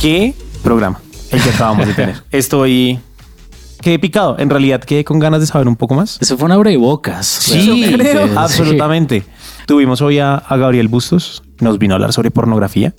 ¿Qué 0.00 0.32
programa? 0.62 0.98
El 1.30 1.42
que 1.42 1.50
acabamos 1.50 1.86
de 1.86 1.92
tener. 1.92 2.16
Estoy 2.30 2.98
quedé 3.82 3.98
picado. 3.98 4.36
En 4.38 4.48
realidad 4.48 4.80
quedé 4.80 5.04
con 5.04 5.18
ganas 5.18 5.40
de 5.40 5.46
saber 5.46 5.68
un 5.68 5.76
poco 5.76 5.94
más. 5.94 6.16
Eso 6.22 6.38
fue 6.38 6.46
una 6.46 6.56
obra 6.56 6.70
de 6.70 6.78
bocas. 6.78 7.26
Sí, 7.26 7.84
absolutamente. 8.34 9.24
Tuvimos 9.66 10.00
hoy 10.00 10.18
a, 10.18 10.36
a, 10.36 10.56
Gabriel 10.56 10.88
Bustos, 10.88 11.42
nos 11.60 11.78
vino 11.78 11.92
a 11.92 11.96
hablar 11.96 12.14
sobre 12.14 12.30
pornografía. 12.30 12.94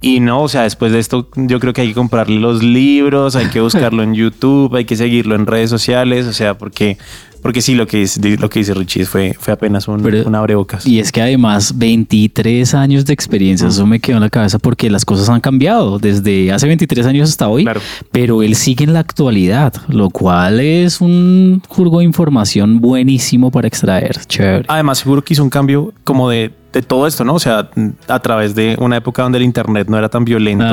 Y 0.00 0.20
no, 0.20 0.42
o 0.42 0.48
sea, 0.48 0.62
después 0.62 0.92
de 0.92 0.98
esto, 0.98 1.28
yo 1.36 1.60
creo 1.60 1.74
que 1.74 1.82
hay 1.82 1.88
que 1.88 1.94
comprarle 1.94 2.40
los 2.40 2.62
libros, 2.62 3.36
hay 3.36 3.48
que 3.48 3.60
buscarlo 3.60 4.02
en 4.02 4.14
YouTube, 4.14 4.74
hay 4.74 4.86
que 4.86 4.96
seguirlo 4.96 5.34
en 5.34 5.44
redes 5.44 5.68
sociales, 5.68 6.26
o 6.26 6.32
sea, 6.32 6.56
porque 6.56 6.96
porque 7.42 7.62
sí, 7.62 7.74
lo 7.74 7.86
que, 7.86 8.06
lo 8.38 8.50
que 8.50 8.60
dice 8.60 8.74
Richie 8.74 9.04
fue, 9.04 9.34
fue 9.38 9.52
apenas 9.52 9.88
un, 9.88 10.04
un 10.04 10.34
abrebocas. 10.34 10.86
Y 10.86 11.00
es 11.00 11.12
que 11.12 11.22
además 11.22 11.76
23 11.76 12.74
años 12.74 13.04
de 13.04 13.12
experiencia, 13.12 13.68
eso 13.68 13.86
me 13.86 14.00
quedó 14.00 14.16
en 14.16 14.22
la 14.22 14.30
cabeza 14.30 14.58
porque 14.58 14.90
las 14.90 15.04
cosas 15.04 15.28
han 15.28 15.40
cambiado 15.40 15.98
desde 15.98 16.52
hace 16.52 16.66
23 16.66 17.06
años 17.06 17.30
hasta 17.30 17.48
hoy, 17.48 17.66
pero 18.12 18.42
él 18.42 18.54
sigue 18.56 18.84
en 18.84 18.92
la 18.92 19.00
actualidad, 19.00 19.74
lo 19.88 20.10
cual 20.10 20.60
es 20.60 21.00
un 21.00 21.62
jurgo 21.68 21.98
de 21.98 22.04
información 22.04 22.80
buenísimo 22.80 23.50
para 23.50 23.68
extraer. 23.68 24.16
Chévere. 24.26 24.64
Además, 24.68 24.98
seguro 24.98 25.22
que 25.22 25.34
hizo 25.34 25.42
un 25.42 25.50
cambio 25.50 25.92
como 26.04 26.28
de 26.28 26.52
de 26.72 26.82
todo 26.82 27.06
esto, 27.06 27.24
¿no? 27.24 27.34
O 27.34 27.38
sea, 27.38 27.68
a 28.08 28.18
través 28.20 28.54
de 28.54 28.76
una 28.78 28.96
época 28.96 29.22
donde 29.22 29.38
el 29.38 29.44
Internet 29.44 29.88
no 29.88 29.98
era 29.98 30.08
tan 30.08 30.24
violento, 30.24 30.64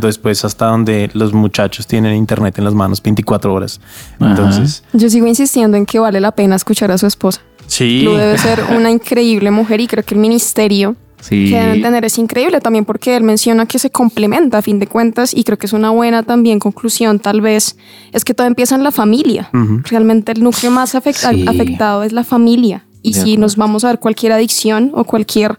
después 0.00 0.44
hasta 0.44 0.66
donde 0.66 1.10
los 1.14 1.32
muchachos 1.32 1.86
tienen 1.86 2.14
Internet 2.14 2.58
en 2.58 2.64
las 2.64 2.74
manos 2.74 3.02
24 3.02 3.52
horas. 3.52 3.80
Entonces... 4.20 4.84
Yo 4.92 5.10
sigo 5.10 5.26
insistiendo 5.26 5.76
en 5.76 5.86
que 5.86 5.98
vale 6.10 6.20
la 6.20 6.32
pena 6.32 6.56
escuchar 6.56 6.90
a 6.90 6.98
su 6.98 7.06
esposa. 7.06 7.40
Sí. 7.66 8.02
Lu 8.02 8.14
debe 8.14 8.36
ser 8.36 8.62
una 8.76 8.90
increíble 8.90 9.50
mujer 9.50 9.80
y 9.80 9.86
creo 9.86 10.04
que 10.04 10.14
el 10.14 10.20
ministerio 10.20 10.96
que 11.28 11.36
deben 11.36 11.82
tener 11.82 12.04
es 12.04 12.18
increíble 12.18 12.60
también 12.60 12.84
porque 12.84 13.14
él 13.14 13.22
menciona 13.22 13.66
que 13.66 13.78
se 13.78 13.90
complementa 13.90 14.58
a 14.58 14.62
fin 14.62 14.78
de 14.78 14.86
cuentas 14.86 15.34
y 15.34 15.44
creo 15.44 15.58
que 15.58 15.66
es 15.66 15.72
una 15.72 15.90
buena 15.90 16.22
también 16.22 16.58
conclusión 16.58 17.18
tal 17.18 17.40
vez 17.42 17.76
es 18.12 18.24
que 18.24 18.32
todo 18.32 18.46
empieza 18.46 18.74
en 18.74 18.82
la 18.82 18.90
familia. 18.90 19.50
Realmente 19.84 20.32
el 20.32 20.42
núcleo 20.42 20.72
más 20.72 20.94
afectado 20.94 22.02
es 22.02 22.12
la 22.12 22.24
familia 22.24 22.84
y 23.02 23.14
si 23.14 23.36
nos 23.36 23.56
vamos 23.56 23.84
a 23.84 23.88
ver 23.88 23.98
cualquier 23.98 24.32
adicción 24.32 24.92
o 24.94 25.04
cualquier 25.04 25.56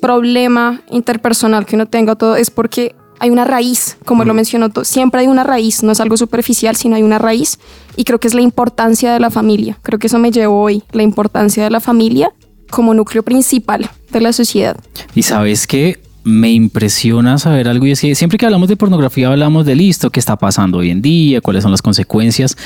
problema 0.00 0.80
interpersonal 0.90 1.66
que 1.66 1.76
uno 1.76 1.86
tenga, 1.86 2.14
todo 2.14 2.36
es 2.36 2.50
porque 2.50 2.94
hay 3.20 3.30
una 3.30 3.44
raíz, 3.44 3.98
como 4.06 4.24
lo 4.24 4.34
mencionó, 4.34 4.70
siempre 4.82 5.20
hay 5.20 5.26
una 5.26 5.44
raíz, 5.44 5.82
no 5.82 5.92
es 5.92 6.00
algo 6.00 6.16
superficial, 6.16 6.74
sino 6.74 6.96
hay 6.96 7.02
una 7.02 7.18
raíz. 7.18 7.58
Y 7.96 8.04
creo 8.04 8.18
que 8.18 8.26
es 8.26 8.34
la 8.34 8.40
importancia 8.40 9.12
de 9.12 9.20
la 9.20 9.30
familia. 9.30 9.78
Creo 9.82 9.98
que 9.98 10.06
eso 10.06 10.18
me 10.18 10.30
llevó 10.30 10.62
hoy, 10.62 10.82
la 10.92 11.02
importancia 11.02 11.62
de 11.62 11.70
la 11.70 11.80
familia 11.80 12.32
como 12.70 12.94
núcleo 12.94 13.22
principal 13.22 13.90
de 14.10 14.20
la 14.20 14.32
sociedad. 14.32 14.76
Y 15.14 15.22
sabes 15.22 15.66
que 15.66 16.00
me 16.24 16.50
impresiona 16.50 17.38
saber 17.38 17.68
algo 17.68 17.86
y 17.86 17.92
es 17.92 18.00
que 18.00 18.14
siempre 18.14 18.38
que 18.38 18.46
hablamos 18.46 18.68
de 18.68 18.76
pornografía 18.76 19.28
hablamos 19.28 19.66
de 19.66 19.74
listo, 19.74 20.10
qué 20.10 20.20
está 20.20 20.36
pasando 20.36 20.78
hoy 20.78 20.90
en 20.90 21.02
día, 21.02 21.40
cuáles 21.40 21.62
son 21.62 21.72
las 21.72 21.82
consecuencias, 21.82 22.56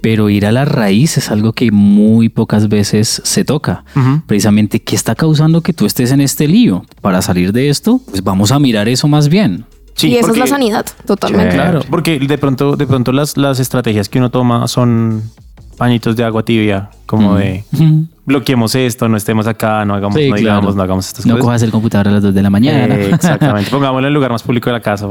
pero 0.00 0.30
ir 0.30 0.46
a 0.46 0.52
la 0.52 0.64
raíz 0.64 1.18
es 1.18 1.30
algo 1.30 1.52
que 1.52 1.70
muy 1.70 2.28
pocas 2.28 2.68
veces 2.68 3.20
se 3.24 3.44
toca. 3.44 3.84
Precisamente, 4.26 4.80
¿qué 4.80 4.94
está 4.94 5.14
causando 5.14 5.60
que 5.60 5.72
tú 5.72 5.84
estés 5.84 6.12
en 6.12 6.20
este 6.20 6.48
lío? 6.48 6.84
Para 7.02 7.20
salir 7.20 7.52
de 7.52 7.68
esto, 7.68 8.00
pues 8.08 8.22
vamos 8.22 8.52
a 8.52 8.58
mirar 8.58 8.88
eso 8.88 9.08
más 9.08 9.28
bien. 9.28 9.66
Sí, 9.98 10.10
y 10.10 10.16
esa 10.16 10.30
es 10.30 10.38
la 10.38 10.46
sanidad, 10.46 10.86
totalmente. 11.06 11.54
Claro, 11.56 11.80
porque 11.90 12.20
de 12.20 12.38
pronto, 12.38 12.76
de 12.76 12.86
pronto 12.86 13.10
las, 13.10 13.36
las 13.36 13.58
estrategias 13.58 14.08
que 14.08 14.18
uno 14.18 14.30
toma 14.30 14.68
son 14.68 15.24
pañitos 15.78 16.16
de 16.16 16.24
agua 16.24 16.42
tibia, 16.42 16.90
como 17.06 17.36
de 17.36 17.64
bloqueemos 18.28 18.74
esto, 18.74 19.08
no 19.08 19.16
estemos 19.16 19.46
acá, 19.46 19.86
no 19.86 19.94
hagamos, 19.94 20.20
no 20.20 20.36
digamos, 20.36 20.76
no 20.76 20.82
hagamos 20.82 21.06
estas 21.06 21.24
cosas. 21.24 21.38
No 21.38 21.42
cojas 21.42 21.62
el 21.62 21.70
computador 21.70 22.08
a 22.08 22.10
las 22.10 22.22
2 22.22 22.34
de 22.34 22.42
la 22.42 22.50
mañana. 22.50 22.94
Eh, 22.94 23.10
exactamente. 23.14 23.70
Pongámoslo 23.70 24.00
en 24.00 24.08
el 24.08 24.12
lugar 24.12 24.30
más 24.30 24.42
público 24.42 24.68
de 24.68 24.74
la 24.74 24.80
casa. 24.80 25.08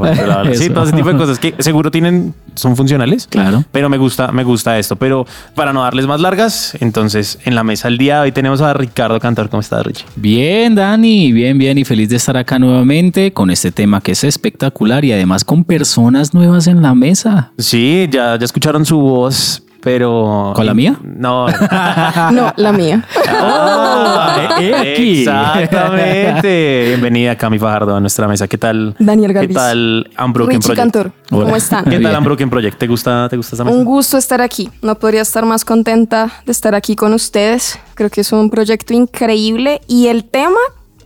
sí, 0.54 0.70
todo 0.70 0.84
ese 0.84 0.92
tipo 0.92 1.12
de 1.12 1.18
cosas 1.18 1.40
que 1.40 1.52
seguro 1.58 1.90
tienen, 1.90 2.32
son 2.54 2.76
funcionales. 2.76 3.26
Claro. 3.26 3.64
Pero 3.72 3.88
me 3.88 3.98
gusta, 3.98 4.30
me 4.30 4.44
gusta 4.44 4.78
esto. 4.78 4.94
Pero 4.94 5.26
para 5.56 5.72
no 5.72 5.82
darles 5.82 6.06
más 6.06 6.20
largas, 6.20 6.76
entonces 6.80 7.40
en 7.44 7.56
la 7.56 7.64
mesa 7.64 7.88
el 7.88 7.98
día 7.98 8.18
de 8.18 8.22
hoy 8.22 8.32
tenemos 8.32 8.60
a 8.60 8.72
Ricardo 8.72 9.18
Cantor. 9.18 9.50
¿Cómo 9.50 9.62
estás, 9.62 9.84
Rich? 9.84 10.06
Bien, 10.14 10.76
Dani. 10.76 11.32
Bien, 11.32 11.58
bien. 11.58 11.76
Y 11.76 11.84
feliz 11.84 12.08
de 12.08 12.16
estar 12.16 12.36
acá 12.36 12.60
nuevamente 12.60 13.32
con 13.32 13.50
este 13.50 13.72
tema 13.72 14.00
que 14.00 14.12
es 14.12 14.22
espectacular 14.22 15.04
y 15.04 15.10
además 15.10 15.44
con 15.44 15.64
personas 15.64 16.34
nuevas 16.34 16.68
en 16.68 16.82
la 16.82 16.94
mesa. 16.94 17.50
Sí, 17.58 18.08
ya, 18.08 18.38
ya 18.38 18.44
escucharon 18.44 18.86
su 18.86 19.00
voz 19.00 19.64
pero. 19.88 20.52
¿Con 20.54 20.66
la 20.66 20.74
mía? 20.74 20.98
No. 21.02 21.46
no, 22.32 22.52
la 22.56 22.72
mía. 22.72 23.04
Oh, 23.40 24.26
exactamente. 24.60 26.86
Bienvenida, 26.88 27.36
Cami 27.36 27.58
Fajardo, 27.58 27.94
a 27.94 28.00
nuestra 28.00 28.26
mesa. 28.26 28.48
¿Qué 28.48 28.58
tal? 28.58 28.96
Daniel 28.98 29.32
Galvis. 29.32 29.50
¿Qué 29.50 29.54
tal 29.54 30.10
Unbroken 30.24 30.60
Project? 30.60 30.76
Cantor. 30.76 31.12
¿Cómo 31.30 31.54
están? 31.54 31.84
¿Qué 31.84 32.00
tal 32.00 32.18
Unbroken 32.18 32.50
Project? 32.50 32.78
¿Te 32.78 32.86
gusta, 32.86 33.28
¿Te 33.28 33.36
gusta 33.36 33.54
esta 33.54 33.64
mesa? 33.64 33.76
Un 33.76 33.84
gusto 33.84 34.18
estar 34.18 34.40
aquí. 34.40 34.70
No 34.82 34.98
podría 34.98 35.22
estar 35.22 35.44
más 35.44 35.64
contenta 35.64 36.30
de 36.44 36.52
estar 36.52 36.74
aquí 36.74 36.96
con 36.96 37.12
ustedes. 37.12 37.78
Creo 37.94 38.10
que 38.10 38.22
es 38.22 38.32
un 38.32 38.50
proyecto 38.50 38.94
increíble 38.94 39.80
y 39.86 40.08
el 40.08 40.24
tema 40.24 40.58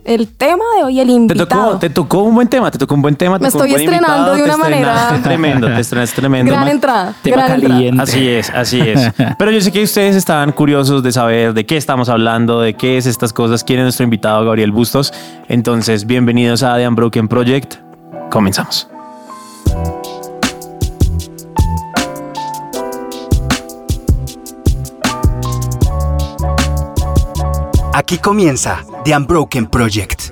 el 0.05 0.27
tema 0.27 0.63
de 0.77 0.83
hoy, 0.83 0.99
el 0.99 1.09
invitado. 1.09 1.77
Te 1.79 1.89
tocó, 1.89 2.23
un 2.23 2.35
buen 2.35 2.47
tema, 2.47 2.71
te 2.71 2.77
tocó 2.77 2.95
un 2.95 3.01
buen 3.01 3.15
tema. 3.15 3.39
Me 3.39 3.47
estoy 3.47 3.73
estrenando 3.73 4.35
de 4.35 4.43
una 4.43 4.57
manera. 4.57 5.19
Tremendo, 5.23 5.67
te 5.67 5.79
estrenas 5.79 6.13
tremendo. 6.13 6.51
Gran 6.51 6.67
entrada. 6.67 7.13
Tema 7.21 7.47
caliente. 7.47 8.01
Así 8.01 8.27
es, 8.27 8.49
así 8.49 8.79
es. 8.79 9.11
Pero 9.37 9.51
yo 9.51 9.61
sé 9.61 9.71
que 9.71 9.83
ustedes 9.83 10.15
estaban 10.15 10.51
curiosos 10.51 11.03
de 11.03 11.11
saber 11.11 11.53
de 11.53 11.65
qué 11.65 11.77
estamos 11.77 12.09
hablando, 12.09 12.61
de 12.61 12.73
qué 12.75 12.97
es 12.97 13.05
estas 13.05 13.33
cosas, 13.33 13.63
quién 13.63 13.79
es 13.79 13.83
nuestro 13.83 14.03
invitado, 14.03 14.45
Gabriel 14.45 14.71
Bustos. 14.71 15.13
Entonces, 15.47 16.05
bienvenidos 16.05 16.63
a 16.63 16.75
The 16.77 16.87
Unbroken 16.87 17.27
Project. 17.27 17.75
Comenzamos. 18.29 18.92
Aquí 27.95 28.17
comienza 28.17 28.83
The 29.05 29.15
Unbroken 29.15 29.67
Project. 29.67 30.31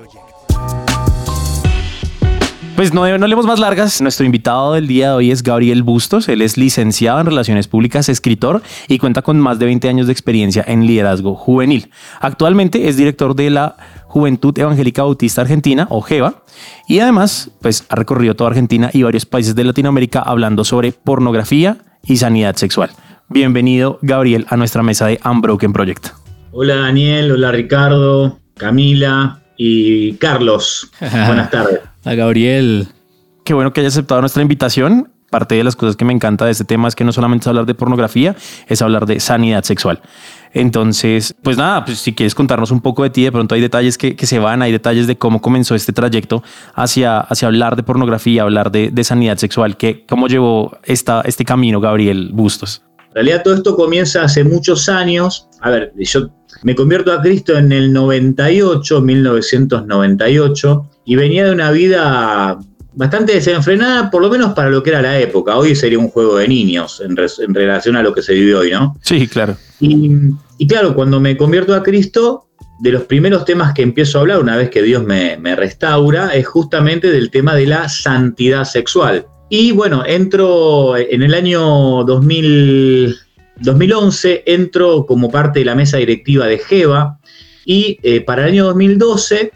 Pues 2.76 2.92
no, 2.92 3.06
leemos 3.06 3.46
más 3.46 3.60
largas. 3.60 4.02
Nuestro 4.02 4.26
invitado 4.26 4.74
del 4.74 4.88
día 4.88 5.10
de 5.10 5.14
hoy 5.14 5.30
es 5.30 5.44
Gabriel 5.44 5.84
Bustos. 5.84 6.28
Él 6.28 6.42
es 6.42 6.58
licenciado 6.58 7.20
en 7.20 7.28
Relaciones 7.28 7.68
Públicas, 7.68 8.10
escritor 8.10 8.64
y 8.88 8.98
cuenta 8.98 9.22
con 9.22 9.40
más 9.40 9.60
de 9.60 9.66
20 9.66 9.88
años 9.90 10.08
de 10.08 10.12
experiencia 10.12 10.64
en 10.66 10.88
liderazgo 10.88 11.36
juvenil. 11.36 11.92
Actualmente 12.20 12.90
es 12.90 12.98
director 12.98 13.36
de 13.36 13.52
la 13.52 13.76
Juventud 14.08 14.58
Evangélica 14.58 15.04
Bautista 15.04 15.42
Argentina, 15.42 15.86
o 15.92 16.02
JEVA, 16.02 16.42
y 16.88 16.98
además 16.98 17.52
pues, 17.62 17.86
ha 17.90 17.96
recorrido 17.96 18.36
toda 18.36 18.50
Argentina 18.50 18.90
y 18.92 19.04
varios 19.04 19.28
países 19.28 19.54
de 19.54 19.66
Latinoamérica 19.66 20.20
hablando 20.20 20.64
sobre 20.64 20.94
pornografía 20.94 21.78
y 22.04 22.18
sanidad 22.18 22.56
sexual. 22.56 22.90
Bienvenido, 23.30 24.00
Gabriel, 24.02 24.48
a 24.50 24.58
nuestra 24.58 24.82
mesa 24.82 25.06
de 25.06 25.20
Unbroken 25.24 25.74
Project. 25.74 26.08
Hola 26.54 26.76
Daniel, 26.76 27.32
hola 27.32 27.50
Ricardo, 27.54 28.40
Camila 28.58 29.40
y 29.56 30.14
Carlos. 30.16 30.92
Buenas 31.00 31.50
tardes. 31.50 31.80
A 32.04 32.14
Gabriel. 32.14 32.88
Qué 33.46 33.54
bueno 33.54 33.72
que 33.72 33.80
haya 33.80 33.88
aceptado 33.88 34.20
nuestra 34.20 34.42
invitación. 34.42 35.14
Parte 35.30 35.56
de 35.56 35.64
las 35.64 35.78
cosas 35.78 35.96
que 35.96 36.04
me 36.04 36.12
encanta 36.12 36.44
de 36.44 36.52
este 36.52 36.66
tema 36.66 36.90
es 36.90 36.96
que 36.96 37.06
no 37.06 37.14
solamente 37.14 37.44
es 37.44 37.48
hablar 37.48 37.66
de 37.66 37.74
pornografía, 37.74 38.36
es 38.68 38.82
hablar 38.82 39.06
de 39.06 39.22
sanidad 39.22 39.64
sexual. 39.64 40.02
Entonces, 40.52 41.34
pues 41.42 41.56
nada, 41.56 41.86
pues 41.86 42.00
si 42.00 42.12
quieres 42.12 42.36
contarnos 42.36 42.70
un 42.72 42.82
poco 42.82 43.04
de 43.04 43.12
ti, 43.12 43.24
de 43.24 43.32
pronto 43.32 43.56
hay 43.56 43.62
detalles 43.62 43.98
que, 43.98 44.14
se 44.18 44.40
van, 44.40 44.62
hay 44.62 44.74
detalles 44.74 45.08
de 45.08 45.18
cómo 45.18 45.42
comenzó 45.42 45.74
este 45.74 45.94
trayecto 45.94 46.44
hacia, 46.76 47.22
hacia 47.22 47.48
hablar 47.48 47.78
de 47.78 47.84
pornografía, 47.84 48.42
hablar 48.42 48.72
de, 48.72 49.04
sanidad 49.06 49.38
sexual, 49.38 49.78
que, 49.78 50.06
cómo 50.06 50.28
llevó 50.28 50.78
esta, 50.84 51.22
este 51.22 51.46
camino 51.46 51.80
Gabriel 51.80 52.32
Bustos. 52.34 52.84
En 53.12 53.16
realidad 53.16 53.44
todo 53.44 53.56
esto 53.56 53.76
comienza 53.76 54.24
hace 54.24 54.46
muchos 54.46 54.88
años. 54.88 55.50
A 55.59 55.70
ver, 55.70 55.91
yo 55.97 56.30
me 56.64 56.76
convierto 56.76 57.12
a 57.12 57.22
Cristo 57.22 57.58
en 57.58 57.74
el 57.74 57.91
98, 57.91 59.02
1998, 59.02 60.90
y 61.03 61.16
venía 61.18 61.46
de 61.46 61.52
una 61.52 61.72
vida 61.72 62.58
bastante 62.94 63.34
desenfrenada, 63.34 64.09
por 64.09 64.22
lo 64.22 64.30
menos 64.30 64.53
para 64.53 64.70
lo 64.70 64.82
que 64.82 64.91
era 64.91 65.02
la 65.02 65.20
época. 65.20 65.58
Hoy 65.58 65.76
sería 65.76 66.00
un 66.00 66.08
juego 66.08 66.38
de 66.38 66.47
niños 66.47 67.02
en, 67.02 67.18
relación 67.53 67.97
a 67.97 68.03
lo 68.03 68.14
que 68.14 68.22
se 68.22 68.34
vive 68.34 68.56
hoy, 68.56 68.72
¿no? 68.72 68.96
Sí, 69.02 69.28
claro. 69.28 69.58
Y, 69.82 70.68
claro, 70.68 70.96
cuando 70.96 71.20
me 71.20 71.35
convierto 71.35 71.76
a 71.76 71.84
Cristo, 71.84 72.47
de 72.80 72.91
los 72.91 73.03
primeros 73.03 73.44
temas 73.44 73.74
que 73.74 73.82
empiezo 73.82 74.18
a 74.18 74.22
hablar 74.22 74.40
una 74.40 74.56
vez 74.56 74.70
que 74.70 74.82
Dios 74.82 75.03
me, 75.03 75.38
me 75.38 75.56
restaura 75.56 76.30
es 76.30 76.47
justamente 76.47 77.12
del 77.12 77.30
tema 77.30 77.56
de 77.56 77.68
la 77.68 77.90
santidad 77.90 78.64
sexual. 78.64 79.26
Y 79.53 79.74
bueno, 79.74 80.06
entro 80.06 80.96
en 80.96 81.24
el 81.24 81.34
año 81.34 82.06
2000, 82.06 83.18
2011 83.58 84.44
entro 84.46 85.06
como 85.06 85.30
parte 85.30 85.59
de 85.59 85.66
la 85.66 85.76
mesa 85.76 85.98
directiva 85.98 86.46
de 86.48 86.58
GEVA 86.58 87.20
y 87.66 88.00
eh, 88.02 88.22
para 88.22 88.44
el 88.44 88.53
año 88.53 88.64
2012, 88.68 89.52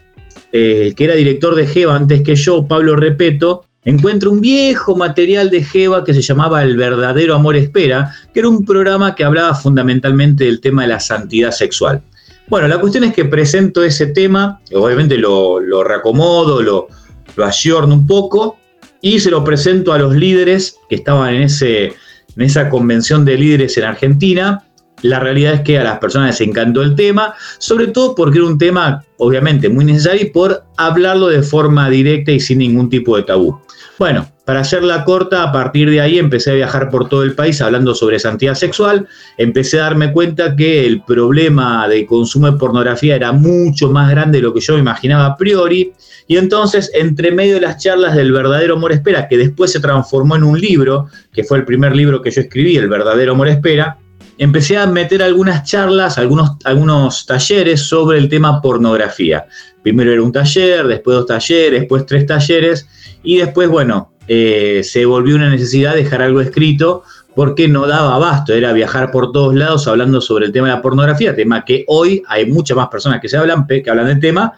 eh, 0.52 0.92
que 0.94 1.02
era 1.02 1.14
director 1.14 1.54
de 1.54 1.66
GEVA 1.66 1.96
antes 1.96 2.20
que 2.20 2.36
yo, 2.36 2.68
Pablo 2.68 2.94
Repeto, 2.94 3.64
encuentro 3.86 4.30
un 4.30 4.42
viejo 4.42 4.96
material 4.96 5.48
de 5.48 5.64
GEVA 5.64 6.04
que 6.04 6.12
se 6.12 6.20
llamaba 6.20 6.62
El 6.62 6.76
verdadero 6.76 7.34
amor 7.34 7.56
espera, 7.56 8.12
que 8.34 8.40
era 8.40 8.50
un 8.50 8.66
programa 8.66 9.14
que 9.14 9.24
hablaba 9.24 9.54
fundamentalmente 9.54 10.44
del 10.44 10.60
tema 10.60 10.82
de 10.82 10.88
la 10.88 11.00
santidad 11.00 11.52
sexual. 11.52 12.02
Bueno, 12.48 12.68
la 12.68 12.78
cuestión 12.78 13.04
es 13.04 13.14
que 13.14 13.24
presento 13.24 13.82
ese 13.82 14.08
tema, 14.08 14.60
obviamente 14.74 15.16
lo, 15.16 15.58
lo 15.58 15.82
reacomodo, 15.82 16.60
lo, 16.60 16.88
lo 17.34 17.46
ayorno 17.46 17.94
un 17.94 18.06
poco, 18.06 18.58
y 19.06 19.20
se 19.20 19.30
lo 19.30 19.44
presento 19.44 19.92
a 19.92 19.98
los 19.98 20.16
líderes 20.16 20.80
que 20.88 20.96
estaban 20.96 21.32
en, 21.32 21.42
ese, 21.42 21.84
en 21.84 22.42
esa 22.42 22.68
convención 22.68 23.24
de 23.24 23.38
líderes 23.38 23.78
en 23.78 23.84
Argentina. 23.84 24.64
La 25.02 25.20
realidad 25.20 25.54
es 25.54 25.60
que 25.60 25.78
a 25.78 25.84
las 25.84 26.00
personas 26.00 26.30
les 26.30 26.48
encantó 26.48 26.82
el 26.82 26.96
tema, 26.96 27.32
sobre 27.58 27.86
todo 27.86 28.16
porque 28.16 28.38
era 28.38 28.48
un 28.48 28.58
tema 28.58 29.04
obviamente 29.18 29.68
muy 29.68 29.84
necesario 29.84 30.22
y 30.22 30.30
por 30.30 30.64
hablarlo 30.76 31.28
de 31.28 31.44
forma 31.44 31.88
directa 31.88 32.32
y 32.32 32.40
sin 32.40 32.58
ningún 32.58 32.90
tipo 32.90 33.16
de 33.16 33.22
tabú. 33.22 33.60
Bueno, 33.96 34.26
para 34.46 34.60
hacerla 34.60 35.04
corta, 35.04 35.42
a 35.42 35.50
partir 35.50 35.90
de 35.90 36.00
ahí 36.00 36.20
empecé 36.20 36.52
a 36.52 36.54
viajar 36.54 36.88
por 36.88 37.08
todo 37.08 37.24
el 37.24 37.34
país 37.34 37.60
hablando 37.60 37.96
sobre 37.96 38.20
santidad 38.20 38.54
sexual. 38.54 39.08
Empecé 39.36 39.80
a 39.80 39.82
darme 39.82 40.12
cuenta 40.12 40.54
que 40.54 40.86
el 40.86 41.02
problema 41.02 41.88
de 41.88 42.06
consumo 42.06 42.48
de 42.48 42.56
pornografía 42.56 43.16
era 43.16 43.32
mucho 43.32 43.90
más 43.90 44.08
grande 44.08 44.38
de 44.38 44.42
lo 44.42 44.54
que 44.54 44.60
yo 44.60 44.74
me 44.74 44.78
imaginaba 44.78 45.26
a 45.26 45.36
priori. 45.36 45.92
Y 46.28 46.36
entonces, 46.36 46.92
entre 46.94 47.32
medio 47.32 47.54
de 47.54 47.62
las 47.62 47.82
charlas 47.82 48.14
del 48.14 48.30
verdadero 48.30 48.74
amor 48.74 48.92
espera, 48.92 49.26
que 49.26 49.36
después 49.36 49.72
se 49.72 49.80
transformó 49.80 50.36
en 50.36 50.44
un 50.44 50.60
libro, 50.60 51.08
que 51.32 51.42
fue 51.42 51.58
el 51.58 51.64
primer 51.64 51.96
libro 51.96 52.22
que 52.22 52.30
yo 52.30 52.40
escribí, 52.40 52.76
El 52.76 52.88
verdadero 52.88 53.32
amor 53.32 53.48
espera, 53.48 53.98
empecé 54.38 54.78
a 54.78 54.86
meter 54.86 55.24
algunas 55.24 55.64
charlas, 55.64 56.18
algunos, 56.18 56.52
algunos 56.62 57.26
talleres 57.26 57.80
sobre 57.80 58.18
el 58.18 58.28
tema 58.28 58.62
pornografía. 58.62 59.48
Primero 59.82 60.12
era 60.12 60.22
un 60.22 60.30
taller, 60.30 60.86
después 60.86 61.16
dos 61.16 61.26
talleres, 61.26 61.80
después 61.80 62.06
tres 62.06 62.26
talleres 62.26 62.88
y 63.24 63.38
después, 63.38 63.68
bueno, 63.68 64.12
eh, 64.28 64.82
se 64.82 65.04
volvió 65.04 65.36
una 65.36 65.50
necesidad 65.50 65.94
dejar 65.94 66.22
algo 66.22 66.40
escrito 66.40 67.02
porque 67.34 67.68
no 67.68 67.86
daba 67.86 68.14
abasto, 68.14 68.54
era 68.54 68.72
viajar 68.72 69.10
por 69.10 69.30
todos 69.30 69.54
lados 69.54 69.86
hablando 69.86 70.22
sobre 70.22 70.46
el 70.46 70.52
tema 70.52 70.68
de 70.68 70.74
la 70.74 70.82
pornografía, 70.82 71.36
tema 71.36 71.64
que 71.64 71.84
hoy 71.86 72.22
hay 72.28 72.46
muchas 72.46 72.76
más 72.76 72.88
personas 72.88 73.20
que 73.20 73.28
se 73.28 73.36
hablan, 73.36 73.66
que 73.66 73.84
hablan 73.88 74.06
del 74.06 74.20
tema, 74.20 74.54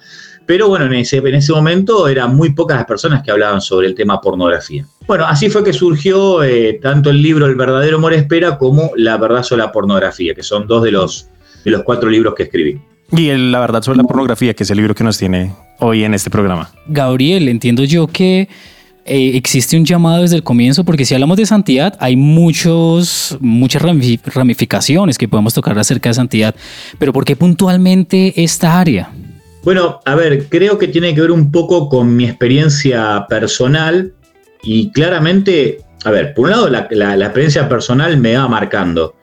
pero 0.47 0.69
bueno, 0.69 0.87
en 0.87 0.95
ese, 0.95 1.19
en 1.19 1.35
ese 1.35 1.53
momento 1.53 2.09
eran 2.09 2.35
muy 2.35 2.55
pocas 2.55 2.79
las 2.79 2.87
personas 2.87 3.23
que 3.23 3.31
hablaban 3.31 3.61
sobre 3.61 3.87
el 3.87 3.95
tema 3.95 4.21
pornografía. 4.21 4.87
Bueno, 5.07 5.27
así 5.27 5.51
fue 5.51 5.63
que 5.63 5.75
surgió 5.75 6.43
eh, 6.43 6.79
tanto 6.81 7.11
el 7.11 7.21
libro 7.21 7.45
El 7.45 7.55
verdadero 7.55 7.99
amor 7.99 8.15
espera 8.15 8.57
como 8.57 8.93
La 8.97 9.19
verdad 9.19 9.43
sobre 9.43 9.65
la 9.65 9.73
pornografía, 9.73 10.35
que 10.35 10.43
son 10.43 10.67
dos 10.67 10.85
de 10.85 10.93
los, 10.93 11.29
de 11.65 11.71
los 11.71 11.83
cuatro 11.83 12.09
libros 12.09 12.35
que 12.35 12.45
escribí. 12.45 12.81
Y 13.13 13.31
La 13.37 13.61
verdad 13.61 13.83
sobre 13.83 13.99
la 13.99 14.05
pornografía, 14.05 14.55
que 14.55 14.63
es 14.63 14.71
el 14.71 14.79
libro 14.79 14.95
que 14.95 15.05
nos 15.05 15.19
tiene 15.19 15.53
hoy 15.81 16.05
en 16.05 16.15
este 16.15 16.31
programa. 16.31 16.71
Gabriel, 16.87 17.49
entiendo 17.49 17.85
yo 17.85 18.07
que 18.07 18.49
eh, 19.05 19.37
existe 19.37 19.77
un 19.77 19.85
llamado 19.85 20.23
desde 20.23 20.37
el 20.37 20.43
comienzo, 20.43 20.85
porque 20.85 21.05
si 21.05 21.15
hablamos 21.15 21.37
de 21.37 21.47
santidad, 21.47 21.97
hay 22.01 22.17
muchos, 22.17 23.37
muchas 23.41 23.83
ramificaciones 23.83 25.19
que 25.19 25.29
podemos 25.29 25.55
tocar 25.55 25.79
acerca 25.79 26.11
de 26.11 26.15
santidad, 26.15 26.55
pero 26.99 27.13
¿por 27.13 27.25
qué 27.25 27.37
puntualmente 27.37 28.43
esta 28.43 28.79
área? 28.79 29.11
Bueno, 29.65 30.01
a 30.05 30.15
ver, 30.15 30.49
creo 30.49 30.79
que 30.79 30.89
tiene 30.89 31.15
que 31.15 31.21
ver 31.21 31.31
un 31.31 31.51
poco 31.51 31.89
con 31.89 32.17
mi 32.17 32.25
experiencia 32.25 33.27
personal 33.29 34.13
y 34.63 34.91
claramente, 34.93 35.81
a 36.05 36.11
ver, 36.11 36.35
por 36.35 36.45
un 36.45 36.51
lado 36.51 36.69
la, 36.69 36.89
la 36.91 37.25
experiencia 37.25 37.69
personal 37.69 38.17
me 38.19 38.37
va 38.37 38.49
marcando, 38.49 39.15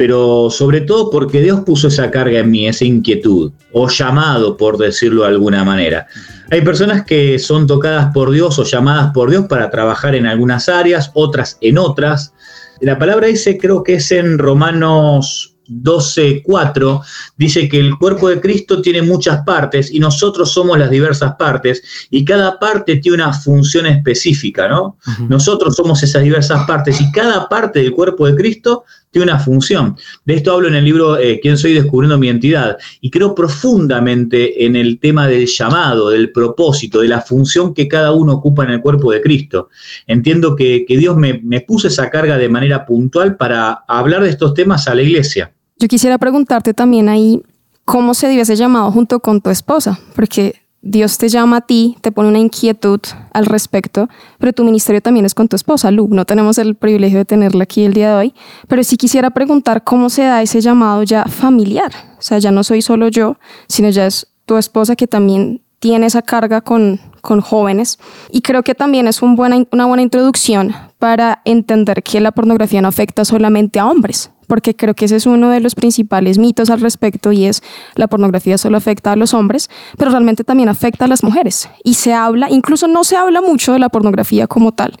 pero 0.00 0.48
sobre 0.48 0.80
todo 0.80 1.10
porque 1.10 1.42
Dios 1.42 1.60
puso 1.60 1.88
esa 1.88 2.10
carga 2.10 2.38
en 2.38 2.50
mí, 2.50 2.66
esa 2.66 2.86
inquietud, 2.86 3.52
o 3.70 3.86
llamado, 3.86 4.56
por 4.56 4.78
decirlo 4.78 5.24
de 5.24 5.28
alguna 5.28 5.62
manera. 5.62 6.06
Hay 6.50 6.62
personas 6.62 7.04
que 7.04 7.38
son 7.38 7.66
tocadas 7.66 8.10
por 8.14 8.30
Dios 8.30 8.58
o 8.58 8.64
llamadas 8.64 9.12
por 9.12 9.28
Dios 9.28 9.44
para 9.46 9.68
trabajar 9.68 10.14
en 10.14 10.24
algunas 10.26 10.70
áreas, 10.70 11.10
otras 11.12 11.58
en 11.60 11.76
otras. 11.76 12.32
La 12.80 12.98
palabra 12.98 13.26
dice, 13.26 13.58
creo 13.58 13.82
que 13.82 13.96
es 13.96 14.10
en 14.10 14.38
Romanos 14.38 15.58
12.4, 15.68 17.02
dice 17.36 17.68
que 17.68 17.78
el 17.78 17.96
cuerpo 17.98 18.30
de 18.30 18.40
Cristo 18.40 18.80
tiene 18.80 19.02
muchas 19.02 19.44
partes 19.44 19.92
y 19.92 20.00
nosotros 20.00 20.50
somos 20.50 20.78
las 20.78 20.90
diversas 20.90 21.34
partes 21.36 21.82
y 22.10 22.24
cada 22.24 22.58
parte 22.58 22.96
tiene 22.96 23.22
una 23.22 23.34
función 23.34 23.86
específica, 23.86 24.66
¿no? 24.66 24.96
Nosotros 25.28 25.76
somos 25.76 26.02
esas 26.02 26.22
diversas 26.22 26.66
partes 26.66 27.00
y 27.02 27.12
cada 27.12 27.48
parte 27.50 27.80
del 27.80 27.92
cuerpo 27.92 28.26
de 28.26 28.34
Cristo 28.34 28.84
tiene 29.10 29.30
una 29.30 29.38
función. 29.38 29.96
De 30.24 30.34
esto 30.34 30.52
hablo 30.52 30.68
en 30.68 30.74
el 30.74 30.84
libro 30.84 31.18
eh, 31.18 31.40
¿Quién 31.42 31.58
soy 31.58 31.74
descubriendo 31.74 32.18
mi 32.18 32.28
identidad? 32.28 32.78
Y 33.00 33.10
creo 33.10 33.34
profundamente 33.34 34.64
en 34.64 34.76
el 34.76 35.00
tema 35.00 35.26
del 35.26 35.46
llamado, 35.46 36.10
del 36.10 36.30
propósito, 36.30 37.00
de 37.00 37.08
la 37.08 37.20
función 37.20 37.74
que 37.74 37.88
cada 37.88 38.12
uno 38.12 38.34
ocupa 38.34 38.64
en 38.64 38.70
el 38.70 38.80
cuerpo 38.80 39.10
de 39.10 39.20
Cristo. 39.20 39.68
Entiendo 40.06 40.54
que, 40.54 40.84
Dios 40.88 41.16
me, 41.16 41.40
me 41.42 41.60
puso 41.60 41.88
esa 41.88 42.10
carga 42.10 42.36
de 42.36 42.48
manera 42.48 42.86
puntual 42.86 43.36
para 43.36 43.84
hablar 43.88 44.22
de 44.22 44.30
estos 44.30 44.54
temas 44.54 44.86
a 44.86 44.94
la 44.94 45.02
iglesia. 45.02 45.52
Yo 45.78 45.88
quisiera 45.88 46.18
preguntarte 46.18 46.74
también 46.74 47.08
ahí, 47.08 47.42
¿cómo 47.84 48.14
se 48.14 48.28
dio 48.28 48.42
ese 48.42 48.54
llamado 48.54 48.92
junto 48.92 49.20
con 49.20 49.40
tu 49.40 49.50
esposa? 49.50 49.98
Porque 50.14 50.60
Dios 50.82 51.18
te 51.18 51.28
llama 51.28 51.58
a 51.58 51.60
ti, 51.60 51.98
te 52.00 52.10
pone 52.10 52.28
una 52.28 52.38
inquietud 52.38 53.00
al 53.32 53.44
respecto, 53.44 54.08
pero 54.38 54.54
tu 54.54 54.64
ministerio 54.64 55.02
también 55.02 55.26
es 55.26 55.34
con 55.34 55.46
tu 55.46 55.56
esposa, 55.56 55.90
Lu. 55.90 56.08
No 56.10 56.24
tenemos 56.24 56.56
el 56.56 56.74
privilegio 56.74 57.18
de 57.18 57.26
tenerla 57.26 57.64
aquí 57.64 57.84
el 57.84 57.92
día 57.92 58.10
de 58.10 58.14
hoy, 58.16 58.34
pero 58.66 58.82
sí 58.82 58.96
quisiera 58.96 59.30
preguntar 59.30 59.84
cómo 59.84 60.08
se 60.08 60.22
da 60.22 60.40
ese 60.40 60.62
llamado 60.62 61.02
ya 61.02 61.24
familiar. 61.26 61.92
O 62.18 62.22
sea, 62.22 62.38
ya 62.38 62.50
no 62.50 62.64
soy 62.64 62.80
solo 62.80 63.08
yo, 63.08 63.36
sino 63.68 63.90
ya 63.90 64.06
es 64.06 64.28
tu 64.46 64.56
esposa 64.56 64.96
que 64.96 65.06
también 65.06 65.62
tiene 65.80 66.06
esa 66.06 66.22
carga 66.22 66.62
con, 66.62 66.98
con 67.20 67.40
jóvenes. 67.42 67.98
Y 68.30 68.40
creo 68.40 68.62
que 68.62 68.74
también 68.74 69.06
es 69.06 69.20
una 69.20 69.86
buena 69.86 70.02
introducción 70.02 70.74
para 70.98 71.42
entender 71.44 72.02
que 72.02 72.20
la 72.20 72.32
pornografía 72.32 72.80
no 72.80 72.88
afecta 72.88 73.26
solamente 73.26 73.78
a 73.78 73.86
hombres, 73.86 74.30
porque 74.50 74.74
creo 74.74 74.94
que 74.94 75.04
ese 75.04 75.14
es 75.14 75.26
uno 75.26 75.48
de 75.50 75.60
los 75.60 75.76
principales 75.76 76.36
mitos 76.36 76.70
al 76.70 76.80
respecto 76.80 77.30
y 77.30 77.44
es 77.44 77.62
la 77.94 78.08
pornografía 78.08 78.58
solo 78.58 78.78
afecta 78.78 79.12
a 79.12 79.16
los 79.16 79.32
hombres, 79.32 79.70
pero 79.96 80.10
realmente 80.10 80.42
también 80.42 80.68
afecta 80.68 81.04
a 81.04 81.08
las 81.08 81.22
mujeres. 81.22 81.68
Y 81.84 81.94
se 81.94 82.14
habla, 82.14 82.50
incluso 82.50 82.88
no 82.88 83.04
se 83.04 83.16
habla 83.16 83.40
mucho 83.40 83.72
de 83.72 83.78
la 83.78 83.90
pornografía 83.90 84.48
como 84.48 84.72
tal, 84.72 84.96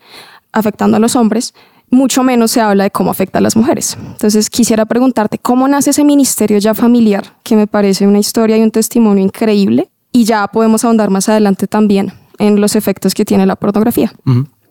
afectando 0.52 0.98
a 0.98 1.00
los 1.00 1.16
hombres, 1.16 1.52
mucho 1.90 2.22
menos 2.22 2.52
se 2.52 2.60
habla 2.60 2.84
de 2.84 2.92
cómo 2.92 3.10
afecta 3.10 3.38
a 3.38 3.40
las 3.40 3.56
mujeres. 3.56 3.98
Entonces 4.00 4.48
quisiera 4.50 4.86
preguntarte, 4.86 5.38
¿cómo 5.38 5.66
nace 5.66 5.90
ese 5.90 6.04
ministerio 6.04 6.58
ya 6.58 6.72
familiar? 6.72 7.34
Que 7.42 7.56
me 7.56 7.66
parece 7.66 8.06
una 8.06 8.20
historia 8.20 8.56
y 8.56 8.62
un 8.62 8.70
testimonio 8.70 9.24
increíble. 9.24 9.90
Y 10.12 10.26
ya 10.26 10.46
podemos 10.46 10.84
ahondar 10.84 11.10
más 11.10 11.28
adelante 11.28 11.66
también 11.66 12.12
en 12.38 12.60
los 12.60 12.76
efectos 12.76 13.14
que 13.14 13.24
tiene 13.24 13.46
la 13.46 13.56
pornografía. 13.56 14.12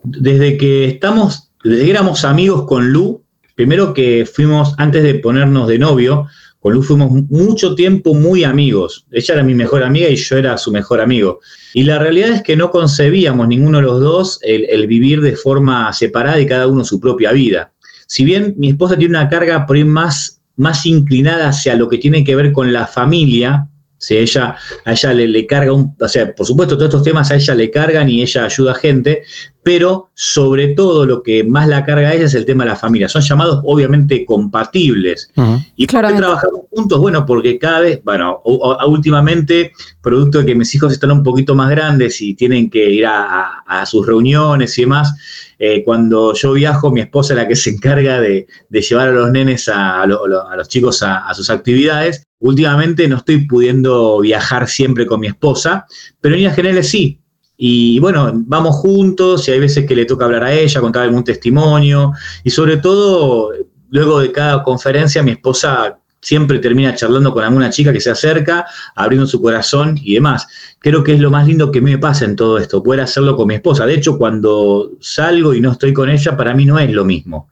Desde 0.02 0.56
que 0.56 0.86
estamos, 0.86 1.50
desde 1.62 1.84
que 1.84 1.90
éramos 1.90 2.24
amigos 2.24 2.64
con 2.66 2.90
Lu, 2.90 3.22
Primero 3.60 3.92
que 3.92 4.24
fuimos, 4.24 4.72
antes 4.78 5.02
de 5.02 5.16
ponernos 5.16 5.68
de 5.68 5.78
novio, 5.78 6.28
con 6.60 6.72
Luz 6.72 6.86
fuimos 6.86 7.10
mucho 7.28 7.74
tiempo 7.74 8.14
muy 8.14 8.42
amigos. 8.42 9.04
Ella 9.10 9.34
era 9.34 9.42
mi 9.42 9.54
mejor 9.54 9.82
amiga 9.82 10.08
y 10.08 10.16
yo 10.16 10.38
era 10.38 10.56
su 10.56 10.72
mejor 10.72 10.98
amigo. 10.98 11.40
Y 11.74 11.82
la 11.82 11.98
realidad 11.98 12.30
es 12.30 12.42
que 12.42 12.56
no 12.56 12.70
concebíamos 12.70 13.46
ninguno 13.48 13.76
de 13.76 13.84
los 13.84 14.00
dos 14.00 14.38
el, 14.40 14.86
vivir 14.86 15.20
de 15.20 15.36
forma 15.36 15.92
separada 15.92 16.40
y 16.40 16.46
cada 16.46 16.68
uno 16.68 16.84
su 16.84 16.98
propia 17.00 17.32
vida. 17.32 17.74
Si 18.06 18.24
bien 18.24 18.54
mi 18.56 18.70
esposa 18.70 18.96
tiene 18.96 19.18
una 19.18 19.28
carga 19.28 19.66
por 19.66 19.76
ir 19.76 19.84
más, 19.84 20.40
más 20.56 20.86
inclinada 20.86 21.50
hacia 21.50 21.74
lo 21.74 21.86
que 21.86 21.98
tiene 21.98 22.24
que 22.24 22.36
ver 22.36 22.52
con 22.52 22.72
la 22.72 22.86
familia, 22.86 23.68
si 24.00 24.16
ella, 24.16 24.56
a 24.86 24.92
ella 24.92 25.12
le, 25.12 25.28
le, 25.28 25.46
carga 25.46 25.74
un, 25.74 25.94
o 26.00 26.08
sea, 26.08 26.34
por 26.34 26.46
supuesto 26.46 26.74
todos 26.74 26.88
estos 26.88 27.02
temas 27.02 27.30
a 27.30 27.34
ella 27.34 27.54
le 27.54 27.70
cargan 27.70 28.08
y 28.08 28.22
ella 28.22 28.46
ayuda 28.46 28.72
a 28.72 28.74
gente, 28.74 29.24
pero 29.62 30.10
sobre 30.14 30.68
todo 30.68 31.04
lo 31.04 31.22
que 31.22 31.44
más 31.44 31.68
la 31.68 31.84
carga 31.84 32.08
a 32.08 32.14
ella 32.14 32.24
es 32.24 32.34
el 32.34 32.46
tema 32.46 32.64
de 32.64 32.70
la 32.70 32.76
familia. 32.76 33.10
Son 33.10 33.20
llamados 33.20 33.60
obviamente 33.64 34.24
compatibles. 34.24 35.30
¿Y 35.76 35.86
por 35.86 36.06
qué 36.06 36.14
trabajamos 36.14 36.60
juntos? 36.70 36.98
Bueno, 36.98 37.26
porque 37.26 37.58
cada 37.58 37.80
vez, 37.80 38.00
bueno, 38.02 38.40
últimamente, 38.86 39.72
producto 40.00 40.38
de 40.38 40.46
que 40.46 40.54
mis 40.54 40.74
hijos 40.74 40.92
están 40.92 41.10
un 41.10 41.22
poquito 41.22 41.54
más 41.54 41.68
grandes 41.68 42.22
y 42.22 42.34
tienen 42.34 42.70
que 42.70 42.90
ir 42.90 43.04
a, 43.06 43.84
sus 43.84 44.06
reuniones 44.06 44.76
y 44.78 44.82
demás, 44.82 45.14
eh, 45.58 45.82
cuando 45.84 46.32
yo 46.34 46.52
viajo, 46.52 46.90
mi 46.90 47.00
esposa 47.00 47.34
es 47.34 47.38
la 47.38 47.48
que 47.48 47.56
se 47.56 47.70
encarga 47.70 48.20
de, 48.20 48.46
llevar 48.70 49.08
a 49.08 49.12
los 49.12 49.30
nenes, 49.30 49.68
a, 49.68 50.06
los 50.06 50.68
chicos 50.68 51.02
a, 51.02 51.32
sus 51.34 51.50
actividades. 51.50 52.26
Últimamente 52.40 53.06
no 53.06 53.16
estoy 53.16 53.46
pudiendo 53.46 54.20
viajar 54.20 54.66
siempre 54.68 55.06
con 55.06 55.20
mi 55.20 55.28
esposa, 55.28 55.86
pero 56.20 56.34
en 56.34 56.40
líneas 56.40 56.56
generales 56.56 56.88
sí. 56.88 57.18
Y 57.56 57.98
bueno, 58.00 58.32
vamos 58.34 58.76
juntos 58.76 59.46
y 59.46 59.52
hay 59.52 59.60
veces 59.60 59.86
que 59.86 59.94
le 59.94 60.06
toca 60.06 60.24
hablar 60.24 60.44
a 60.44 60.52
ella, 60.52 60.80
contar 60.80 61.02
algún 61.02 61.22
testimonio. 61.22 62.12
Y 62.42 62.50
sobre 62.50 62.78
todo, 62.78 63.52
luego 63.90 64.20
de 64.20 64.32
cada 64.32 64.62
conferencia, 64.62 65.22
mi 65.22 65.32
esposa 65.32 65.98
siempre 66.22 66.58
termina 66.58 66.94
charlando 66.94 67.32
con 67.32 67.44
alguna 67.44 67.68
chica 67.68 67.92
que 67.92 68.00
se 68.00 68.10
acerca, 68.10 68.66
abriendo 68.94 69.26
su 69.26 69.40
corazón 69.42 69.98
y 70.02 70.14
demás. 70.14 70.46
Creo 70.78 71.04
que 71.04 71.14
es 71.14 71.20
lo 71.20 71.30
más 71.30 71.46
lindo 71.46 71.70
que 71.70 71.82
me 71.82 71.98
pasa 71.98 72.24
en 72.24 72.36
todo 72.36 72.58
esto, 72.58 72.82
poder 72.82 73.02
hacerlo 73.02 73.36
con 73.36 73.48
mi 73.48 73.54
esposa. 73.54 73.84
De 73.84 73.94
hecho, 73.94 74.16
cuando 74.16 74.92
salgo 75.00 75.54
y 75.54 75.60
no 75.60 75.72
estoy 75.72 75.92
con 75.92 76.08
ella, 76.08 76.36
para 76.36 76.54
mí 76.54 76.64
no 76.64 76.78
es 76.78 76.90
lo 76.90 77.04
mismo. 77.04 77.50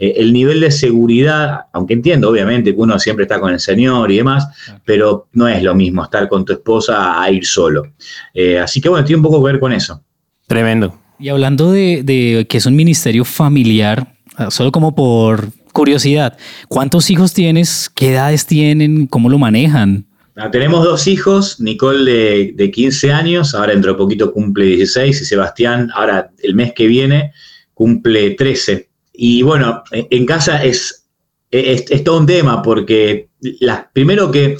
Eh, 0.00 0.14
el 0.16 0.32
nivel 0.32 0.60
de 0.60 0.70
seguridad, 0.70 1.66
aunque 1.72 1.94
entiendo 1.94 2.30
obviamente 2.30 2.74
que 2.74 2.80
uno 2.80 2.98
siempre 2.98 3.24
está 3.24 3.38
con 3.38 3.52
el 3.52 3.60
Señor 3.60 4.10
y 4.10 4.16
demás, 4.16 4.48
pero 4.84 5.28
no 5.32 5.46
es 5.46 5.62
lo 5.62 5.74
mismo 5.74 6.02
estar 6.02 6.28
con 6.28 6.44
tu 6.44 6.54
esposa 6.54 7.22
a 7.22 7.30
ir 7.30 7.46
solo. 7.46 7.92
Eh, 8.34 8.58
así 8.58 8.80
que 8.80 8.88
bueno, 8.88 9.04
tiene 9.04 9.18
un 9.18 9.24
poco 9.24 9.44
que 9.44 9.52
ver 9.52 9.60
con 9.60 9.72
eso. 9.72 10.02
Tremendo. 10.46 10.98
Y 11.18 11.28
hablando 11.28 11.70
de, 11.70 12.02
de 12.02 12.46
que 12.48 12.56
es 12.56 12.66
un 12.66 12.74
ministerio 12.74 13.24
familiar, 13.24 14.16
ah, 14.36 14.50
solo 14.50 14.72
como 14.72 14.94
por 14.94 15.50
curiosidad, 15.72 16.36
¿cuántos 16.68 17.10
hijos 17.10 17.32
tienes? 17.32 17.90
¿Qué 17.94 18.12
edades 18.12 18.46
tienen? 18.46 19.06
¿Cómo 19.06 19.28
lo 19.28 19.38
manejan? 19.38 20.06
Ah, 20.36 20.50
tenemos 20.50 20.84
dos 20.84 21.06
hijos, 21.06 21.60
Nicole 21.60 22.52
de, 22.54 22.70
15 22.70 23.12
años, 23.12 23.54
ahora 23.54 23.72
dentro 23.72 23.92
de 23.92 23.98
poquito 23.98 24.32
cumple 24.32 24.64
16, 24.64 25.20
y 25.20 25.24
Sebastián, 25.24 25.90
ahora 25.94 26.30
el 26.42 26.54
mes 26.54 26.72
que 26.74 26.86
viene, 26.86 27.32
cumple 27.74 28.30
13. 28.30 28.89
Y 29.22 29.42
bueno, 29.42 29.82
en 29.92 30.24
casa 30.24 30.64
es, 30.64 31.06
es, 31.50 32.04
todo 32.04 32.20
un 32.20 32.26
tema 32.26 32.62
porque 32.62 33.28
la, 33.60 33.90
primero 33.92 34.30
que 34.30 34.56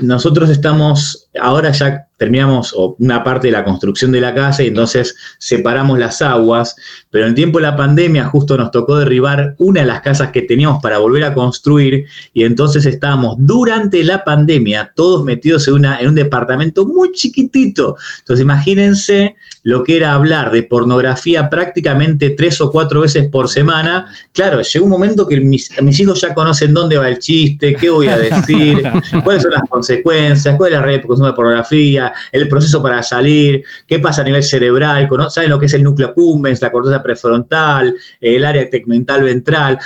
nosotros 0.00 0.50
estamos, 0.50 1.28
ahora 1.40 1.70
ya 1.70 2.08
terminamos 2.24 2.74
una 3.00 3.22
parte 3.22 3.48
de 3.48 3.52
la 3.52 3.64
construcción 3.64 4.10
de 4.10 4.18
la 4.18 4.34
casa 4.34 4.62
y 4.62 4.68
entonces 4.68 5.14
separamos 5.38 5.98
las 5.98 6.22
aguas, 6.22 6.74
pero 7.10 7.24
en 7.24 7.30
el 7.30 7.34
tiempo 7.34 7.58
de 7.58 7.64
la 7.64 7.76
pandemia 7.76 8.24
justo 8.24 8.56
nos 8.56 8.70
tocó 8.70 8.96
derribar 8.96 9.54
una 9.58 9.82
de 9.82 9.86
las 9.86 10.00
casas 10.00 10.30
que 10.30 10.40
teníamos 10.40 10.82
para 10.82 10.96
volver 10.96 11.22
a 11.24 11.34
construir 11.34 12.06
y 12.32 12.44
entonces 12.44 12.86
estábamos 12.86 13.36
durante 13.40 14.02
la 14.04 14.24
pandemia 14.24 14.90
todos 14.96 15.22
metidos 15.22 15.68
en, 15.68 15.74
una, 15.74 16.00
en 16.00 16.08
un 16.08 16.14
departamento 16.14 16.86
muy 16.86 17.12
chiquitito. 17.12 17.98
Entonces 18.20 18.42
imagínense 18.42 19.36
lo 19.64 19.84
que 19.84 19.98
era 19.98 20.14
hablar 20.14 20.50
de 20.50 20.62
pornografía 20.62 21.50
prácticamente 21.50 22.30
tres 22.30 22.58
o 22.62 22.70
cuatro 22.70 23.02
veces 23.02 23.28
por 23.28 23.50
semana. 23.50 24.06
Claro, 24.32 24.62
llegó 24.62 24.86
un 24.86 24.90
momento 24.90 25.28
que 25.28 25.40
mis, 25.42 25.70
mis 25.82 26.00
hijos 26.00 26.22
ya 26.22 26.32
conocen 26.32 26.72
dónde 26.72 26.96
va 26.96 27.06
el 27.10 27.18
chiste, 27.18 27.76
qué 27.76 27.90
voy 27.90 28.08
a 28.08 28.16
decir, 28.16 28.82
cuáles 29.24 29.42
son 29.42 29.52
las 29.52 29.68
consecuencias, 29.68 30.56
cuál 30.56 30.72
es 30.72 30.78
la 30.78 30.84
red 30.86 30.94
de 30.94 31.06
consumo 31.06 31.26
de 31.26 31.34
pornografía, 31.34 32.13
el 32.32 32.48
proceso 32.48 32.82
para 32.82 33.02
salir, 33.02 33.64
qué 33.86 33.98
pasa 33.98 34.22
a 34.22 34.24
nivel 34.24 34.42
cerebral, 34.42 35.08
saben 35.30 35.50
lo 35.50 35.58
que 35.58 35.66
es 35.66 35.74
el 35.74 35.82
núcleo 35.82 36.08
accumbens, 36.08 36.62
la 36.62 36.72
corteza 36.72 37.02
prefrontal, 37.02 37.94
el 38.20 38.44
área 38.44 38.68
tegmental 38.68 39.22
ventral. 39.22 39.78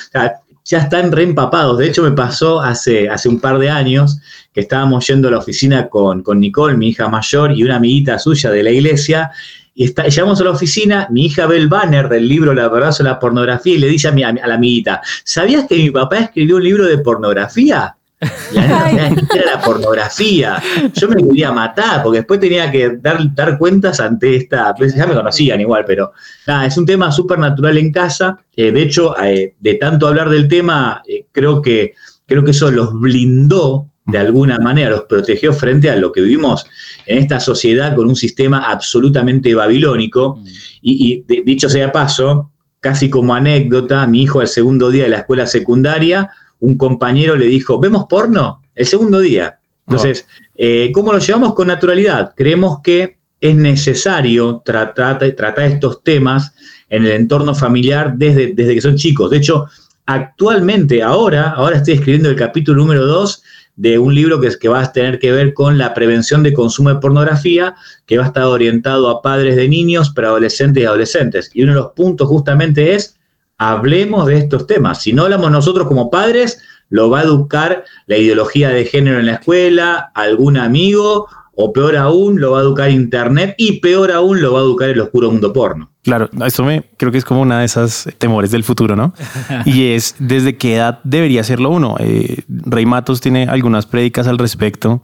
ya 0.64 0.78
están 0.78 1.12
reempapados. 1.12 1.78
De 1.78 1.86
hecho, 1.86 2.02
me 2.02 2.12
pasó 2.12 2.60
hace, 2.60 3.08
hace 3.08 3.28
un 3.28 3.40
par 3.40 3.58
de 3.58 3.70
años 3.70 4.18
que 4.52 4.60
estábamos 4.60 5.06
yendo 5.06 5.28
a 5.28 5.30
la 5.30 5.38
oficina 5.38 5.88
con, 5.88 6.22
con 6.22 6.40
Nicole, 6.40 6.76
mi 6.76 6.88
hija 6.88 7.08
mayor, 7.08 7.52
y 7.52 7.64
una 7.64 7.76
amiguita 7.76 8.18
suya 8.18 8.50
de 8.50 8.62
la 8.62 8.70
iglesia, 8.70 9.30
y 9.78 9.84
está, 9.84 10.08
llegamos 10.08 10.40
a 10.40 10.44
la 10.44 10.50
oficina, 10.50 11.06
mi 11.08 11.26
hija 11.26 11.46
ve 11.46 11.56
el 11.56 11.68
banner 11.68 12.08
del 12.08 12.28
libro 12.28 12.52
La 12.52 12.68
verdad 12.68 12.90
sobre 12.90 13.10
la 13.10 13.20
pornografía 13.20 13.74
y 13.74 13.78
le 13.78 13.86
dice 13.86 14.08
a, 14.08 14.12
mi, 14.12 14.24
a 14.24 14.32
la 14.32 14.54
amiguita, 14.54 15.00
¿sabías 15.22 15.66
que 15.68 15.76
mi 15.76 15.90
papá 15.92 16.18
escribió 16.18 16.56
un 16.56 16.64
libro 16.64 16.84
de 16.84 16.98
pornografía? 16.98 17.97
La 18.52 18.90
era 18.90 19.14
la 19.54 19.60
pornografía. 19.60 20.60
Yo 20.94 21.08
me 21.08 21.22
quería 21.22 21.52
matar 21.52 22.02
porque 22.02 22.18
después 22.18 22.40
tenía 22.40 22.70
que 22.70 22.96
dar, 23.00 23.32
dar 23.34 23.58
cuentas 23.58 24.00
ante 24.00 24.34
esta. 24.34 24.74
Pues 24.74 24.94
ya 24.94 25.06
me 25.06 25.14
conocían 25.14 25.60
igual, 25.60 25.84
pero 25.86 26.12
nada, 26.46 26.66
es 26.66 26.76
un 26.76 26.86
tema 26.86 27.12
súper 27.12 27.38
natural 27.38 27.78
en 27.78 27.92
casa. 27.92 28.38
Eh, 28.56 28.72
de 28.72 28.82
hecho, 28.82 29.16
eh, 29.22 29.54
de 29.60 29.74
tanto 29.74 30.08
hablar 30.08 30.30
del 30.30 30.48
tema, 30.48 31.02
eh, 31.06 31.26
creo, 31.30 31.62
que, 31.62 31.94
creo 32.26 32.42
que 32.42 32.50
eso 32.50 32.70
los 32.70 32.92
blindó 32.98 33.88
de 34.06 34.18
alguna 34.18 34.58
manera, 34.58 34.90
los 34.90 35.02
protegió 35.02 35.52
frente 35.52 35.90
a 35.90 35.96
lo 35.96 36.10
que 36.10 36.22
vivimos 36.22 36.66
en 37.06 37.18
esta 37.18 37.38
sociedad 37.38 37.94
con 37.94 38.08
un 38.08 38.16
sistema 38.16 38.70
absolutamente 38.70 39.54
babilónico. 39.54 40.42
Y, 40.80 41.24
dicho 41.44 41.68
sea 41.68 41.92
paso, 41.92 42.50
casi 42.80 43.10
como 43.10 43.34
anécdota, 43.34 44.06
mi 44.06 44.22
hijo 44.22 44.40
al 44.40 44.48
segundo 44.48 44.90
día 44.90 45.04
de 45.04 45.10
la 45.10 45.18
escuela 45.18 45.46
secundaria 45.46 46.30
un 46.60 46.76
compañero 46.76 47.36
le 47.36 47.46
dijo, 47.46 47.78
¿vemos 47.78 48.06
porno? 48.08 48.62
El 48.74 48.86
segundo 48.86 49.20
día. 49.20 49.58
Entonces, 49.86 50.26
eh, 50.54 50.90
¿cómo 50.92 51.12
lo 51.12 51.18
llevamos 51.18 51.54
con 51.54 51.68
naturalidad? 51.68 52.34
Creemos 52.36 52.80
que 52.82 53.18
es 53.40 53.54
necesario 53.54 54.60
tratar, 54.64 55.18
tratar 55.18 55.64
estos 55.64 56.02
temas 56.02 56.54
en 56.90 57.04
el 57.06 57.12
entorno 57.12 57.54
familiar 57.54 58.14
desde, 58.16 58.52
desde 58.54 58.74
que 58.74 58.80
son 58.80 58.96
chicos. 58.96 59.30
De 59.30 59.38
hecho, 59.38 59.66
actualmente, 60.06 61.02
ahora, 61.02 61.50
ahora 61.50 61.76
estoy 61.76 61.94
escribiendo 61.94 62.28
el 62.28 62.36
capítulo 62.36 62.82
número 62.82 63.06
2 63.06 63.42
de 63.76 63.98
un 63.98 64.14
libro 64.14 64.40
que, 64.40 64.50
que 64.58 64.68
va 64.68 64.82
a 64.82 64.92
tener 64.92 65.20
que 65.20 65.30
ver 65.30 65.54
con 65.54 65.78
la 65.78 65.94
prevención 65.94 66.42
de 66.42 66.52
consumo 66.52 66.88
de 66.88 66.96
pornografía, 66.96 67.76
que 68.06 68.18
va 68.18 68.24
a 68.24 68.28
estar 68.28 68.44
orientado 68.44 69.08
a 69.08 69.22
padres 69.22 69.54
de 69.54 69.68
niños, 69.68 70.10
preadolescentes 70.10 70.82
y 70.82 70.86
adolescentes. 70.86 71.50
Y 71.54 71.62
uno 71.62 71.74
de 71.74 71.80
los 71.80 71.92
puntos 71.92 72.26
justamente 72.26 72.94
es 72.94 73.17
hablemos 73.58 74.26
de 74.26 74.38
estos 74.38 74.66
temas. 74.66 75.02
Si 75.02 75.12
no 75.12 75.24
hablamos 75.24 75.50
nosotros 75.50 75.86
como 75.86 76.10
padres, 76.10 76.62
lo 76.90 77.10
va 77.10 77.20
a 77.20 77.24
educar 77.24 77.84
la 78.06 78.16
ideología 78.16 78.70
de 78.70 78.86
género 78.86 79.18
en 79.18 79.26
la 79.26 79.34
escuela, 79.34 80.10
algún 80.14 80.56
amigo, 80.56 81.28
o 81.60 81.72
peor 81.72 81.96
aún, 81.96 82.40
lo 82.40 82.52
va 82.52 82.60
a 82.60 82.62
educar 82.62 82.88
Internet, 82.88 83.56
y 83.58 83.80
peor 83.80 84.12
aún, 84.12 84.40
lo 84.40 84.52
va 84.52 84.60
a 84.60 84.62
educar 84.62 84.88
el 84.90 85.00
oscuro 85.00 85.28
mundo 85.30 85.52
porno. 85.52 85.90
Claro, 86.04 86.30
esto 86.46 86.62
me 86.64 86.84
creo 86.96 87.10
que 87.10 87.18
es 87.18 87.24
como 87.24 87.40
una 87.40 87.58
de 87.58 87.64
esas 87.64 88.08
temores 88.18 88.52
del 88.52 88.62
futuro, 88.62 88.94
¿no? 88.94 89.12
y 89.66 89.88
es 89.88 90.14
desde 90.20 90.56
qué 90.56 90.76
edad 90.76 91.00
debería 91.02 91.40
hacerlo 91.40 91.70
uno. 91.70 91.96
Eh, 91.98 92.42
Rey 92.48 92.86
Matos 92.86 93.20
tiene 93.20 93.48
algunas 93.48 93.86
prédicas 93.86 94.28
al 94.28 94.38
respecto 94.38 95.02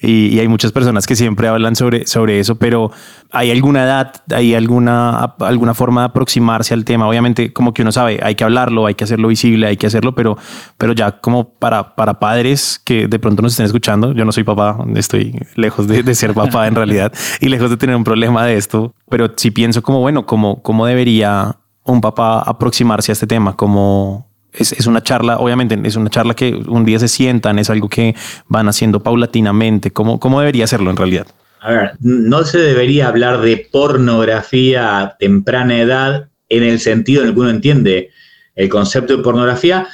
y, 0.00 0.38
hay 0.38 0.46
muchas 0.46 0.70
personas 0.70 1.06
que 1.06 1.16
siempre 1.16 1.48
hablan 1.48 1.74
sobre, 1.74 2.06
sobre 2.06 2.38
eso, 2.38 2.56
pero 2.56 2.92
¿hay 3.32 3.50
alguna 3.50 3.82
edad, 3.82 4.22
hay 4.30 4.54
alguna, 4.54 5.34
alguna 5.40 5.74
forma 5.74 6.02
de 6.02 6.06
aproximarse 6.06 6.72
al 6.72 6.84
tema? 6.84 7.08
Obviamente, 7.08 7.52
como 7.52 7.74
que 7.74 7.82
uno 7.82 7.90
sabe, 7.90 8.20
hay 8.22 8.36
que 8.36 8.44
hablarlo, 8.44 8.86
hay 8.86 8.94
que 8.94 9.04
hacerlo 9.04 9.28
visible, 9.28 9.66
hay 9.66 9.76
que 9.76 9.88
hacerlo, 9.88 10.14
pero, 10.14 10.38
pero 10.76 10.92
ya 10.92 11.20
como 11.20 11.50
para, 11.50 11.96
para 11.96 12.20
padres 12.20 12.80
que 12.84 13.08
de 13.08 13.18
pronto 13.18 13.42
nos 13.42 13.52
estén 13.52 13.66
escuchando, 13.66 14.12
yo 14.12 14.24
no 14.24 14.30
soy 14.30 14.44
papá, 14.44 14.78
estoy 14.94 15.40
lejos 15.56 15.88
de, 15.88 16.14
ser 16.14 16.32
papá 16.32 16.68
en 16.68 16.74
realidad 16.74 17.12
y 17.40 17.48
lejos 17.48 17.70
de 17.70 17.76
tener 17.76 17.96
un 17.96 18.04
problema 18.04 18.44
de 18.44 18.56
esto, 18.56 18.94
pero 19.08 19.32
sí 19.36 19.50
pienso 19.50 19.82
como, 19.82 20.00
bueno, 20.00 20.26
como, 20.26 20.62
cómo 20.62 20.86
debería 20.86 21.56
un 21.84 22.00
papá 22.00 22.40
aproximarse 22.40 23.10
a 23.10 23.14
este 23.14 23.26
tema, 23.26 23.56
como 23.56 24.27
es, 24.52 24.86
una 24.86 25.02
charla, 25.02 25.38
obviamente 25.38 25.78
es 25.84 25.96
una 25.96 26.10
charla 26.10 26.34
que 26.34 26.54
un 26.54 26.84
día 26.84 26.98
se 26.98 27.08
sientan, 27.08 27.58
es 27.58 27.70
algo 27.70 27.88
que 27.88 28.14
van 28.46 28.68
haciendo 28.68 29.02
paulatinamente. 29.02 29.90
¿Cómo, 29.90 30.18
cómo 30.18 30.40
debería 30.40 30.64
hacerlo 30.64 30.90
en 30.90 30.96
realidad? 30.96 31.26
A 31.60 31.72
ver, 31.72 31.92
no 32.00 32.44
se 32.44 32.58
debería 32.58 33.08
hablar 33.08 33.40
de 33.40 33.68
pornografía 33.70 35.00
a 35.00 35.16
temprana 35.16 35.78
edad 35.78 36.28
en 36.48 36.62
el 36.62 36.80
sentido 36.80 37.22
en 37.22 37.28
el 37.28 37.34
que 37.34 37.40
uno 37.40 37.50
entiende 37.50 38.10
el 38.54 38.68
concepto 38.68 39.16
de 39.16 39.22
pornografía, 39.22 39.86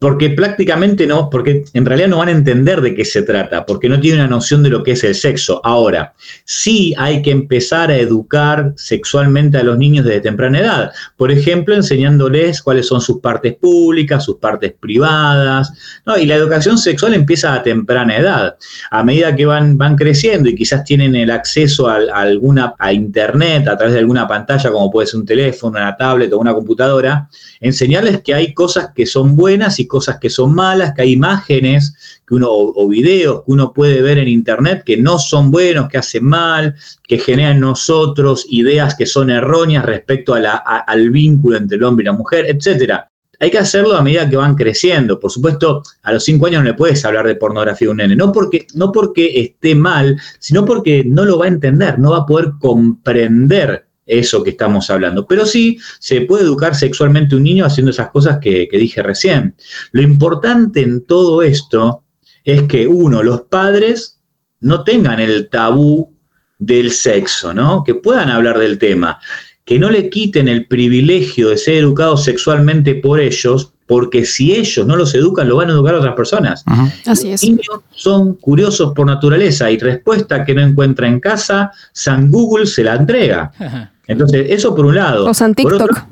porque 0.00 0.30
prácticamente 0.30 1.06
no, 1.06 1.28
porque 1.28 1.62
en 1.74 1.84
realidad 1.84 2.08
no 2.08 2.16
van 2.16 2.28
a 2.28 2.32
entender 2.32 2.80
de 2.80 2.94
qué 2.94 3.04
se 3.04 3.20
trata, 3.20 3.66
porque 3.66 3.86
no 3.86 4.00
tienen 4.00 4.20
una 4.20 4.30
noción 4.30 4.62
de 4.62 4.70
lo 4.70 4.82
que 4.82 4.92
es 4.92 5.04
el 5.04 5.14
sexo. 5.14 5.60
Ahora, 5.62 6.14
sí 6.46 6.94
hay 6.96 7.20
que 7.20 7.30
empezar 7.30 7.90
a 7.90 7.98
educar 7.98 8.72
sexualmente 8.76 9.58
a 9.58 9.62
los 9.62 9.76
niños 9.76 10.06
desde 10.06 10.22
temprana 10.22 10.60
edad. 10.60 10.92
Por 11.18 11.30
ejemplo, 11.30 11.74
enseñándoles 11.74 12.62
cuáles 12.62 12.86
son 12.86 13.02
sus 13.02 13.20
partes 13.20 13.56
públicas, 13.56 14.24
sus 14.24 14.36
partes 14.36 14.72
privadas. 14.72 15.70
Y 16.18 16.24
la 16.24 16.36
educación 16.36 16.78
sexual 16.78 17.12
empieza 17.12 17.52
a 17.52 17.62
temprana 17.62 18.16
edad. 18.16 18.56
A 18.90 19.04
medida 19.04 19.36
que 19.36 19.44
van, 19.44 19.76
van 19.76 19.96
creciendo 19.96 20.48
y 20.48 20.54
quizás 20.54 20.82
tienen 20.82 21.14
el 21.14 21.30
acceso 21.30 21.88
a, 21.88 21.96
alguna, 22.14 22.74
a 22.78 22.94
internet 22.94 23.68
a 23.68 23.76
través 23.76 23.92
de 23.92 24.00
alguna 24.00 24.26
pantalla, 24.26 24.70
como 24.70 24.90
puede 24.90 25.08
ser 25.08 25.20
un 25.20 25.26
teléfono, 25.26 25.76
una 25.76 25.94
tablet 25.94 26.32
o 26.32 26.38
una 26.38 26.54
computadora, 26.54 27.28
enseñarles 27.60 28.22
que 28.22 28.32
hay 28.32 28.54
cosas 28.54 28.92
que 28.94 29.04
son 29.04 29.36
buenas 29.36 29.78
y 29.78 29.89
cosas 29.90 30.18
que 30.18 30.30
son 30.30 30.54
malas, 30.54 30.94
que 30.94 31.02
hay 31.02 31.12
imágenes 31.12 32.20
que 32.26 32.34
uno, 32.34 32.48
o, 32.50 32.88
videos 32.88 33.40
que 33.44 33.52
uno 33.52 33.72
puede 33.74 34.00
ver 34.00 34.16
en 34.16 34.28
internet 34.28 34.84
que 34.86 34.96
no 34.96 35.18
son 35.18 35.50
buenos, 35.50 35.88
que 35.88 35.98
hacen 35.98 36.24
mal, 36.24 36.74
que 37.06 37.18
generan 37.18 37.56
en 37.56 37.60
nosotros 37.60 38.46
ideas 38.48 38.94
que 38.94 39.04
son 39.04 39.28
erróneas 39.28 39.84
respecto 39.84 40.34
al 40.34 41.10
vínculo 41.10 41.58
entre 41.58 41.76
el 41.76 41.84
hombre 41.84 42.04
y 42.04 42.06
la 42.06 42.12
mujer, 42.12 42.46
etcétera. 42.48 43.10
Hay 43.42 43.50
que 43.50 43.58
hacerlo 43.58 43.96
a 43.96 44.02
medida 44.02 44.28
que 44.28 44.36
van 44.36 44.54
creciendo. 44.54 45.18
Por 45.18 45.30
supuesto, 45.30 45.82
a 46.02 46.12
los 46.12 46.24
cinco 46.24 46.46
años 46.46 46.62
no 46.62 46.68
le 46.68 46.74
puedes 46.74 47.02
hablar 47.06 47.26
de 47.26 47.36
pornografía 47.36 47.88
a 47.88 47.90
un 47.90 47.96
nene. 47.96 48.14
No 48.14 48.32
porque, 48.32 48.66
no 48.74 48.92
porque 48.92 49.40
esté 49.40 49.74
mal, 49.74 50.20
sino 50.38 50.66
porque 50.66 51.04
no 51.04 51.24
lo 51.24 51.38
va 51.38 51.46
a 51.46 51.48
entender, 51.48 51.98
no 51.98 52.10
va 52.10 52.18
a 52.18 52.26
poder 52.26 52.52
comprender 52.60 53.89
eso 54.10 54.42
que 54.42 54.50
estamos 54.50 54.90
hablando. 54.90 55.26
Pero 55.26 55.46
sí 55.46 55.78
se 55.98 56.22
puede 56.22 56.44
educar 56.44 56.74
sexualmente 56.74 57.36
un 57.36 57.44
niño 57.44 57.64
haciendo 57.64 57.90
esas 57.90 58.10
cosas 58.10 58.38
que, 58.40 58.68
dije 58.72 59.02
recién. 59.02 59.54
Lo 59.92 60.02
importante 60.02 60.82
en 60.82 61.04
todo 61.06 61.42
esto 61.42 62.04
es 62.44 62.62
que, 62.64 62.86
uno, 62.86 63.22
los 63.22 63.42
padres 63.42 64.20
no 64.60 64.84
tengan 64.84 65.20
el 65.20 65.48
tabú 65.48 66.12
del 66.58 66.90
sexo, 66.90 67.54
¿no? 67.54 67.84
Que 67.84 67.94
puedan 67.94 68.28
hablar 68.28 68.58
del 68.58 68.78
tema, 68.78 69.18
que 69.64 69.78
no 69.78 69.90
le 69.90 70.10
quiten 70.10 70.48
el 70.48 70.66
privilegio 70.66 71.50
de 71.50 71.56
ser 71.56 71.76
educados 71.76 72.24
sexualmente 72.24 72.96
por 72.96 73.20
ellos, 73.20 73.72
porque 73.90 74.24
si 74.24 74.52
ellos 74.54 74.86
no 74.86 74.94
los 74.94 75.12
educan, 75.16 75.48
lo 75.48 75.56
van 75.56 75.68
a 75.68 75.72
educar 75.72 75.96
a 75.96 75.98
otras 75.98 76.14
personas. 76.14 76.62
Así 77.06 77.32
es. 77.32 77.42
Los 77.42 77.50
niños 77.50 77.80
son 77.90 78.34
curiosos 78.34 78.92
por 78.94 79.04
naturaleza 79.04 79.68
y 79.68 79.78
respuesta 79.78 80.44
que 80.44 80.54
no 80.54 80.60
encuentra 80.60 81.08
en 81.08 81.18
casa, 81.18 81.72
San 81.92 82.30
Google 82.30 82.66
se 82.66 82.84
la 82.84 82.94
entrega. 82.94 83.50
Entonces, 84.06 84.46
eso 84.48 84.76
por 84.76 84.86
un 84.86 84.94
lado. 84.94 85.26
O 85.26 85.34
San 85.34 85.56
TikTok. 85.56 86.04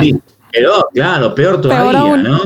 sí, 0.00 0.16
pero 0.52 0.86
claro, 0.94 1.34
peor 1.34 1.60
todavía, 1.60 2.16
¿no? 2.18 2.42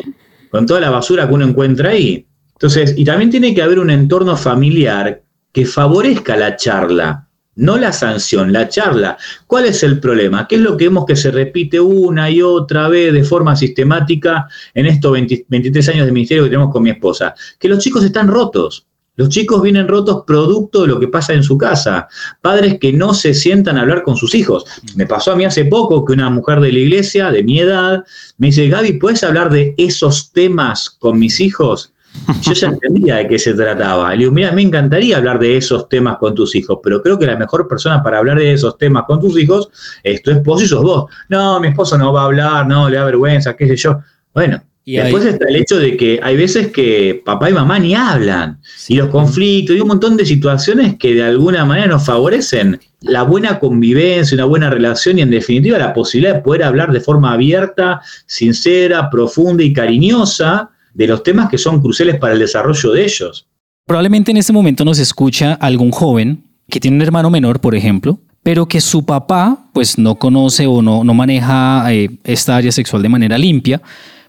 Con 0.51 0.65
toda 0.65 0.81
la 0.81 0.89
basura 0.89 1.29
que 1.29 1.35
uno 1.35 1.45
encuentra 1.45 1.91
ahí. 1.91 2.27
Entonces, 2.55 2.95
y 2.97 3.05
también 3.05 3.29
tiene 3.29 3.55
que 3.55 3.61
haber 3.61 3.79
un 3.79 3.91
entorno 3.91 4.35
familiar 4.35 5.21
que 5.53 5.67
favorezca 5.67 6.39
la 6.39 6.57
charla, 6.57 7.26
no 7.57 7.77
la 7.77 7.93
sanción, 7.93 8.53
la 8.53 8.69
charla. 8.69 9.17
¿Cuál 9.47 9.67
es 9.67 9.83
el 9.83 9.99
problema? 9.99 10.47
¿Qué 10.47 10.57
es 10.57 10.61
lo 10.61 10.77
que 10.77 10.85
vemos 10.85 11.05
que 11.07 11.17
se 11.17 11.31
repite 11.31 11.81
una 11.81 12.31
y 12.31 12.43
otra 12.43 12.89
vez 12.89 13.13
de 13.13 13.25
forma 13.25 13.57
sistemática 13.57 14.47
en 14.75 14.87
estos 14.87 15.13
23 15.13 15.89
años 15.89 16.07
de 16.07 16.13
ministerio 16.13 16.45
que 16.45 16.51
tenemos 16.51 16.73
con 16.73 16.83
mi 16.83 16.91
esposa? 16.91 17.35
Que 17.59 17.69
los 17.69 17.79
chicos 17.79 18.05
están 18.05 18.29
rotos. 18.29 18.87
Los 19.17 19.31
chicos 19.31 19.63
vienen 19.63 19.89
rotos 19.89 20.25
producto 20.27 20.83
de 20.83 20.89
lo 20.89 21.01
que 21.01 21.09
pasa 21.09 21.33
en 21.33 21.43
su 21.43 21.57
casa. 21.57 22.07
Padres 22.43 22.79
que 22.79 22.93
no 22.93 23.15
se 23.15 23.33
sientan 23.33 23.79
a 23.79 23.81
hablar 23.81 24.03
con 24.03 24.17
sus 24.17 24.35
hijos. 24.35 24.65
Me 24.95 25.07
pasó 25.07 25.33
a 25.33 25.37
mí 25.37 25.47
hace 25.47 25.65
poco 25.65 26.05
que 26.05 26.13
una 26.13 26.29
mujer 26.29 26.61
de 26.61 26.71
la 26.71 26.79
iglesia, 26.79 27.31
de 27.31 27.43
mi 27.43 27.59
edad, 27.59 28.05
me 28.37 28.49
dice, 28.49 28.69
Gaby, 28.69 28.95
¿puedes 28.95 29.25
hablar 29.25 29.51
de 29.51 29.75
esos 29.79 30.33
temas 30.33 30.91
con 30.91 31.19
mis 31.19 31.41
hijos? 31.41 31.95
Yo 32.43 32.53
ya 32.53 32.69
entendía 32.69 33.17
de 33.17 33.29
qué 33.29 33.39
se 33.39 33.55
trataba. 33.55 34.11
Le 34.13 34.19
digo, 34.19 34.33
mira, 34.33 34.53
me 34.53 34.63
encantaría 34.63 35.17
hablar 35.17 35.39
de 35.39 35.57
esos 35.57 35.89
temas 35.89 36.19
con 36.19 36.35
tus 36.35 36.55
hijos, 36.55 36.79
pero 36.83 37.03
creo 37.03 37.19
que 37.19 37.27
la 37.27 37.37
mejor 37.37 37.69
persona 37.69 38.03
para 38.03 38.19
hablar 38.19 38.39
de 38.39 38.53
esos 38.53 38.77
temas 38.79 39.05
con 39.07 39.21
tus 39.21 39.39
hijos 39.39 39.69
es 40.03 40.23
tu 40.23 40.31
esposo 40.31 40.65
y 40.65 40.69
sos 40.69 40.83
vos. 40.83 41.11
No, 41.29 41.61
mi 41.61 41.69
esposo 41.69 41.97
no 41.97 42.13
va 42.13 42.23
a 42.23 42.25
hablar, 42.27 42.67
no, 42.67 42.89
le 42.89 42.97
da 42.97 43.05
vergüenza, 43.05 43.57
qué 43.57 43.69
sé 43.69 43.77
yo. 43.77 44.01
Bueno, 44.35 44.63
y 44.89 44.99
después 44.99 45.25
está 45.25 45.49
el 45.49 45.57
hecho 45.57 45.79
de 45.79 45.97
que 45.97 46.21
hay 46.23 46.37
veces 46.37 46.69
que 46.69 47.21
papá 47.25 47.51
y 47.51 47.53
mamá 47.53 47.77
ni 47.81 47.97
hablan. 47.97 48.61
Y 48.87 48.95
los 48.95 49.09
conflictos 49.09 49.75
y 49.75 49.81
un 49.81 49.89
montón 49.89 50.17
de 50.17 50.25
situaciones 50.25 50.97
que 50.97 51.13
de 51.13 51.25
alguna 51.25 51.65
manera 51.65 51.89
nos 51.89 52.07
favorecen 52.07 52.79
la 53.01 53.25
buena 53.25 53.59
convivencia, 53.59 54.37
una 54.37 54.45
buena 54.45 54.71
relación 54.71 55.19
y 55.19 55.23
en 55.23 55.31
definitiva 55.33 55.77
la 55.77 55.93
posibilidad 55.93 56.37
de 56.37 56.41
poder 56.41 56.63
hablar 56.63 56.93
de 56.93 57.01
forma 57.01 57.33
abierta, 57.33 58.01
sincera, 58.27 59.11
profunda 59.11 59.65
y 59.65 59.73
cariñosa 59.73 60.71
de 60.97 61.07
los 61.07 61.23
temas 61.23 61.51
que 61.51 61.59
son 61.59 61.81
cruciales 61.81 62.19
para 62.19 62.33
el 62.33 62.39
desarrollo 62.39 62.93
de 62.93 63.05
ellos. 63.05 63.47
Probablemente 63.85 64.31
en 64.31 64.39
este 64.39 64.53
momento 64.53 64.85
nos 64.85 64.99
escucha 64.99 65.53
algún 65.53 65.91
joven 65.91 66.43
que 66.71 66.81
tiene 66.81 66.97
un 66.97 67.03
hermano 67.03 67.31
menor, 67.31 67.61
por 67.61 67.75
ejemplo, 67.75 68.19
pero 68.43 68.67
que 68.67 68.81
su 68.81 69.05
papá 69.05 69.69
pues 69.75 69.99
no 69.99 70.15
conoce 70.15 70.67
o 70.67 70.81
no, 70.81 71.05
no 71.05 71.13
maneja 71.13 71.85
eh, 71.93 72.11
esta 72.25 72.57
área 72.57 72.73
sexual 72.73 73.03
de 73.03 73.11
manera 73.11 73.37
limpia, 73.37 73.83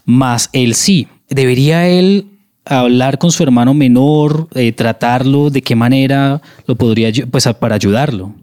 más 0.05 0.49
él 0.51 0.75
sí. 0.75 1.07
¿Debería 1.29 1.87
él 1.87 2.25
hablar 2.65 3.17
con 3.17 3.31
su 3.31 3.43
hermano 3.43 3.73
menor, 3.73 4.49
eh, 4.53 4.73
tratarlo, 4.73 5.49
de 5.49 5.61
qué 5.61 5.75
manera 5.75 6.41
lo 6.65 6.75
podría, 6.75 7.11
pues 7.31 7.47
para 7.59 7.75
ayudarlo? 7.75 8.35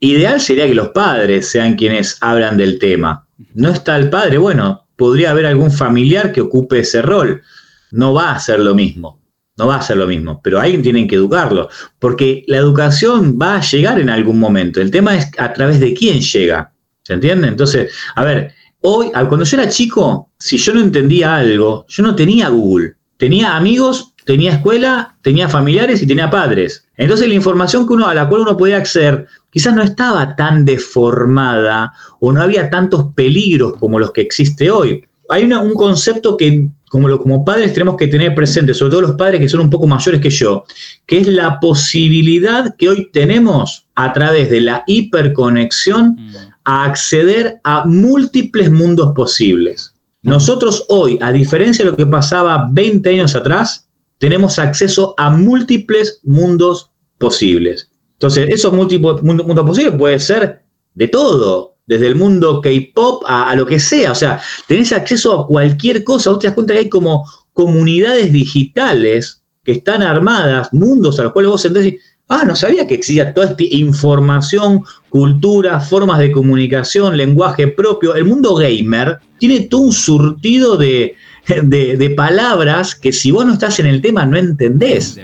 Ideal 0.00 0.40
sería 0.40 0.66
que 0.66 0.74
los 0.74 0.88
padres 0.88 1.48
sean 1.48 1.76
quienes 1.76 2.18
hablan 2.20 2.56
del 2.56 2.78
tema. 2.78 3.26
No 3.54 3.70
está 3.70 3.96
el 3.96 4.10
padre, 4.10 4.38
bueno, 4.38 4.84
podría 4.96 5.30
haber 5.30 5.46
algún 5.46 5.70
familiar 5.70 6.32
que 6.32 6.40
ocupe 6.40 6.80
ese 6.80 7.02
rol 7.02 7.42
no 7.90 8.14
va 8.14 8.32
a 8.32 8.40
ser 8.40 8.60
lo 8.60 8.74
mismo. 8.74 9.20
No 9.56 9.66
va 9.66 9.76
a 9.76 9.82
ser 9.82 9.96
lo 9.96 10.06
mismo, 10.06 10.40
pero 10.42 10.60
alguien 10.60 10.82
tienen 10.82 11.08
que 11.08 11.16
educarlo, 11.16 11.68
porque 11.98 12.44
la 12.46 12.58
educación 12.58 13.36
va 13.40 13.56
a 13.56 13.60
llegar 13.60 13.98
en 13.98 14.08
algún 14.08 14.38
momento. 14.38 14.80
El 14.80 14.92
tema 14.92 15.16
es 15.16 15.28
a 15.36 15.52
través 15.52 15.80
de 15.80 15.94
quién 15.94 16.20
llega. 16.20 16.72
¿Se 17.02 17.14
entiende? 17.14 17.48
Entonces, 17.48 17.92
a 18.14 18.22
ver, 18.22 18.52
hoy, 18.82 19.10
cuando 19.10 19.44
yo 19.44 19.56
era 19.56 19.68
chico, 19.68 20.30
si 20.38 20.58
yo 20.58 20.74
no 20.74 20.80
entendía 20.80 21.36
algo, 21.36 21.86
yo 21.88 22.04
no 22.04 22.14
tenía 22.14 22.48
Google. 22.50 22.94
Tenía 23.16 23.56
amigos, 23.56 24.14
tenía 24.24 24.52
escuela, 24.52 25.16
tenía 25.22 25.48
familiares 25.48 26.02
y 26.02 26.06
tenía 26.06 26.30
padres. 26.30 26.86
Entonces 26.96 27.26
la 27.26 27.34
información 27.34 27.86
que 27.86 27.94
uno, 27.94 28.06
a 28.06 28.14
la 28.14 28.28
cual 28.28 28.42
uno 28.42 28.56
podía 28.56 28.76
acceder 28.76 29.26
quizás 29.50 29.74
no 29.74 29.82
estaba 29.82 30.36
tan 30.36 30.64
deformada 30.64 31.92
o 32.20 32.30
no 32.30 32.42
había 32.42 32.70
tantos 32.70 33.06
peligros 33.14 33.74
como 33.80 33.98
los 33.98 34.12
que 34.12 34.20
existe 34.20 34.70
hoy. 34.70 35.07
Hay 35.28 35.44
un 35.44 35.74
concepto 35.74 36.36
que 36.36 36.68
como, 36.88 37.18
como 37.18 37.44
padres 37.44 37.72
tenemos 37.72 37.96
que 37.96 38.06
tener 38.06 38.34
presente, 38.34 38.72
sobre 38.74 38.92
todo 38.92 39.02
los 39.02 39.16
padres 39.16 39.40
que 39.40 39.48
son 39.48 39.60
un 39.60 39.70
poco 39.70 39.86
mayores 39.86 40.20
que 40.20 40.30
yo, 40.30 40.64
que 41.06 41.18
es 41.18 41.26
la 41.28 41.60
posibilidad 41.60 42.74
que 42.76 42.88
hoy 42.88 43.10
tenemos 43.12 43.86
a 43.94 44.12
través 44.12 44.50
de 44.50 44.62
la 44.62 44.84
hiperconexión 44.86 46.16
a 46.64 46.84
acceder 46.84 47.60
a 47.64 47.84
múltiples 47.84 48.70
mundos 48.70 49.12
posibles. 49.14 49.94
Nosotros 50.22 50.84
hoy, 50.88 51.18
a 51.22 51.32
diferencia 51.32 51.84
de 51.84 51.90
lo 51.92 51.96
que 51.96 52.06
pasaba 52.06 52.68
20 52.72 53.08
años 53.10 53.34
atrás, 53.34 53.88
tenemos 54.18 54.58
acceso 54.58 55.14
a 55.16 55.30
múltiples 55.30 56.20
mundos 56.24 56.90
posibles. 57.18 57.90
Entonces, 58.14 58.48
esos 58.50 58.72
múltiples 58.72 59.22
mundos 59.22 59.66
posibles 59.66 59.94
puede 59.96 60.18
ser 60.18 60.62
de 60.94 61.08
todo, 61.08 61.76
desde 61.88 62.06
el 62.06 62.14
mundo 62.14 62.60
K-pop 62.60 63.24
a, 63.26 63.56
lo 63.56 63.66
que 63.66 63.80
sea. 63.80 64.12
O 64.12 64.14
sea, 64.14 64.40
tenés 64.68 64.92
acceso 64.92 65.40
a 65.40 65.46
cualquier 65.46 66.04
cosa. 66.04 66.30
Vos 66.30 66.38
te 66.38 66.46
das 66.46 66.54
cuenta 66.54 66.74
que 66.74 66.80
hay 66.80 66.88
como 66.88 67.24
comunidades 67.54 68.30
digitales 68.32 69.42
que 69.64 69.72
están 69.72 70.02
armadas, 70.02 70.68
mundos 70.72 71.18
a 71.18 71.24
los 71.24 71.32
cuales 71.32 71.50
vos 71.50 71.64
entendés 71.64 71.94
y, 71.94 71.98
ah, 72.28 72.44
no 72.46 72.54
sabía 72.54 72.86
que 72.86 72.94
existía 72.94 73.34
toda 73.34 73.48
esta 73.48 73.64
información, 73.64 74.84
cultura, 75.08 75.80
formas 75.80 76.18
de 76.18 76.30
comunicación, 76.30 77.16
lenguaje 77.16 77.66
propio. 77.68 78.14
El 78.14 78.26
mundo 78.26 78.54
gamer 78.54 79.18
tiene 79.38 79.60
todo 79.60 79.80
un 79.80 79.92
surtido 79.92 80.76
de, 80.76 81.16
de, 81.62 82.14
palabras 82.16 82.94
que 82.94 83.12
si 83.12 83.30
vos 83.30 83.46
no 83.46 83.54
estás 83.54 83.80
en 83.80 83.86
el 83.86 84.02
tema 84.02 84.26
no 84.26 84.36
entendés. 84.36 85.18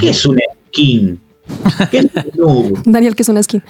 ¿Qué 0.00 0.10
es 0.10 0.24
un 0.24 0.40
skin? 0.68 1.20
Daniel, 2.84 3.14
que 3.14 3.22
es 3.22 3.28
una 3.28 3.42
skin. 3.42 3.62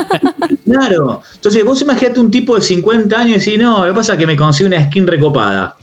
claro. 0.64 1.22
Entonces, 1.34 1.64
vos 1.64 1.80
imaginate 1.82 2.20
un 2.20 2.30
tipo 2.30 2.54
de 2.54 2.62
50 2.62 3.18
años 3.18 3.46
y 3.46 3.50
decís, 3.50 3.62
no, 3.62 3.84
lo 3.84 3.92
que 3.92 3.96
pasa 3.96 4.12
es 4.14 4.18
que 4.18 4.26
me 4.26 4.36
consigo 4.36 4.68
una 4.68 4.86
skin 4.86 5.06
recopada. 5.06 5.76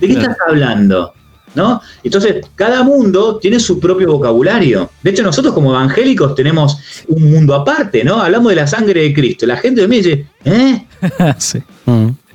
¿De 0.00 0.06
qué 0.06 0.12
estás 0.12 0.36
hablando? 0.48 1.14
¿No? 1.54 1.80
Entonces, 2.04 2.46
cada 2.54 2.82
mundo 2.84 3.38
tiene 3.38 3.58
su 3.58 3.80
propio 3.80 4.12
vocabulario. 4.12 4.90
De 5.02 5.10
hecho, 5.10 5.22
nosotros 5.22 5.52
como 5.52 5.70
evangélicos 5.70 6.34
tenemos 6.34 6.78
un 7.08 7.30
mundo 7.30 7.54
aparte, 7.54 8.04
¿no? 8.04 8.22
Hablamos 8.22 8.50
de 8.50 8.56
la 8.56 8.66
sangre 8.66 9.02
de 9.02 9.12
Cristo. 9.12 9.46
La 9.46 9.56
gente 9.56 9.86
me 9.88 9.96
dice, 9.96 10.26
¿eh? 10.44 10.86
sí. 11.38 11.60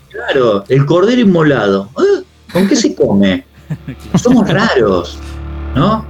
Claro, 0.09 0.65
el 0.67 0.85
cordero 0.85 1.21
inmolado. 1.21 1.89
¿Eh? 1.97 2.23
¿Con 2.51 2.67
qué 2.67 2.75
se 2.75 2.93
come? 2.93 3.45
Somos 4.21 4.49
raros. 4.49 5.17
¿No? 5.75 6.05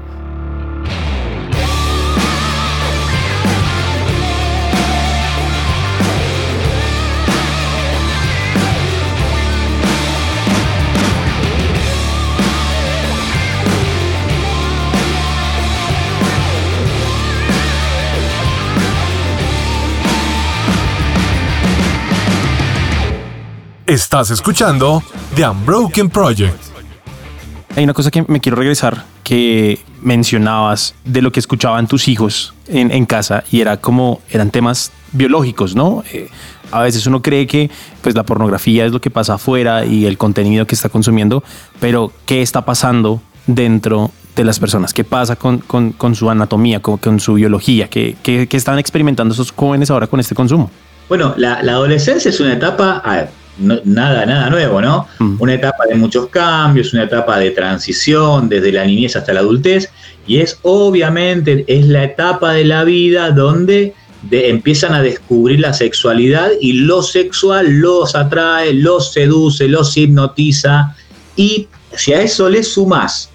Estás 23.88 24.30
escuchando 24.32 25.02
The 25.36 25.48
Unbroken 25.48 26.10
Project. 26.10 26.65
Hay 27.76 27.84
una 27.84 27.94
cosa 27.94 28.10
que 28.10 28.24
me 28.30 28.40
quiero 28.40 28.56
regresar 28.56 29.04
que 29.24 29.80
mencionabas 30.02 30.96
de 31.04 31.22
lo 31.22 31.34
que 31.34 31.42
escuchaban 31.42 31.88
tus 31.88 32.08
hijos 32.08 32.54
en, 32.68 33.06
casa 33.06 33.44
y 33.52 33.60
era 33.60 33.78
como 33.78 34.22
eran 34.30 34.50
temas 34.50 34.94
biológicos, 35.12 35.76
¿no? 35.76 36.02
Eh, 36.14 36.30
a 36.72 36.82
veces 36.82 37.06
uno 37.06 37.22
cree 37.22 37.48
que 37.48 37.70
pues 38.02 38.16
la 38.16 38.24
pornografía 38.24 38.86
es 38.86 38.94
lo 38.94 39.02
que 39.02 39.10
pasa 39.10 39.34
afuera 39.34 39.86
y 39.86 40.06
el 40.06 40.18
contenido 40.18 40.66
que 40.66 40.74
está 40.74 40.88
consumiendo, 40.88 41.44
pero 41.82 42.14
¿qué 42.26 42.42
está 42.42 42.64
pasando 42.64 43.22
dentro 43.46 44.10
de 44.38 44.46
las 44.46 44.58
personas? 44.58 44.94
¿Qué 44.94 45.04
pasa 45.04 45.36
con, 45.36 45.62
su 46.16 46.30
anatomía, 46.30 46.82
con, 46.82 46.98
con 46.98 47.20
su 47.20 47.34
biología? 47.34 47.90
¿Qué, 47.90 48.16
¿Qué, 48.24 48.48
están 48.52 48.80
experimentando 48.80 49.34
esos 49.34 49.52
jóvenes 49.52 49.92
ahora 49.92 50.08
con 50.08 50.22
este 50.22 50.34
consumo? 50.34 50.72
Bueno, 51.10 51.34
la, 51.36 51.56
adolescencia 51.56 52.30
es 52.30 52.40
una 52.40 52.54
etapa, 52.54 53.04
nada, 53.58 54.26
nada 54.26 54.50
nuevo, 54.50 54.82
¿no? 54.82 55.08
Mm. 55.20 55.38
Una 55.40 55.54
etapa 55.54 55.86
de 55.88 55.96
muchos 55.96 56.28
cambios, 56.28 56.94
una 56.94 57.04
etapa 57.04 57.40
de 57.40 57.52
transición 57.52 58.50
desde 58.50 58.72
la 58.72 58.86
niñez 58.86 59.16
hasta 59.16 59.34
la 59.34 59.40
adultez, 59.42 59.90
y 60.28 60.38
es 60.38 60.60
obviamente, 60.64 61.64
es 61.68 61.86
la 61.88 62.04
etapa 62.04 62.54
de 62.54 62.66
la 62.66 62.84
vida 62.84 63.32
donde 63.32 63.94
empiezan 64.32 64.94
a 64.94 65.02
descubrir 65.02 65.60
la 65.60 65.74
sexualidad 65.74 66.50
y 66.60 66.74
lo 66.74 67.04
sexual 67.04 67.68
los 67.80 68.16
atrae, 68.16 68.74
los 68.74 69.14
seduce, 69.14 69.68
los 69.68 69.96
hipnotiza, 69.96 70.96
y 71.36 71.68
si 71.96 72.14
a 72.14 72.22
eso 72.22 72.50
le 72.50 72.64
sumas 72.64 73.30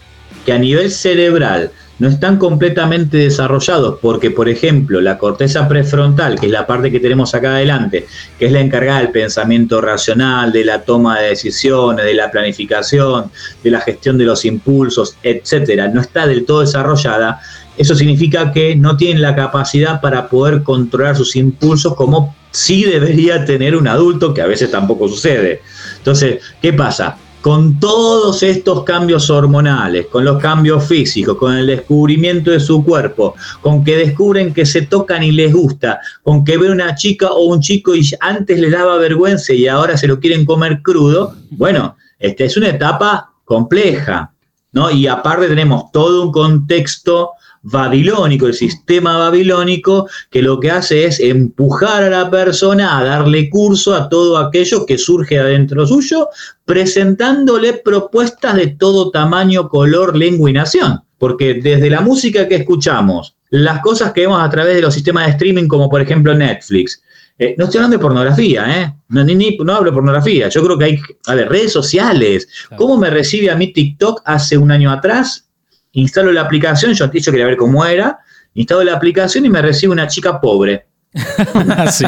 que 0.45 0.53
a 0.53 0.59
nivel 0.59 0.91
cerebral 0.91 1.71
no 2.01 2.09
están 2.09 2.39
completamente 2.39 3.19
desarrollados 3.19 3.99
porque, 4.01 4.31
por 4.31 4.49
ejemplo, 4.49 5.01
la 5.01 5.19
corteza 5.19 5.69
prefrontal, 5.69 6.41
que 6.41 6.47
es 6.47 6.53
la 6.53 6.67
parte 6.67 6.91
que 6.91 6.99
tenemos 6.99 7.35
acá 7.35 7.51
adelante, 7.51 8.07
que 8.39 8.47
es 8.47 8.53
la 8.53 8.61
encargada 8.61 9.01
del 9.01 9.11
pensamiento 9.11 9.81
racional, 9.81 10.51
de 10.51 10.65
la 10.65 10.83
toma 10.83 11.21
de 11.21 11.29
decisiones, 11.29 12.05
de 12.05 12.15
la 12.15 12.31
planificación, 12.31 13.31
de 13.63 13.71
la 13.71 13.81
gestión 13.81 14.17
de 14.17 14.25
los 14.25 14.45
impulsos, 14.45 15.17
etcétera, 15.23 15.89
no 15.89 16.01
está 16.01 16.27
del 16.27 16.47
todo 16.47 16.63
desarrollada, 16.63 17.41
eso 17.77 17.95
significa 17.95 18.51
que 18.51 18.75
no 18.75 18.97
tienen 18.97 19.23
la 19.23 19.37
capacidad 19.37 20.01
para 20.01 20.29
poder 20.29 20.63
controlar 20.63 21.17
sus 21.17 21.37
impulsos 21.37 21.95
como 21.95 22.35
sí 22.51 22.85
debería 22.85 23.45
tener 23.45 23.77
un 23.77 23.87
adulto, 23.87 24.35
que 24.35 24.43
a 24.43 24.47
veces 24.47 24.71
tampoco 24.71 25.09
sucede. 25.09 25.63
Entonces, 25.99 26.43
¿qué 26.61 26.73
pasa? 26.73 27.17
Con 27.41 27.81
todos 27.81 28.43
estos 28.43 28.85
cambios 28.85 29.31
hormonales, 29.31 30.07
con 30.07 30.25
los 30.25 30.41
cambios 30.41 30.85
físicos, 30.87 31.39
con 31.39 31.57
el 31.57 31.67
descubrimiento 31.67 32.51
de 32.51 32.61
su 32.61 32.85
cuerpo, 32.85 33.35
con 33.63 33.83
que 33.83 33.97
descubren 33.97 34.53
que 34.53 34.67
se 34.67 34.83
tocan 34.83 35.23
y 35.23 35.33
les 35.33 35.53
gusta, 35.53 36.01
con 36.23 36.45
que 36.45 36.59
ve 36.59 36.71
una 36.71 36.95
chica 36.95 37.29
o 37.31 37.45
un 37.45 37.61
chico 37.61 37.95
y 37.95 38.09
antes 38.21 38.59
les 38.59 38.71
daba 38.71 38.99
vergüenza 38.99 39.53
y 39.53 39.67
ahora 39.67 39.97
se 39.97 40.07
lo 40.07 40.21
quieren 40.21 40.45
comer 40.45 40.83
crudo, 40.83 41.35
bueno, 41.51 41.97
esta 42.19 42.45
es 42.45 42.57
una 42.57 42.69
etapa 42.69 43.33
compleja. 43.45 44.33
¿no? 44.73 44.91
Y 44.91 45.07
aparte 45.07 45.49
tenemos 45.49 45.91
todo 45.93 46.23
un 46.23 46.33
contexto 46.33 47.33
babilónico, 47.63 48.47
el 48.47 48.55
sistema 48.55 49.19
babilónico, 49.19 50.09
que 50.31 50.43
lo 50.43 50.61
que 50.61 50.71
hace 50.71 51.05
es 51.05 51.21
empujar 51.21 52.05
a 52.05 52.11
la 52.11 52.31
persona 52.31 52.99
a 52.99 53.05
darle 53.05 53.51
curso 53.51 53.95
a 53.95 54.09
todo 54.09 54.39
aquello 54.39 54.87
que 54.87 54.99
surge 54.99 55.39
adentro 55.39 55.87
suyo, 55.87 56.29
presentándole 56.65 57.75
propuestas 57.75 58.57
de 58.57 58.69
todo 58.69 59.11
tamaño, 59.11 59.69
color, 59.69 60.17
lengua 60.17 60.51
y 60.51 60.55
nación. 60.55 61.01
Porque 61.19 61.55
desde 61.55 61.91
la 61.91 62.01
música 62.01 62.49
que 62.49 62.57
escuchamos, 62.57 63.37
las 63.51 63.81
cosas 63.81 64.13
que 64.13 64.23
vemos 64.23 64.43
a 64.43 64.49
través 64.49 64.75
de 64.75 64.83
los 64.83 64.95
sistemas 64.95 65.27
de 65.27 65.33
streaming, 65.33 65.69
como 65.69 65.91
por 65.91 66.01
ejemplo 66.01 66.35
Netflix, 66.35 67.03
eh, 67.39 67.55
no 67.57 67.65
estoy 67.65 67.79
hablando 67.79 67.97
de 67.97 68.03
pornografía, 68.03 68.83
¿eh? 68.83 68.95
No, 69.09 69.25
no 69.25 69.75
hablo 69.75 69.91
de 69.91 69.95
pornografía. 69.95 70.49
Yo 70.51 70.63
creo 70.63 70.77
que 70.77 70.85
hay, 70.85 70.99
a 71.27 71.35
ver, 71.35 71.49
redes 71.49 71.73
sociales. 71.73 72.49
¿Cómo 72.77 72.99
me 72.99 73.09
recibe 73.09 73.51
a 73.51 73.57
mí 73.57 73.73
TikTok 73.73 74.21
hace 74.27 74.59
un 74.59 74.71
año 74.71 74.91
atrás? 74.91 75.50
Instalo 75.93 76.33
la 76.33 76.43
aplicación, 76.43 76.93
yo 76.93 77.05
antes 77.05 77.25
yo 77.25 77.33
quería 77.33 77.47
ver 77.47 77.57
cómo 77.57 77.85
era, 77.85 78.19
instalo 78.55 78.85
la 78.85 78.95
aplicación 78.95 79.45
y 79.47 79.51
me 79.51 79.63
recibe 79.63 79.93
una 79.93 80.07
chica 80.07 80.41
pobre. 80.41 80.87
sí. 81.91 82.05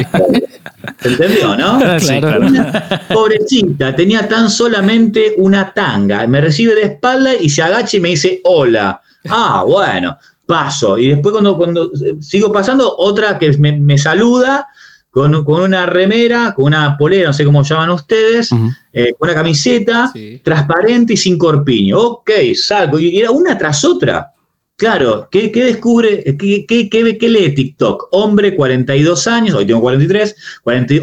¿Se 1.01 1.09
entendió, 1.09 1.55
no? 1.55 1.79
Claro. 1.99 2.47
pobrecita, 3.13 3.95
tenía 3.95 4.27
tan 4.27 4.49
solamente 4.49 5.35
una 5.37 5.73
tanga. 5.73 6.25
Me 6.27 6.41
recibe 6.41 6.75
de 6.75 6.83
espalda 6.83 7.33
y 7.35 7.49
se 7.49 7.61
agacha 7.61 7.97
y 7.97 7.99
me 7.99 8.09
dice 8.09 8.41
hola. 8.43 9.01
Ah, 9.29 9.63
bueno, 9.65 10.17
paso. 10.45 10.97
Y 10.97 11.09
después 11.09 11.31
cuando, 11.31 11.57
cuando 11.57 11.91
sigo 12.19 12.51
pasando, 12.51 12.95
otra 12.97 13.37
que 13.37 13.57
me, 13.57 13.97
saluda 13.97 14.67
con, 15.13 15.35
una 15.47 15.85
remera, 15.85 16.55
con 16.55 16.65
una 16.65 16.97
polera, 16.97 17.27
no 17.27 17.33
sé 17.33 17.45
cómo 17.45 17.61
llaman 17.61 17.91
ustedes, 17.91 18.49
eh, 18.91 19.13
con 19.15 19.29
una 19.29 19.35
camiseta 19.35 20.11
transparente 20.41 21.13
y 21.13 21.17
sin 21.17 21.37
corpiño. 21.37 21.99
Ok, 21.99 22.31
salgo. 22.55 22.97
Y 22.97 23.19
era 23.19 23.29
una 23.29 23.55
tras 23.55 23.85
otra. 23.85 24.33
Claro, 24.75 25.27
¿qué, 25.29 25.51
descubre? 25.53 26.23
Qué, 26.35 26.65
qué, 26.89 27.29
lee 27.29 27.53
TikTok? 27.53 28.07
Hombre, 28.09 28.55
42 28.55 29.27
años, 29.27 29.55
hoy 29.55 29.67
tengo 29.67 29.81
43, 29.81 30.35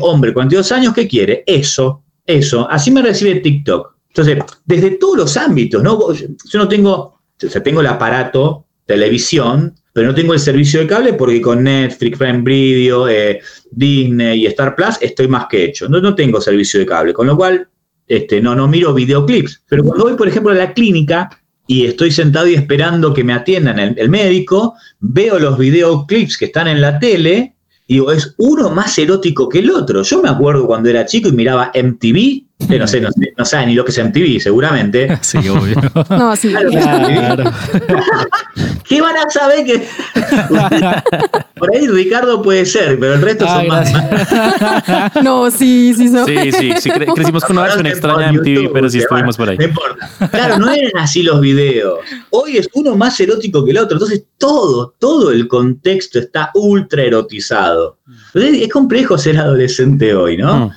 hombre, 0.00 0.34
42 0.34 0.72
años, 0.72 0.92
¿qué 0.92 1.06
quiere? 1.06 1.44
Eso, 1.46 2.02
eso. 2.26 2.68
Así 2.68 2.90
me 2.90 3.02
recibe 3.02 3.36
TikTok. 3.36 3.94
Entonces, 4.08 4.38
desde 4.64 4.90
todos 4.92 5.18
los 5.18 5.36
ámbitos, 5.36 5.84
¿no? 5.84 6.12
Yo 6.12 6.58
no 6.58 6.66
tengo, 6.66 7.20
o 7.40 7.48
sea, 7.48 7.62
tengo 7.62 7.80
el 7.80 7.86
aparato, 7.86 8.66
televisión, 8.86 9.76
pero 9.92 10.08
no 10.08 10.14
tengo 10.14 10.34
el 10.34 10.40
servicio 10.40 10.80
de 10.80 10.86
cable 10.86 11.14
porque 11.14 11.40
con 11.40 11.64
Netflix, 11.64 12.18
Prime 12.18 12.44
eh, 13.10 13.40
Disney 13.70 14.42
y 14.42 14.46
Star 14.46 14.76
Plus 14.76 14.96
estoy 15.00 15.28
más 15.28 15.46
que 15.46 15.64
hecho. 15.64 15.88
No, 15.88 16.00
no 16.00 16.14
tengo 16.14 16.40
servicio 16.40 16.80
de 16.80 16.86
cable, 16.86 17.12
con 17.12 17.26
lo 17.26 17.36
cual 17.36 17.68
este, 18.06 18.40
no, 18.40 18.54
no 18.54 18.68
miro 18.68 18.94
videoclips. 18.94 19.62
Pero 19.68 19.84
cuando 19.84 20.04
voy, 20.04 20.14
por 20.14 20.28
ejemplo, 20.28 20.52
a 20.52 20.56
la 20.56 20.72
clínica 20.72 21.30
y 21.66 21.86
estoy 21.86 22.10
sentado 22.10 22.46
y 22.48 22.54
esperando 22.54 23.14
que 23.14 23.24
me 23.24 23.32
atiendan 23.32 23.78
el, 23.78 24.08
médico, 24.08 24.74
veo 24.98 25.38
los 25.38 25.58
videoclips 25.58 26.36
que 26.36 26.46
están 26.46 26.68
en 26.68 26.80
la 26.80 26.98
tele 26.98 27.54
y 27.86 27.94
digo, 27.94 28.12
es 28.12 28.34
uno 28.38 28.70
más 28.70 28.96
erótico 28.98 29.48
que 29.48 29.60
el 29.60 29.70
otro. 29.70 30.02
Yo 30.02 30.22
me 30.22 30.28
acuerdo 30.28 30.66
cuando 30.66 30.88
era 30.88 31.06
chico 31.06 31.28
y 31.28 31.32
miraba 31.32 31.72
MTV 31.74 32.49
no 32.68 32.86
sé, 32.86 33.00
no, 33.00 33.10
sé, 33.10 33.32
no 33.36 33.44
sabe 33.44 33.66
ni 33.66 33.74
lo 33.74 33.84
que 33.84 33.90
es 33.90 34.04
MTV, 34.04 34.40
seguramente. 34.40 35.18
Sí, 35.30 35.38
obvio. 35.48 35.76
No, 36.10 36.34
sí. 36.34 36.52
Claro, 36.52 37.44
¿Qué 38.84 39.00
van 39.00 39.16
a 39.16 39.30
saber 39.30 39.64
que.? 39.64 39.86
Por 41.56 41.74
ahí 41.74 41.86
Ricardo 41.86 42.42
puede 42.42 42.64
ser, 42.66 42.98
pero 42.98 43.14
el 43.14 43.22
resto 43.22 43.46
son 43.46 43.68
más. 43.68 43.92
no, 45.22 45.50
sí, 45.50 45.94
sí 45.94 46.08
son. 46.08 46.26
Sí, 46.26 46.52
sí, 46.52 46.72
sí. 46.80 46.90
crecimos 46.90 47.44
con 47.44 47.56
una 47.56 47.66
versión 47.66 47.86
extraña 47.86 48.32
de 48.32 48.38
MTV, 48.38 48.72
pero 48.72 48.90
sí 48.90 48.98
estuvimos 48.98 49.36
por 49.36 49.50
ahí. 49.50 49.58
No 49.58 49.64
importa. 49.64 50.10
Claro, 50.30 50.58
no 50.58 50.70
eran 50.70 50.90
así 50.96 51.22
los 51.22 51.40
videos. 51.40 52.00
Hoy 52.30 52.56
es 52.56 52.68
uno 52.72 52.96
más 52.96 53.20
erótico 53.20 53.64
que 53.64 53.70
el 53.70 53.78
otro. 53.78 53.96
Entonces, 53.96 54.24
todo, 54.38 54.94
todo 54.98 55.30
el 55.30 55.46
contexto 55.46 56.18
está 56.18 56.50
ultra 56.54 57.02
erotizado. 57.02 57.98
Entonces, 58.34 58.62
es 58.62 58.68
complejo 58.72 59.18
ser 59.18 59.38
adolescente 59.38 60.14
hoy, 60.14 60.36
¿no? 60.38 60.66
Mm 60.66 60.70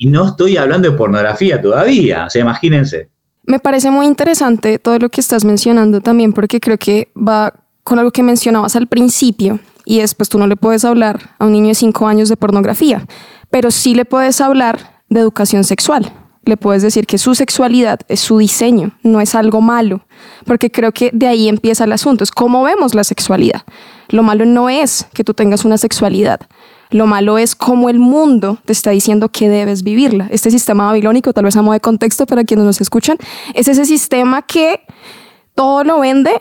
y 0.00 0.06
no 0.06 0.28
estoy 0.28 0.56
hablando 0.56 0.90
de 0.90 0.96
pornografía 0.96 1.60
todavía, 1.60 2.24
o 2.24 2.30
sea, 2.30 2.40
imagínense. 2.40 3.10
Me 3.44 3.58
parece 3.58 3.90
muy 3.90 4.06
interesante 4.06 4.78
todo 4.78 4.98
lo 4.98 5.10
que 5.10 5.20
estás 5.20 5.44
mencionando 5.44 6.00
también, 6.00 6.32
porque 6.32 6.58
creo 6.58 6.78
que 6.78 7.12
va 7.14 7.52
con 7.84 7.98
algo 7.98 8.10
que 8.10 8.22
mencionabas 8.22 8.76
al 8.76 8.86
principio, 8.86 9.60
y 9.84 10.00
es, 10.00 10.14
pues 10.14 10.30
tú 10.30 10.38
no 10.38 10.46
le 10.46 10.56
puedes 10.56 10.86
hablar 10.86 11.34
a 11.38 11.44
un 11.44 11.52
niño 11.52 11.68
de 11.68 11.74
5 11.74 12.08
años 12.08 12.30
de 12.30 12.38
pornografía, 12.38 13.06
pero 13.50 13.70
sí 13.70 13.94
le 13.94 14.06
puedes 14.06 14.40
hablar 14.40 15.02
de 15.10 15.20
educación 15.20 15.64
sexual. 15.64 16.10
Le 16.44 16.56
puedes 16.56 16.82
decir 16.82 17.06
que 17.06 17.18
su 17.18 17.34
sexualidad 17.34 18.00
es 18.08 18.20
su 18.20 18.38
diseño, 18.38 18.92
no 19.02 19.20
es 19.20 19.34
algo 19.34 19.60
malo, 19.60 20.06
porque 20.46 20.70
creo 20.70 20.92
que 20.92 21.10
de 21.12 21.26
ahí 21.26 21.46
empieza 21.46 21.84
el 21.84 21.92
asunto, 21.92 22.24
es 22.24 22.30
cómo 22.30 22.62
vemos 22.62 22.94
la 22.94 23.04
sexualidad. 23.04 23.64
Lo 24.08 24.22
malo 24.22 24.46
no 24.46 24.70
es 24.70 25.06
que 25.12 25.24
tú 25.24 25.34
tengas 25.34 25.66
una 25.66 25.76
sexualidad, 25.76 26.40
lo 26.90 27.06
malo 27.06 27.38
es 27.38 27.54
cómo 27.54 27.88
el 27.88 27.98
mundo 27.98 28.58
te 28.64 28.72
está 28.72 28.90
diciendo 28.90 29.28
que 29.28 29.48
debes 29.48 29.82
vivirla. 29.82 30.28
Este 30.30 30.50
sistema 30.50 30.86
babilónico, 30.86 31.32
tal 31.32 31.44
vez 31.44 31.56
a 31.56 31.62
modo 31.62 31.74
de 31.74 31.80
contexto 31.80 32.26
para 32.26 32.44
quienes 32.44 32.66
nos 32.66 32.80
escuchan, 32.80 33.16
es 33.54 33.68
ese 33.68 33.84
sistema 33.84 34.42
que 34.42 34.80
todo 35.54 35.84
lo 35.84 36.00
vende 36.00 36.32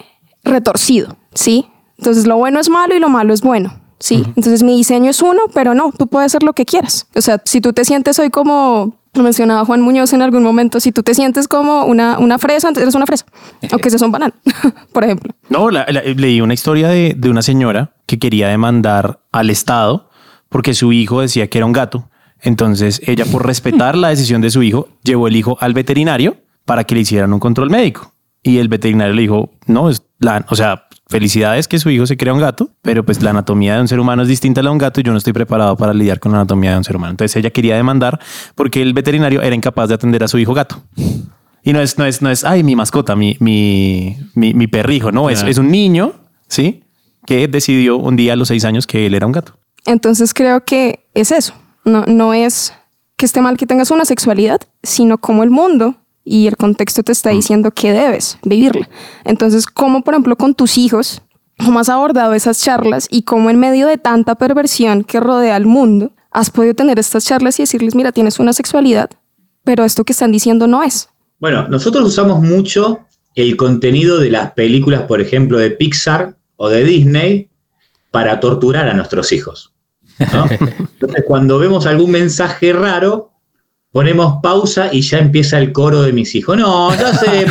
retorcido, 0.43 1.17
¿sí? 1.33 1.67
Entonces 1.97 2.25
lo 2.25 2.37
bueno 2.37 2.59
es 2.59 2.69
malo 2.69 2.95
y 2.95 2.99
lo 2.99 3.09
malo 3.09 3.33
es 3.33 3.41
bueno. 3.41 3.79
Sí, 3.99 4.23
entonces 4.27 4.63
mi 4.63 4.77
diseño 4.77 5.09
es 5.09 5.21
uno, 5.21 5.41
pero 5.53 5.73
no, 5.73 5.91
tú 5.91 6.07
puedes 6.07 6.27
hacer 6.27 6.43
lo 6.43 6.53
que 6.53 6.65
quieras. 6.65 7.07
O 7.15 7.21
sea, 7.21 7.41
si 7.43 7.59
tú 7.59 7.73
te 7.73 7.83
sientes 7.83 8.17
hoy 8.17 8.29
como 8.29 8.97
lo 9.13 9.23
mencionaba 9.23 9.65
Juan 9.65 9.81
Muñoz 9.81 10.13
en 10.13 10.21
algún 10.21 10.43
momento, 10.43 10.79
si 10.79 10.91
tú 10.91 11.03
te 11.03 11.13
sientes 11.13 11.47
como 11.47 11.83
una, 11.85 12.19
una 12.19 12.37
fresa, 12.37 12.69
eres 12.69 12.95
una 12.95 13.05
fresa, 13.05 13.25
aunque 13.71 13.89
seas 13.89 14.01
un 14.01 14.11
banano, 14.11 14.33
por 14.93 15.03
ejemplo. 15.03 15.33
No, 15.49 15.69
leí 15.69 16.41
una 16.41 16.53
historia 16.53 16.87
de, 16.87 17.15
de, 17.17 17.29
una 17.29 17.41
señora 17.41 17.91
que 18.05 18.19
quería 18.19 18.47
demandar 18.47 19.19
al 19.31 19.49
Estado 19.49 20.08
porque 20.49 20.73
su 20.73 20.91
hijo 20.91 21.21
decía 21.21 21.47
que 21.47 21.59
era 21.59 21.65
un 21.65 21.73
gato. 21.73 22.09
Entonces 22.41 23.01
ella, 23.05 23.25
por 23.25 23.45
respetar 23.47 23.97
la 23.97 24.09
decisión 24.09 24.41
de 24.41 24.49
su 24.49 24.63
hijo, 24.63 24.89
llevó 25.03 25.27
el 25.27 25.35
hijo 25.35 25.57
al 25.61 25.73
veterinario 25.73 26.37
para 26.65 26.83
que 26.83 26.95
le 26.95 27.01
hicieran 27.01 27.33
un 27.33 27.39
control 27.39 27.69
médico. 27.69 28.13
Y 28.41 28.57
el 28.57 28.69
veterinario 28.69 29.13
le 29.13 29.21
dijo, 29.21 29.51
no, 29.65 29.89
es 29.89 30.03
la, 30.19 30.45
o 30.49 30.55
sea, 30.55 30.87
felicidades 31.07 31.67
que 31.67 31.79
su 31.79 31.89
hijo 31.89 32.05
se 32.05 32.15
crea 32.15 32.33
un 32.33 32.39
gato, 32.39 32.69
pero 32.81 33.03
pues 33.03 33.21
la 33.21 33.31
anatomía 33.31 33.75
de 33.75 33.81
un 33.81 33.87
ser 33.87 33.99
humano 33.99 34.21
es 34.21 34.27
distinta 34.27 34.61
a 34.61 34.63
la 34.63 34.69
de 34.69 34.73
un 34.73 34.77
gato 34.77 35.01
y 35.01 35.03
yo 35.03 35.11
no 35.11 35.17
estoy 35.17 35.33
preparado 35.33 35.75
para 35.75 35.93
lidiar 35.93 36.19
con 36.19 36.31
la 36.31 36.39
anatomía 36.39 36.71
de 36.71 36.77
un 36.77 36.83
ser 36.83 36.95
humano. 36.95 37.11
Entonces 37.11 37.35
ella 37.35 37.49
quería 37.49 37.75
demandar 37.75 38.19
porque 38.55 38.81
el 38.81 38.93
veterinario 38.93 39.41
era 39.41 39.55
incapaz 39.55 39.89
de 39.89 39.95
atender 39.95 40.23
a 40.23 40.27
su 40.27 40.37
hijo 40.37 40.53
gato. 40.53 40.81
Y 41.63 41.73
no 41.73 41.81
es, 41.81 41.97
no 41.97 42.05
es, 42.05 42.21
no 42.21 42.29
es, 42.29 42.45
ay, 42.45 42.63
mi 42.63 42.75
mascota, 42.75 43.15
mi, 43.15 43.35
mi, 43.39 44.15
mi, 44.35 44.67
perrijo, 44.67 45.11
no, 45.11 45.29
es, 45.29 45.43
es 45.43 45.57
un 45.57 45.69
niño, 45.69 46.13
¿sí? 46.47 46.83
Que 47.25 47.47
decidió 47.47 47.97
un 47.97 48.15
día 48.15 48.33
a 48.33 48.35
los 48.37 48.47
seis 48.47 48.63
años 48.63 48.87
que 48.87 49.05
él 49.05 49.13
era 49.13 49.25
un 49.25 49.33
gato. 49.33 49.59
Entonces 49.85 50.33
creo 50.33 50.63
que 50.63 51.05
es 51.13 51.31
eso. 51.31 51.53
No, 51.85 52.05
no 52.05 52.33
es 52.33 52.73
que 53.17 53.25
esté 53.25 53.41
mal 53.41 53.57
que 53.57 53.65
tengas 53.65 53.91
una 53.91 54.05
sexualidad, 54.05 54.61
sino 54.83 55.17
como 55.17 55.43
el 55.43 55.49
mundo 55.49 55.95
y 56.23 56.47
el 56.47 56.57
contexto 56.57 57.03
te 57.03 57.11
está 57.11 57.31
diciendo 57.31 57.71
que 57.71 57.91
debes 57.91 58.37
vivirla. 58.43 58.89
Entonces, 59.25 59.65
como 59.65 60.03
por 60.03 60.13
ejemplo 60.13 60.35
con 60.35 60.53
tus 60.53 60.77
hijos, 60.77 61.21
¿cómo 61.57 61.79
has 61.79 61.89
abordado 61.89 62.33
esas 62.33 62.61
charlas 62.61 63.07
y 63.09 63.23
cómo 63.23 63.49
en 63.49 63.59
medio 63.59 63.87
de 63.87 63.97
tanta 63.97 64.35
perversión 64.35 65.03
que 65.03 65.19
rodea 65.19 65.55
al 65.55 65.65
mundo, 65.65 66.13
has 66.31 66.51
podido 66.51 66.75
tener 66.75 66.99
estas 66.99 67.25
charlas 67.25 67.59
y 67.59 67.63
decirles, 67.63 67.95
mira, 67.95 68.11
tienes 68.11 68.39
una 68.39 68.53
sexualidad, 68.53 69.09
pero 69.63 69.83
esto 69.83 70.03
que 70.03 70.13
están 70.13 70.31
diciendo 70.31 70.67
no 70.67 70.83
es? 70.83 71.09
Bueno, 71.39 71.67
nosotros 71.67 72.05
usamos 72.05 72.41
mucho 72.41 72.99
el 73.35 73.57
contenido 73.57 74.19
de 74.19 74.29
las 74.29 74.51
películas, 74.51 75.03
por 75.03 75.21
ejemplo, 75.21 75.57
de 75.57 75.71
Pixar 75.71 76.37
o 76.57 76.69
de 76.69 76.83
Disney, 76.83 77.49
para 78.11 78.39
torturar 78.39 78.87
a 78.87 78.93
nuestros 78.93 79.31
hijos. 79.31 79.73
Entonces, 80.19 81.23
cuando 81.25 81.59
vemos 81.59 81.85
algún 81.85 82.11
mensaje 82.11 82.73
raro, 82.73 83.31
ponemos 83.91 84.39
pausa 84.43 84.89
y 84.91 85.01
ya 85.01 85.19
empieza 85.19 85.57
el 85.57 85.71
coro 85.71 86.01
de 86.01 86.13
mis 86.13 86.35
hijos. 86.35 86.57
No, 86.57 86.93
ya 86.95 87.13
sé, 87.13 87.45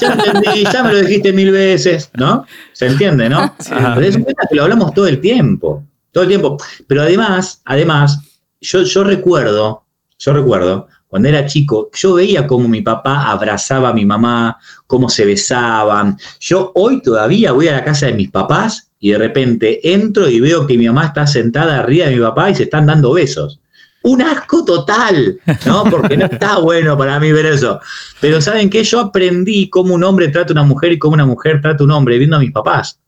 ya 0.00 0.12
entendí, 0.12 0.64
ya 0.70 0.82
me 0.82 0.92
lo 0.92 0.98
dijiste 1.00 1.32
mil 1.32 1.50
veces, 1.50 2.10
¿no? 2.14 2.44
¿Se 2.72 2.86
entiende, 2.86 3.28
no? 3.28 3.54
Pero 3.68 4.00
es 4.00 4.16
un 4.16 4.24
tema 4.24 4.42
que 4.48 4.56
lo 4.56 4.64
hablamos 4.64 4.92
todo 4.94 5.06
el 5.06 5.20
tiempo, 5.20 5.84
todo 6.12 6.24
el 6.24 6.28
tiempo. 6.28 6.56
Pero 6.86 7.02
además, 7.02 7.62
además, 7.64 8.20
yo, 8.60 8.82
yo 8.82 9.04
recuerdo, 9.04 9.84
yo 10.18 10.32
recuerdo, 10.32 10.88
cuando 11.06 11.28
era 11.28 11.46
chico, 11.46 11.90
yo 11.94 12.14
veía 12.14 12.46
cómo 12.46 12.68
mi 12.68 12.82
papá 12.82 13.30
abrazaba 13.30 13.88
a 13.88 13.94
mi 13.94 14.04
mamá, 14.04 14.58
cómo 14.86 15.08
se 15.08 15.24
besaban. 15.24 16.18
Yo 16.40 16.72
hoy 16.74 17.00
todavía 17.00 17.52
voy 17.52 17.68
a 17.68 17.72
la 17.72 17.84
casa 17.84 18.06
de 18.06 18.12
mis 18.12 18.30
papás 18.30 18.87
y 19.00 19.12
de 19.12 19.18
repente 19.18 19.92
entro 19.92 20.28
y 20.28 20.40
veo 20.40 20.66
que 20.66 20.76
mi 20.76 20.86
mamá 20.86 21.06
está 21.06 21.26
sentada 21.26 21.78
arriba 21.78 22.06
de 22.06 22.16
mi 22.16 22.22
papá 22.22 22.50
y 22.50 22.54
se 22.54 22.64
están 22.64 22.86
dando 22.86 23.12
besos. 23.12 23.60
Un 24.02 24.22
asco 24.22 24.64
total, 24.64 25.38
¿no? 25.66 25.84
Porque 25.84 26.16
no 26.16 26.26
está 26.26 26.58
bueno 26.58 26.96
para 26.96 27.18
mí 27.18 27.32
ver 27.32 27.46
eso. 27.46 27.80
Pero 28.20 28.40
¿saben 28.40 28.70
qué? 28.70 28.84
Yo 28.84 29.00
aprendí 29.00 29.68
cómo 29.68 29.94
un 29.94 30.04
hombre 30.04 30.28
trata 30.28 30.52
a 30.52 30.54
una 30.54 30.62
mujer 30.62 30.92
y 30.92 30.98
cómo 30.98 31.14
una 31.14 31.26
mujer 31.26 31.60
trata 31.60 31.82
a 31.82 31.84
un 31.84 31.90
hombre 31.90 32.18
viendo 32.18 32.36
a 32.36 32.40
mis 32.40 32.52
papás. 32.52 33.00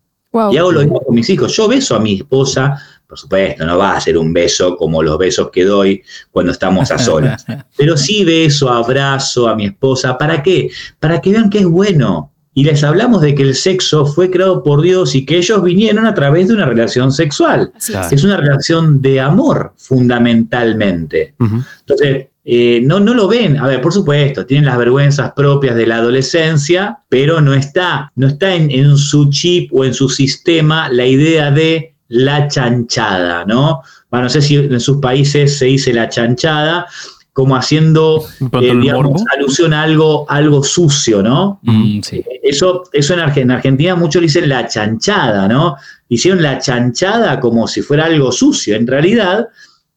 Y 0.52 0.56
hago 0.56 0.70
lo 0.70 0.80
mismo 0.80 1.00
con 1.00 1.14
mis 1.14 1.28
hijos. 1.30 1.56
Yo 1.56 1.66
beso 1.66 1.96
a 1.96 2.00
mi 2.00 2.14
esposa, 2.14 2.80
por 3.08 3.18
supuesto, 3.18 3.66
no 3.66 3.78
va 3.78 3.96
a 3.96 4.00
ser 4.00 4.16
un 4.16 4.32
beso 4.32 4.76
como 4.76 5.02
los 5.02 5.18
besos 5.18 5.50
que 5.50 5.64
doy 5.64 6.02
cuando 6.30 6.52
estamos 6.52 6.90
a 6.92 6.98
solas. 6.98 7.44
Pero 7.76 7.96
sí 7.96 8.24
beso, 8.24 8.68
abrazo 8.68 9.48
a 9.48 9.56
mi 9.56 9.66
esposa. 9.66 10.16
¿Para 10.16 10.42
qué? 10.42 10.70
Para 11.00 11.20
que 11.20 11.30
vean 11.30 11.50
que 11.50 11.58
es 11.58 11.66
bueno, 11.66 12.32
y 12.60 12.64
les 12.64 12.84
hablamos 12.84 13.22
de 13.22 13.34
que 13.34 13.42
el 13.42 13.54
sexo 13.54 14.04
fue 14.04 14.30
creado 14.30 14.62
por 14.62 14.82
Dios 14.82 15.14
y 15.14 15.24
que 15.24 15.38
ellos 15.38 15.62
vinieron 15.62 16.04
a 16.04 16.12
través 16.12 16.48
de 16.48 16.52
una 16.52 16.66
relación 16.66 17.10
sexual. 17.10 17.72
Es 18.10 18.22
una 18.22 18.36
relación 18.36 19.00
de 19.00 19.18
amor, 19.18 19.72
fundamentalmente. 19.78 21.34
Entonces, 21.38 22.26
eh, 22.44 22.82
no, 22.84 23.00
no 23.00 23.14
lo 23.14 23.28
ven. 23.28 23.56
A 23.56 23.66
ver, 23.66 23.80
por 23.80 23.94
supuesto, 23.94 24.44
tienen 24.44 24.66
las 24.66 24.76
vergüenzas 24.76 25.32
propias 25.32 25.74
de 25.74 25.86
la 25.86 25.96
adolescencia, 25.96 26.98
pero 27.08 27.40
no 27.40 27.54
está, 27.54 28.12
no 28.14 28.26
está 28.26 28.54
en, 28.54 28.70
en 28.70 28.98
su 28.98 29.30
chip 29.30 29.72
o 29.72 29.86
en 29.86 29.94
su 29.94 30.10
sistema 30.10 30.90
la 30.90 31.06
idea 31.06 31.50
de 31.50 31.94
la 32.08 32.46
chanchada, 32.46 33.46
¿no? 33.46 33.80
Bueno, 34.10 34.24
no 34.24 34.28
sé 34.28 34.42
si 34.42 34.56
en 34.56 34.80
sus 34.80 34.98
países 34.98 35.56
se 35.56 35.64
dice 35.64 35.94
la 35.94 36.10
chanchada, 36.10 36.86
como 37.40 37.56
haciendo 37.56 38.22
eh, 38.60 38.74
digamos, 38.82 39.24
alusión 39.34 39.72
a 39.72 39.84
algo, 39.84 40.26
algo 40.28 40.62
sucio, 40.62 41.22
¿no? 41.22 41.58
Mm, 41.62 42.00
eso, 42.42 42.82
eso 42.92 43.14
en, 43.14 43.50
Argentina 43.50 43.96
muchos 43.96 44.20
dicen 44.20 44.46
la 44.46 44.66
chanchada, 44.66 45.48
¿no? 45.48 45.76
Hicieron 46.10 46.42
la 46.42 46.58
chanchada 46.58 47.40
como 47.40 47.66
si 47.66 47.80
fuera 47.80 48.04
algo 48.04 48.30
sucio. 48.30 48.76
En 48.76 48.86
realidad, 48.86 49.48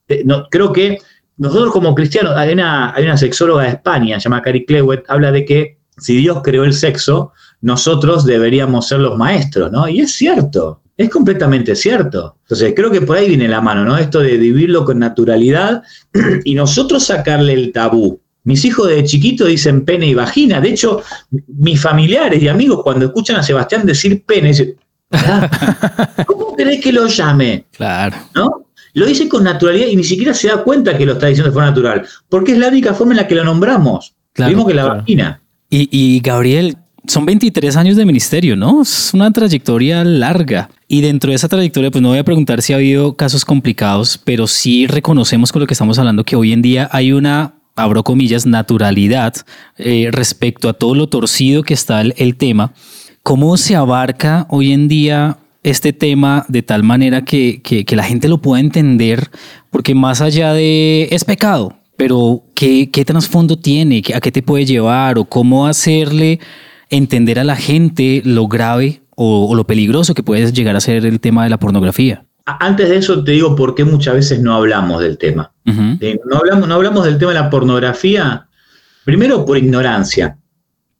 eh, 0.07 0.21
no, 0.23 0.47
creo 0.49 0.71
que 0.71 0.99
nosotros 1.35 1.73
como 1.73 1.93
cristianos, 1.93 2.33
hay 2.37 2.53
una, 2.53 2.95
hay 2.95 3.03
una 3.03 3.17
sexóloga 3.17 3.63
de 3.63 3.69
España, 3.71 4.21
se 4.21 4.29
llama 4.29 4.41
Cari 4.41 4.65
Clewett, 4.65 5.03
habla 5.09 5.29
de 5.33 5.43
que 5.43 5.79
si 5.97 6.15
Dios 6.15 6.39
creó 6.41 6.63
el 6.63 6.73
sexo, 6.73 7.33
nosotros 7.59 8.23
deberíamos 8.23 8.87
ser 8.87 9.01
los 9.01 9.17
maestros, 9.17 9.69
¿no? 9.69 9.89
Y 9.89 9.99
es 9.99 10.13
cierto. 10.13 10.79
Es 10.95 11.09
completamente 11.09 11.75
cierto. 11.75 12.37
Entonces, 12.43 12.73
creo 12.75 12.91
que 12.91 13.01
por 13.01 13.17
ahí 13.17 13.27
viene 13.27 13.47
la 13.47 13.61
mano, 13.61 13.83
¿no? 13.83 13.97
Esto 13.97 14.19
de 14.19 14.37
vivirlo 14.37 14.85
con 14.85 14.99
naturalidad 14.99 15.81
y 16.43 16.53
nosotros 16.53 17.05
sacarle 17.05 17.53
el 17.53 17.71
tabú. 17.71 18.19
Mis 18.43 18.65
hijos 18.65 18.89
de 18.89 19.03
chiquito 19.03 19.45
dicen 19.45 19.85
pene 19.85 20.07
y 20.07 20.13
vagina. 20.13 20.59
De 20.59 20.69
hecho, 20.69 21.01
mis 21.47 21.81
familiares 21.81 22.43
y 22.43 22.47
amigos 22.47 22.81
cuando 22.83 23.05
escuchan 23.05 23.37
a 23.37 23.43
Sebastián 23.43 23.85
decir 23.85 24.23
pene, 24.25 24.49
dicen, 24.49 24.75
¿cómo 26.27 26.55
querés 26.55 26.81
que 26.81 26.91
lo 26.91 27.07
llame? 27.07 27.65
Claro. 27.71 28.17
¿No? 28.35 28.65
Lo 28.95 29.05
dice 29.05 29.27
con 29.27 29.43
naturalidad 29.43 29.87
y 29.87 29.95
ni 29.95 30.03
siquiera 30.03 30.33
se 30.33 30.49
da 30.49 30.63
cuenta 30.63 30.95
que 30.97 31.05
lo 31.05 31.13
está 31.13 31.27
diciendo 31.27 31.49
de 31.49 31.53
forma 31.53 31.69
natural, 31.69 32.05
porque 32.29 32.51
es 32.51 32.59
la 32.59 32.67
única 32.67 32.93
forma 32.93 33.13
en 33.13 33.17
la 33.17 33.27
que 33.27 33.35
lo 33.35 33.43
nombramos. 33.43 34.13
Claro, 34.33 34.65
que 34.65 34.73
la 34.73 34.85
vagina. 34.85 35.41
Y, 35.69 35.89
y 35.91 36.19
Gabriel, 36.19 36.77
son 37.07 37.25
23 37.25 37.75
años 37.75 37.97
de 37.97 38.05
ministerio, 38.05 38.55
¿no? 38.55 38.81
Es 38.81 39.13
una 39.13 39.31
trayectoria 39.31 40.03
larga. 40.03 40.69
Y 40.93 41.01
dentro 41.01 41.31
de 41.31 41.37
esa 41.37 41.47
trayectoria, 41.47 41.89
pues 41.89 42.03
no 42.03 42.09
voy 42.09 42.19
a 42.19 42.23
preguntar 42.23 42.61
si 42.61 42.71
ha 42.71 42.75
habido 42.75 43.15
casos 43.15 43.45
complicados, 43.45 44.19
pero 44.23 44.45
sí 44.45 44.85
reconocemos 44.85 45.51
con 45.51 45.61
lo 45.61 45.65
que 45.65 45.73
estamos 45.73 45.97
hablando 45.97 46.23
que 46.23 46.35
hoy 46.35 46.53
en 46.53 46.61
día 46.61 46.87
hay 46.91 47.13
una, 47.13 47.55
abro 47.75 48.03
comillas, 48.03 48.45
naturalidad 48.45 49.33
eh, 49.79 50.09
respecto 50.11 50.69
a 50.69 50.73
todo 50.73 50.93
lo 50.93 51.09
torcido 51.09 51.63
que 51.63 51.73
está 51.73 52.01
el, 52.01 52.35
tema. 52.35 52.75
¿Cómo 53.23 53.57
se 53.57 53.75
abarca 53.75 54.45
hoy 54.51 54.71
en 54.71 54.87
día 54.87 55.39
este 55.63 55.93
tema 55.93 56.45
de 56.47 56.61
tal 56.61 56.83
manera 56.83 57.25
que, 57.25 57.63
que, 57.63 57.95
la 57.95 58.03
gente 58.03 58.27
lo 58.27 58.39
pueda 58.39 58.61
entender? 58.61 59.31
Porque 59.71 59.95
más 59.95 60.21
allá 60.21 60.53
de 60.53 61.07
es 61.09 61.25
pecado, 61.25 61.75
pero 61.97 62.43
¿qué, 62.53 62.91
qué 62.91 63.03
trasfondo 63.03 63.57
tiene? 63.57 64.03
¿A 64.13 64.21
qué 64.21 64.31
te 64.31 64.43
puede 64.43 64.65
llevar? 64.65 65.17
¿O 65.17 65.25
cómo 65.25 65.65
hacerle 65.65 66.39
entender 66.91 67.39
a 67.39 67.43
la 67.43 67.55
gente 67.55 68.21
lo 68.23 68.47
grave 68.47 69.02
o, 69.15 69.53
lo 69.55 69.65
peligroso 69.65 70.13
que 70.13 70.23
puede 70.23 70.51
llegar 70.51 70.75
a 70.75 70.79
ser 70.79 71.05
el 71.05 71.19
tema 71.19 71.43
de 71.43 71.49
la 71.49 71.59
pornografía. 71.59 72.25
Antes 72.45 72.89
de 72.89 72.97
eso 72.97 73.23
te 73.23 73.31
digo 73.31 73.55
por 73.55 73.73
qué 73.73 73.85
muchas 73.85 74.15
veces 74.15 74.41
no 74.41 74.53
hablamos 74.53 75.01
del 75.01 75.17
tema. 75.17 75.51
Eh, 75.65 76.19
no, 76.25 76.37
hablamos, 76.37 76.67
no 76.67 76.75
hablamos 76.75 77.05
del 77.05 77.17
tema 77.17 77.31
de 77.31 77.39
la 77.39 77.49
pornografía, 77.49 78.47
primero 79.05 79.45
por 79.45 79.57
ignorancia. 79.57 80.37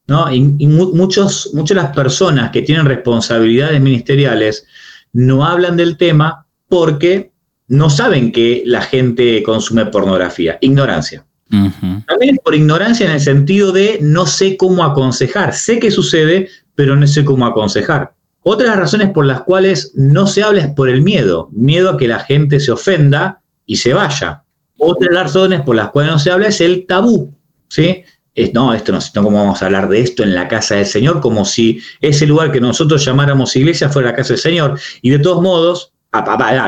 ¿no? 0.08 0.34
Y, 0.34 0.42
muchos, 0.68 1.52
muchas 1.54 1.78
de 1.78 1.84
las 1.84 1.96
personas 1.96 2.52
que 2.52 2.62
tienen 2.62 2.86
responsabilidades 2.86 3.80
ministeriales 3.82 4.66
no 5.12 5.46
hablan 5.46 5.78
del 5.78 5.98
tema 5.98 6.46
porque 6.68 7.32
no 7.68 7.90
saben 7.90 8.32
que 8.32 8.64
la 8.66 8.82
gente 8.82 9.42
consume 9.44 9.86
pornografía. 9.86 10.58
Ignorancia. 10.62 11.26
También 12.08 12.40
por 12.44 12.56
ignorancia 12.56 13.06
en 13.06 13.12
el 13.12 13.20
sentido 13.20 13.72
de 13.72 14.00
no 14.02 14.26
sé 14.26 14.58
cómo 14.58 14.84
aconsejar. 14.84 15.54
Sé 15.54 15.78
que 15.78 15.92
sucede, 15.92 16.50
pero 16.76 16.96
no 16.96 17.08
sé 17.08 17.24
cómo 17.26 17.46
aconsejar. 17.46 18.14
Otra 18.44 18.66
de 18.66 18.72
las 18.72 18.80
razones 18.80 19.10
por 19.12 19.26
las 19.26 19.42
cuales 19.42 19.94
no 19.96 20.28
se 20.28 20.44
habla 20.44 20.62
es 20.62 20.68
por 20.68 20.90
el 20.90 21.02
miedo. 21.02 21.50
Miedo 21.52 21.92
a 21.92 21.98
que 21.98 22.08
la 22.08 22.20
gente 22.20 22.60
se 22.60 22.72
ofenda 22.72 23.42
y 23.66 23.78
se 23.78 23.94
vaya. 23.94 24.44
Otra 24.78 25.08
de 25.10 25.16
las 25.16 25.24
razones 25.24 25.62
por 25.62 25.76
las 25.76 25.92
cuales 25.92 26.12
no 26.12 26.20
se 26.20 26.32
habla 26.32 26.48
es 26.48 26.60
el 26.60 26.86
tabú. 26.86 27.34
¿sí? 27.70 28.04
Es, 28.36 28.54
no, 28.54 28.74
esto 28.74 28.92
no, 28.92 29.00
no, 29.16 29.24
¿cómo 29.24 29.38
vamos 29.38 29.62
a 29.62 29.68
hablar 29.68 29.88
de 29.88 30.02
esto 30.02 30.24
en 30.24 30.36
la 30.36 30.48
casa 30.48 30.76
del 30.76 30.86
Señor? 30.86 31.22
Como 31.22 31.46
si 31.46 31.80
ese 32.02 32.26
lugar 32.26 32.52
que 32.52 32.60
nosotros 32.60 33.06
llamáramos 33.06 33.56
iglesia 33.56 33.90
fuera 33.90 34.10
la 34.10 34.16
casa 34.16 34.30
del 34.30 34.40
Señor. 34.40 34.80
Y 35.02 35.12
de 35.12 35.20
todos 35.20 35.42
modos, 35.42 35.94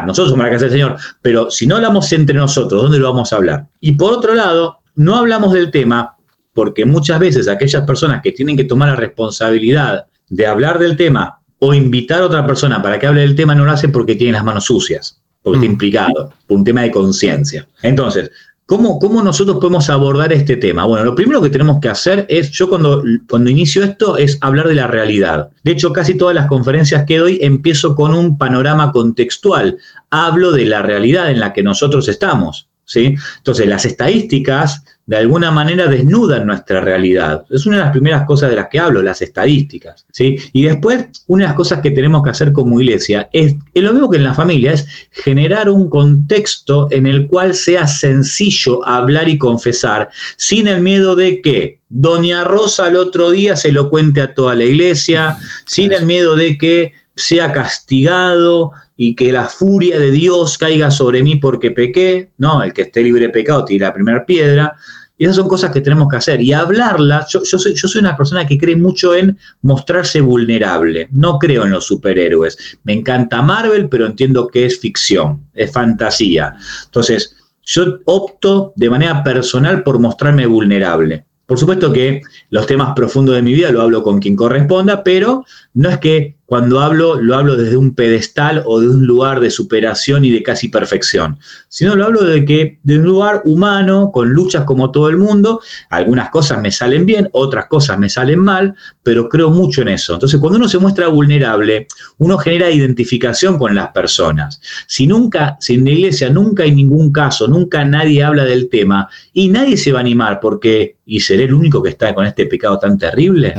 nosotros 0.05 0.29
somos 0.29 0.45
la 0.45 0.51
casa 0.51 0.65
del 0.65 0.71
Señor, 0.71 0.97
pero 1.21 1.51
si 1.51 1.67
no 1.67 1.75
hablamos 1.75 2.11
entre 2.13 2.35
nosotros, 2.35 2.81
¿dónde 2.81 2.99
lo 2.99 3.11
vamos 3.11 3.31
a 3.31 3.35
hablar? 3.35 3.67
Y 3.79 3.91
por 3.93 4.13
otro 4.13 4.33
lado, 4.33 4.79
no 4.95 5.15
hablamos 5.15 5.53
del 5.53 5.71
tema 5.71 6.14
porque 6.55 6.85
muchas 6.85 7.19
veces 7.19 7.49
aquellas 7.49 7.85
personas 7.85 8.21
que 8.23 8.31
tienen 8.31 8.55
que 8.55 8.63
tomar 8.63 8.87
la 8.87 8.95
responsabilidad 8.95 10.05
de 10.29 10.47
hablar 10.47 10.79
del 10.79 10.95
tema 10.95 11.41
o 11.59 11.73
invitar 11.73 12.21
a 12.21 12.25
otra 12.27 12.47
persona 12.47 12.81
para 12.81 12.97
que 12.97 13.05
hable 13.05 13.21
del 13.21 13.35
tema 13.35 13.53
no 13.53 13.65
lo 13.65 13.71
hacen 13.71 13.91
porque 13.91 14.15
tienen 14.15 14.35
las 14.35 14.45
manos 14.45 14.63
sucias, 14.63 15.21
porque 15.43 15.57
está 15.57 15.67
mm. 15.67 15.71
implicado, 15.71 16.33
por 16.47 16.57
un 16.57 16.63
tema 16.63 16.83
de 16.83 16.91
conciencia. 16.91 17.67
Entonces, 17.83 18.31
¿Cómo, 18.67 18.97
¿Cómo, 18.97 19.21
nosotros 19.21 19.57
podemos 19.57 19.91
abordar 19.91 20.33
este 20.33 20.57
tema? 20.57 20.85
Bueno, 20.85 21.05
lo 21.05 21.13
primero 21.13 21.39
que 21.39 21.51
tenemos 21.51 21.79
que 21.79 21.87
hacer 21.87 22.25
es, 22.29 22.49
yo 22.49 22.67
cuando, 22.67 23.03
cuando 23.29 23.51
inicio 23.51 23.83
esto, 23.83 24.17
es 24.17 24.39
hablar 24.41 24.67
de 24.67 24.73
la 24.73 24.87
realidad. 24.87 25.49
De 25.63 25.73
hecho, 25.73 25.93
casi 25.93 26.15
todas 26.15 26.33
las 26.33 26.47
conferencias 26.47 27.05
que 27.05 27.19
doy 27.19 27.37
empiezo 27.43 27.95
con 27.95 28.15
un 28.15 28.39
panorama 28.39 28.91
contextual. 28.91 29.77
Hablo 30.09 30.51
de 30.51 30.65
la 30.65 30.81
realidad 30.81 31.29
en 31.29 31.41
la 31.41 31.53
que 31.53 31.61
nosotros 31.61 32.07
estamos. 32.07 32.67
¿Sí? 32.85 33.15
Entonces, 33.37 33.67
las 33.67 33.85
estadísticas 33.85 34.83
de 35.07 35.17
alguna 35.17 35.51
manera 35.51 35.87
desnudan 35.87 36.47
nuestra 36.47 36.81
realidad. 36.81 37.45
Es 37.51 37.65
una 37.65 37.77
de 37.77 37.83
las 37.83 37.91
primeras 37.91 38.25
cosas 38.25 38.49
de 38.49 38.55
las 38.55 38.69
que 38.69 38.79
hablo, 38.79 39.03
las 39.03 39.21
estadísticas. 39.21 40.05
¿sí? 40.11 40.37
Y 40.51 40.63
después, 40.63 41.05
una 41.27 41.43
de 41.43 41.47
las 41.49 41.55
cosas 41.55 41.81
que 41.81 41.91
tenemos 41.91 42.23
que 42.23 42.31
hacer 42.31 42.51
como 42.51 42.81
iglesia 42.81 43.29
es, 43.31 43.55
es 43.73 43.83
lo 43.83 43.93
mismo 43.93 44.09
que 44.09 44.17
en 44.17 44.23
la 44.23 44.33
familia, 44.33 44.73
es 44.73 44.87
generar 45.11 45.69
un 45.69 45.89
contexto 45.89 46.87
en 46.89 47.05
el 47.05 47.27
cual 47.27 47.53
sea 47.53 47.85
sencillo 47.85 48.85
hablar 48.87 49.29
y 49.29 49.37
confesar, 49.37 50.09
sin 50.37 50.67
el 50.67 50.81
miedo 50.81 51.15
de 51.15 51.41
que 51.41 51.79
Doña 51.89 52.43
Rosa 52.43 52.87
el 52.87 52.95
otro 52.95 53.29
día 53.29 53.55
se 53.55 53.71
lo 53.71 53.91
cuente 53.91 54.21
a 54.21 54.33
toda 54.33 54.55
la 54.55 54.63
iglesia, 54.63 55.37
sin 55.65 55.93
el 55.93 56.05
miedo 56.05 56.35
de 56.35 56.57
que 56.57 56.93
sea 57.15 57.53
castigado, 57.53 58.71
y 58.97 59.15
que 59.15 59.31
la 59.31 59.45
furia 59.45 59.99
de 59.99 60.11
Dios 60.11 60.57
caiga 60.57 60.89
sobre 60.91 61.21
mí 61.23 61.35
porque 61.35 61.71
pequé, 61.71 62.31
no, 62.37 62.63
el 62.63 62.73
que 62.73 62.83
esté 62.83 63.03
libre 63.03 63.27
de 63.27 63.29
pecado 63.29 63.65
tira 63.65 63.87
la 63.87 63.93
primera 63.93 64.25
piedra. 64.25 64.75
Y 65.17 65.23
esas 65.23 65.37
son 65.37 65.47
cosas 65.47 65.71
que 65.71 65.79
tenemos 65.79 66.09
que 66.09 66.17
hacer. 66.17 66.41
Y 66.41 66.51
hablarlas, 66.51 67.29
yo, 67.31 67.45
soy, 67.45 67.73
yo 67.73 67.87
soy 67.87 68.01
una 68.01 68.17
persona 68.17 68.45
que 68.45 68.57
cree 68.57 68.75
mucho 68.75 69.15
en 69.15 69.37
mostrarse 69.61 70.19
vulnerable. 70.19 71.07
No 71.11 71.39
creo 71.39 71.63
en 71.63 71.71
los 71.71 71.85
superhéroes. 71.85 72.77
Me 72.83 72.93
encanta 72.93 73.41
Marvel, 73.41 73.87
pero 73.87 74.05
entiendo 74.05 74.47
que 74.47 74.65
es 74.65 74.79
ficción, 74.79 75.47
es 75.53 75.71
fantasía. 75.71 76.55
Entonces, 76.85 77.35
yo 77.63 77.99
opto 78.05 78.73
de 78.75 78.89
manera 78.89 79.23
personal 79.23 79.83
por 79.83 79.99
mostrarme 79.99 80.45
vulnerable. 80.45 81.25
Por 81.45 81.59
supuesto 81.59 81.93
que 81.93 82.21
los 82.49 82.65
temas 82.65 82.93
profundos 82.95 83.35
de 83.35 83.41
mi 83.41 83.53
vida 83.53 83.71
lo 83.71 83.81
hablo 83.81 84.03
con 84.03 84.19
quien 84.19 84.35
corresponda, 84.35 85.03
pero 85.03 85.45
no 85.75 85.89
es 85.89 85.99
que 85.99 86.37
cuando 86.45 86.79
hablo 86.79 87.15
lo 87.19 87.35
hablo 87.35 87.55
desde 87.55 87.77
un 87.77 87.95
pedestal 87.95 88.63
o 88.65 88.79
de 88.79 88.87
un 88.87 89.05
lugar 89.05 89.39
de 89.39 89.49
superación 89.49 90.25
y 90.25 90.31
de 90.31 90.43
casi 90.43 90.69
perfección, 90.69 91.39
sino 91.69 91.95
lo 91.95 92.05
hablo 92.05 92.23
de 92.23 92.45
que 92.45 92.79
de 92.83 92.99
un 92.99 93.05
lugar 93.05 93.41
humano, 93.45 94.11
con 94.11 94.29
luchas 94.29 94.63
como 94.63 94.91
todo 94.91 95.09
el 95.09 95.17
mundo, 95.17 95.61
algunas 95.89 96.29
cosas 96.29 96.61
me 96.61 96.71
salen 96.71 97.05
bien, 97.05 97.29
otras 97.31 97.65
cosas 97.67 97.97
me 97.97 98.09
salen 98.09 98.39
mal, 98.39 98.75
pero 99.03 99.27
creo 99.29 99.49
mucho 99.49 99.81
en 99.81 99.89
eso. 99.89 100.13
Entonces, 100.13 100.39
cuando 100.39 100.57
uno 100.57 100.67
se 100.67 100.77
muestra 100.77 101.07
vulnerable, 101.07 101.87
uno 102.17 102.37
genera 102.37 102.69
identificación 102.69 103.57
con 103.57 103.75
las 103.75 103.89
personas. 103.89 104.61
Si 104.87 105.07
nunca, 105.07 105.57
si 105.59 105.75
en 105.75 105.85
la 105.85 105.91
iglesia 105.91 106.29
nunca 106.29 106.63
hay 106.63 106.71
ningún 106.71 107.11
caso, 107.11 107.47
nunca 107.47 107.83
nadie 107.85 108.23
habla 108.23 108.45
del 108.45 108.69
tema 108.69 109.09
y 109.33 109.49
nadie 109.49 109.77
se 109.77 109.91
va 109.91 109.99
a 109.99 110.01
animar 110.01 110.39
porque 110.39 110.95
y 111.05 111.19
seré 111.19 111.43
el 111.43 111.53
único 111.53 111.83
que 111.83 111.89
está 111.89 112.13
con 112.15 112.25
este 112.25 112.47
pecado 112.47 112.79
tan 112.79 112.97
terrible. 112.97 113.53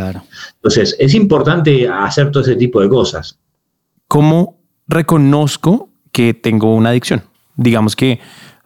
Entonces, 0.66 0.96
es 0.98 1.14
importante 1.14 1.88
hacer 1.88 2.32
todo 2.32 2.42
ese 2.42 2.56
tipo 2.56 2.80
de 2.80 2.88
cosas. 2.88 3.38
¿Cómo 4.08 4.58
reconozco 4.88 5.90
que 6.10 6.34
tengo 6.34 6.74
una 6.74 6.90
adicción? 6.90 7.22
Digamos 7.54 7.94
que, 7.94 8.18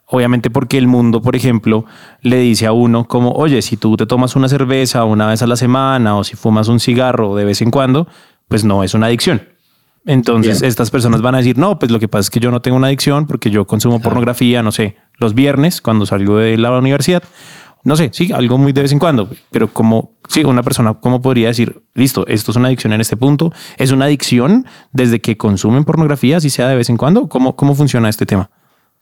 obviamente 0.06 0.48
porque 0.48 0.78
el 0.78 0.86
mundo, 0.86 1.20
por 1.20 1.36
ejemplo, 1.36 1.84
le 2.22 2.38
dice 2.38 2.66
a 2.66 2.72
uno 2.72 3.06
como, 3.06 3.32
oye, 3.32 3.60
si 3.60 3.76
tú 3.76 3.98
te 3.98 4.06
tomas 4.06 4.34
una 4.34 4.48
cerveza 4.48 5.04
una 5.04 5.26
vez 5.26 5.42
a 5.42 5.46
la 5.46 5.56
semana 5.56 6.16
o 6.16 6.24
si 6.24 6.36
fumas 6.36 6.68
un 6.68 6.80
cigarro 6.80 7.36
de 7.36 7.44
vez 7.44 7.60
en 7.60 7.70
cuando, 7.70 8.08
pues 8.48 8.64
no 8.64 8.82
es 8.82 8.94
una 8.94 9.06
adicción. 9.06 9.42
Entonces 10.06 10.62
estas 10.62 10.90
personas 10.90 11.20
van 11.20 11.34
a 11.34 11.38
decir, 11.38 11.58
no, 11.58 11.78
pues 11.78 11.92
lo 11.92 11.98
que 11.98 12.08
pasa 12.08 12.20
es 12.20 12.30
que 12.30 12.40
yo 12.40 12.50
no 12.50 12.62
tengo 12.62 12.78
una 12.78 12.86
adicción 12.86 13.26
porque 13.26 13.50
yo 13.50 13.66
consumo 13.66 14.00
pornografía, 14.00 14.62
no 14.62 14.72
sé, 14.72 14.96
los 15.18 15.34
viernes 15.34 15.82
cuando 15.82 16.06
salgo 16.06 16.38
de 16.38 16.56
la 16.56 16.70
universidad 16.72 17.22
no 17.82 17.96
sé, 17.96 18.10
sí, 18.12 18.30
algo 18.32 18.58
muy 18.58 18.72
de 18.72 18.82
vez 18.82 18.92
en 18.92 18.98
cuando, 18.98 19.28
pero 19.50 19.72
como, 19.72 20.12
sí, 20.28 20.44
una 20.44 20.62
persona, 20.62 20.94
¿cómo 20.94 21.22
podría 21.22 21.48
decir, 21.48 21.82
listo, 21.94 22.26
esto 22.26 22.50
es 22.50 22.56
una 22.56 22.68
adicción 22.68 22.92
en 22.92 23.00
este 23.00 23.16
punto? 23.16 23.52
¿Es 23.78 23.90
una 23.90 24.04
adicción 24.04 24.66
desde 24.92 25.20
que 25.20 25.36
consumen 25.36 25.84
pornografía, 25.84 26.40
si 26.40 26.50
sea 26.50 26.68
de 26.68 26.76
vez 26.76 26.90
en 26.90 26.96
cuando? 26.96 27.28
¿Cómo, 27.28 27.56
cómo 27.56 27.74
funciona 27.74 28.08
este 28.08 28.26
tema? 28.26 28.50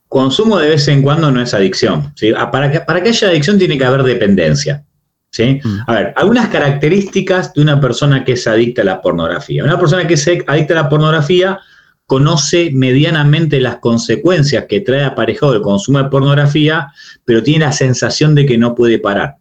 Consumo 0.08 0.58
de 0.58 0.70
vez 0.70 0.88
en 0.88 1.02
cuando 1.02 1.30
no 1.30 1.42
es 1.42 1.52
adicción. 1.54 2.12
¿sí? 2.14 2.32
Ah, 2.36 2.50
para, 2.50 2.70
que, 2.70 2.80
para 2.80 3.02
que 3.02 3.10
haya 3.10 3.28
adicción 3.28 3.58
tiene 3.58 3.76
que 3.76 3.84
haber 3.84 4.04
dependencia. 4.04 4.84
¿sí? 5.30 5.60
Mm. 5.62 5.78
A 5.86 5.92
ver, 5.92 6.14
algunas 6.16 6.48
características 6.48 7.52
de 7.54 7.62
una 7.62 7.80
persona 7.80 8.24
que 8.24 8.32
es 8.32 8.46
adicta 8.46 8.82
a 8.82 8.84
la 8.84 9.02
pornografía. 9.02 9.64
Una 9.64 9.78
persona 9.78 10.06
que 10.06 10.14
es 10.14 10.26
adicta 10.46 10.74
a 10.74 10.82
la 10.82 10.88
pornografía 10.88 11.58
conoce 12.09 12.71
medianamente 12.73 13.61
las 13.61 13.77
consecuencias 13.77 14.64
que 14.66 14.81
trae 14.81 15.05
aparejado 15.05 15.53
el 15.53 15.61
consumo 15.61 15.99
de 15.99 16.09
pornografía, 16.09 16.90
pero 17.27 17.42
tiene 17.42 17.66
la 17.66 17.73
sensación 17.73 18.35
de 18.35 18.47
que 18.47 18.57
no 18.57 18.75
puede 18.75 18.99
parar. 18.99 19.37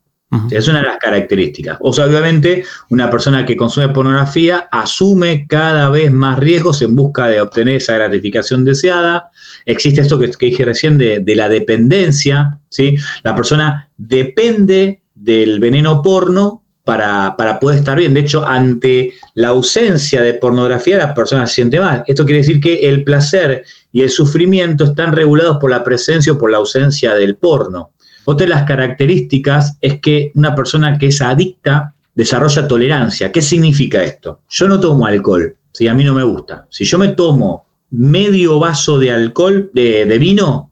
Es 0.52 0.68
una 0.68 0.82
de 0.82 0.88
las 0.88 0.98
características. 0.98 1.78
O 1.80 1.94
sea, 1.94 2.06
obviamente, 2.06 2.66
una 2.90 3.10
persona 3.10 3.46
que 3.46 3.56
consume 3.56 3.88
pornografía 3.88 4.68
asume 4.70 5.48
cada 5.48 5.90
vez 5.90 6.12
más 6.12 6.38
riesgos 6.40 6.82
en 6.82 6.94
busca 6.94 7.30
de 7.30 7.40
obtener 7.40 7.78
esa 7.78 7.94
gratificación 7.94 8.66
deseada. 8.66 9.32
Existe 9.66 10.02
esto 10.02 10.20
que, 10.20 10.28
dije 10.38 10.66
recién 10.66 10.98
de, 10.98 11.20
de, 11.22 11.36
la 11.38 11.48
dependencia, 11.48 12.60
¿sí? 12.68 12.98
La 13.24 13.34
persona 13.34 13.90
depende 13.96 15.04
del 15.16 15.62
veneno 15.62 16.02
porno 16.02 16.64
para, 16.88 17.60
poder 17.60 17.80
estar 17.80 17.98
bien. 17.98 18.14
De 18.14 18.22
hecho, 18.22 18.48
ante 18.48 19.14
la 19.34 19.50
ausencia 19.50 20.22
de 20.22 20.36
pornografía, 20.36 20.98
la 20.98 21.14
persona 21.14 21.46
se 21.46 21.56
siente 21.56 21.82
mal. 21.82 22.06
Esto 22.08 22.24
quiere 22.24 22.40
decir 22.40 22.62
que 22.62 22.88
el 22.88 23.04
placer 23.04 23.66
y 23.92 24.04
el 24.04 24.10
sufrimiento 24.10 24.86
están 24.86 25.12
regulados 25.12 25.58
por 25.58 25.70
la 25.70 25.84
presencia 25.84 26.32
o 26.32 26.38
por 26.38 26.50
la 26.50 26.60
ausencia 26.60 27.14
del 27.14 27.36
porno. 27.36 27.92
Otra 28.24 28.46
de 28.46 28.52
las 28.52 28.64
características 28.64 29.78
es 29.82 30.00
que 30.00 30.32
una 30.36 30.56
persona 30.56 30.98
que 30.98 31.08
es 31.08 31.22
adicta 31.22 31.94
desarrolla 32.16 32.70
tolerancia. 32.70 33.34
¿Qué 33.34 33.42
significa 33.42 34.02
esto? 34.02 34.40
Yo 34.50 34.70
no 34.70 34.80
tomo 34.80 35.06
alcohol, 35.06 35.58
si 35.74 35.90
a 35.90 35.94
mí 35.94 36.06
no 36.06 36.14
me 36.14 36.24
gusta. 36.24 36.68
Si 36.70 36.86
yo 36.86 36.98
me 36.98 37.10
tomo 37.10 37.66
medio 37.90 38.60
vaso 38.60 38.98
de 38.98 39.12
alcohol, 39.12 39.70
de, 39.74 40.06
de 40.06 40.18
vino, 40.18 40.67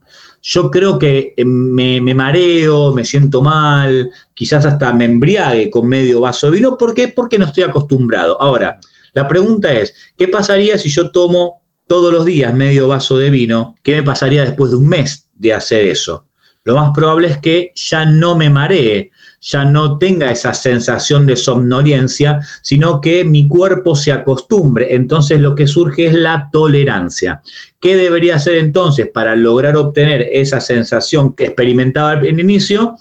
yo 0.48 0.70
creo 0.70 0.96
que 0.96 1.34
eh, 1.36 1.44
me, 1.44 2.00
mareo, 2.14 2.94
me 2.94 3.04
siento 3.04 3.42
mal, 3.42 4.12
quizás 4.32 4.64
hasta 4.64 4.92
me 4.92 5.04
embriague 5.04 5.68
con 5.70 5.88
medio 5.88 6.20
vaso 6.20 6.48
de 6.48 6.58
vino. 6.58 6.78
¿Por 6.78 6.94
qué? 6.94 7.08
Porque 7.08 7.36
no 7.36 7.46
estoy 7.46 7.64
acostumbrado. 7.64 8.40
Ahora, 8.40 8.78
la 9.12 9.26
pregunta 9.26 9.72
es, 9.72 9.92
¿qué 10.16 10.28
pasaría 10.28 10.78
si 10.78 10.88
yo 10.88 11.10
tomo 11.10 11.62
todos 11.88 12.12
los 12.12 12.24
días 12.24 12.54
medio 12.54 12.86
vaso 12.86 13.18
de 13.18 13.30
vino? 13.30 13.74
¿Qué 13.82 13.96
me 13.96 14.02
pasaría 14.04 14.44
después 14.44 14.70
de 14.70 14.76
un 14.76 14.86
mes 14.88 15.28
de 15.34 15.52
hacer 15.52 15.84
eso? 15.84 16.28
Lo 16.62 16.76
más 16.76 16.92
probable 16.94 17.26
es 17.26 17.38
que 17.38 17.72
ya 17.74 18.04
no 18.04 18.36
me 18.36 18.48
maree, 18.48 19.10
ya 19.40 19.64
no 19.64 19.98
tenga 19.98 20.30
esa 20.30 20.54
sensación 20.54 21.26
de 21.26 21.36
somnolencia, 21.36 22.40
sino 22.62 23.00
que 23.00 23.24
mi 23.24 23.48
cuerpo 23.48 23.94
se 23.94 24.12
acostumbre. 24.12 24.94
Entonces 24.94 25.40
lo 25.40 25.54
que 25.54 25.66
surge 25.66 26.06
es 26.06 26.14
la 26.14 26.48
tolerancia. 26.52 27.42
¿Qué 27.80 27.96
debería 27.96 28.36
hacer 28.36 28.56
entonces 28.56 29.08
para 29.12 29.36
lograr 29.36 29.76
obtener 29.76 30.28
esa 30.32 30.60
sensación 30.60 31.34
que 31.34 31.44
experimentaba 31.44 32.14
en 32.14 32.40
inicio? 32.40 32.96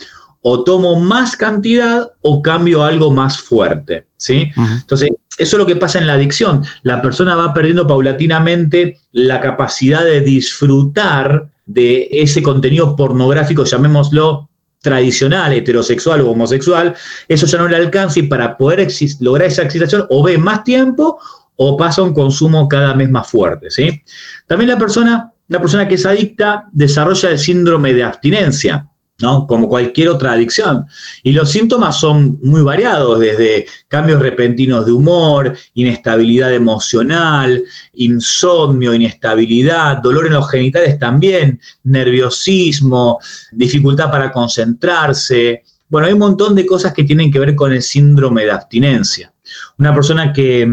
O 0.48 0.63
tomo 0.63 1.00
más 1.00 1.36
cantidad 1.36 2.12
o 2.21 2.41
cambio 2.43 2.84
algo 2.84 3.10
más 3.10 3.39
fuerte. 3.39 4.06
¿sí? 4.17 4.52
Entonces, 4.56 5.10
eso 5.39 5.58
es 5.58 5.60
lo 5.60 5.65
que 5.65 5.76
pasa 5.76 5.98
en 5.98 6.06
la 6.06 6.13
adicción. 6.13 6.63
La 6.84 7.02
persona 7.02 7.36
va 7.36 7.54
perdiendo 7.54 7.88
paulatinamente 7.88 9.00
la 9.12 9.41
capacidad 9.41 10.04
de 10.06 10.21
disfrutar 10.21 11.50
de 11.65 12.08
ese 12.12 12.43
contenido 12.43 12.95
pornográfico, 12.95 13.63
llamémoslo 13.63 14.50
tradicional, 14.86 15.52
heterosexual 15.52 16.21
o 16.21 16.30
homosexual, 16.30 16.95
eso 17.28 17.48
ya 17.48 17.58
no 17.58 17.67
le 17.67 17.76
alcanza 17.76 18.19
y 18.19 18.24
para 18.24 18.56
poder 18.56 18.88
lograr 19.19 19.48
esa 19.48 19.63
excitación 19.63 20.06
o 20.10 20.24
ve 20.24 20.38
más 20.38 20.63
tiempo 20.63 21.19
o 21.56 21.76
pasa 21.76 22.04
un 22.04 22.13
consumo 22.13 22.67
cada 22.69 22.93
vez 22.93 23.10
más 23.10 23.28
fuerte. 23.28 23.71
¿sí? 23.71 24.04
También 24.45 24.69
la 24.69 24.78
persona, 24.78 25.32
la 25.48 25.60
persona 25.60 25.88
que 25.88 25.95
es 25.95 26.06
adicta 26.06 26.65
desarrolla 26.71 27.32
el 27.32 27.39
síndrome 27.39 27.95
de 27.95 28.04
abstinencia. 28.04 28.88
¿No? 29.19 29.47
Como 29.47 29.69
cualquier 29.69 30.10
otra 30.10 30.34
adicción. 30.34 30.86
Y 31.23 31.32
los 31.32 31.49
síntomas 31.49 31.99
son 31.99 32.39
muy 32.41 32.62
variados, 32.62 33.19
desde 33.19 33.65
cambios 33.88 34.21
repentinos 34.21 34.86
de 34.86 34.91
humor, 34.91 35.56
inestabilidad 35.73 36.54
emocional, 36.54 37.63
insomnio, 37.93 38.93
inestabilidad, 38.93 39.97
dolor 39.97 40.28
en 40.28 40.34
los 40.34 40.49
genitales 40.49 40.99
también, 40.99 41.60
nerviosismo, 41.84 43.19
dificultad 43.51 44.12
para 44.12 44.32
concentrarse. 44.32 45.63
Bueno, 45.88 46.08
hay 46.08 46.13
un 46.13 46.19
montón 46.19 46.56
de 46.56 46.65
cosas 46.65 46.93
que 46.93 47.04
tienen 47.04 47.32
que 47.32 47.39
ver 47.39 47.56
con 47.56 47.71
el 47.71 47.82
síndrome 47.82 48.43
de 48.43 48.51
abstinencia. 48.51 49.34
Una 49.78 49.93
persona 49.93 50.34
que, 50.34 50.67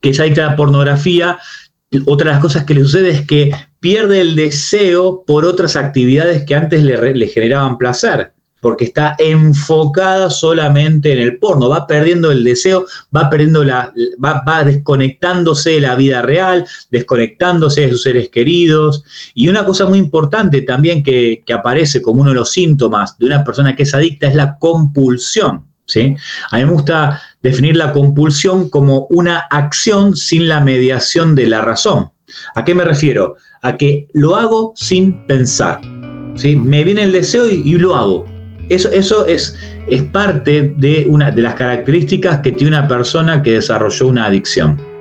que 0.00 0.10
es 0.10 0.20
adicta 0.20 0.46
a 0.46 0.50
la 0.50 0.56
pornografía 0.56 1.38
otra 2.06 2.30
de 2.30 2.34
las 2.34 2.42
cosas 2.42 2.64
que 2.64 2.74
le 2.74 2.82
sucede 2.82 3.10
es 3.10 3.26
que 3.26 3.52
pierde 3.84 4.22
el 4.22 4.34
deseo 4.34 5.24
por 5.26 5.44
otras 5.44 5.76
actividades 5.76 6.44
que 6.44 6.54
antes 6.54 6.82
le, 6.82 7.26
generaban 7.26 7.76
placer, 7.76 8.32
porque 8.62 8.86
está 8.86 9.14
enfocada 9.18 10.30
solamente 10.30 11.12
en 11.12 11.18
el 11.18 11.36
porno, 11.36 11.68
va 11.68 11.86
perdiendo 11.86 12.32
el 12.32 12.44
deseo, 12.44 12.86
va 13.14 13.28
perdiendo 13.28 13.62
la, 13.62 13.92
va, 14.24 14.64
desconectándose 14.64 15.72
de 15.72 15.80
la 15.82 15.96
vida 15.96 16.22
real, 16.22 16.66
desconectándose 16.90 17.82
de 17.82 17.90
sus 17.90 18.04
seres 18.04 18.30
queridos. 18.30 19.04
Y 19.34 19.48
una 19.48 19.66
cosa 19.66 19.84
muy 19.84 19.98
importante 19.98 20.62
también 20.62 21.02
que, 21.02 21.42
que 21.44 21.52
aparece 21.52 22.00
como 22.00 22.22
uno 22.22 22.30
de 22.30 22.36
los 22.36 22.52
síntomas 22.52 23.18
de 23.18 23.26
una 23.26 23.44
persona 23.44 23.76
que 23.76 23.82
es 23.82 23.94
adicta 23.94 24.28
es 24.28 24.34
la 24.34 24.56
compulsión. 24.58 25.66
¿sí? 25.84 26.16
A 26.50 26.56
mí 26.56 26.64
me 26.64 26.72
gusta 26.72 27.20
definir 27.42 27.76
la 27.76 27.92
compulsión 27.92 28.70
como 28.70 29.08
una 29.10 29.40
acción 29.40 30.16
sin 30.16 30.48
la 30.48 30.60
mediación 30.60 31.34
de 31.34 31.48
la 31.48 31.60
razón. 31.60 32.14
¿A 32.54 32.64
qué 32.64 32.74
me 32.74 32.84
refiero? 32.84 33.36
A 33.64 33.76
que 33.76 34.06
lo 34.12 34.36
hago 34.36 34.72
sin 34.76 35.26
pensar. 35.26 35.80
¿sí? 36.36 36.54
Me 36.54 36.84
viene 36.84 37.02
el 37.02 37.12
deseo 37.12 37.50
y, 37.50 37.72
lo 37.72 37.96
hago. 37.96 38.24
Eso, 38.68 38.90
eso 38.90 39.26
es, 39.26 39.58
es 39.88 40.02
parte 40.04 40.74
de, 40.78 41.06
una, 41.08 41.30
de 41.30 41.42
las 41.42 41.54
características 41.54 42.38
que 42.40 42.52
tiene 42.52 42.78
una 42.78 42.86
persona 42.86 43.42
que 43.42 43.54
desarrolló 43.54 44.08
una 44.08 44.26
adicción. 44.26 44.93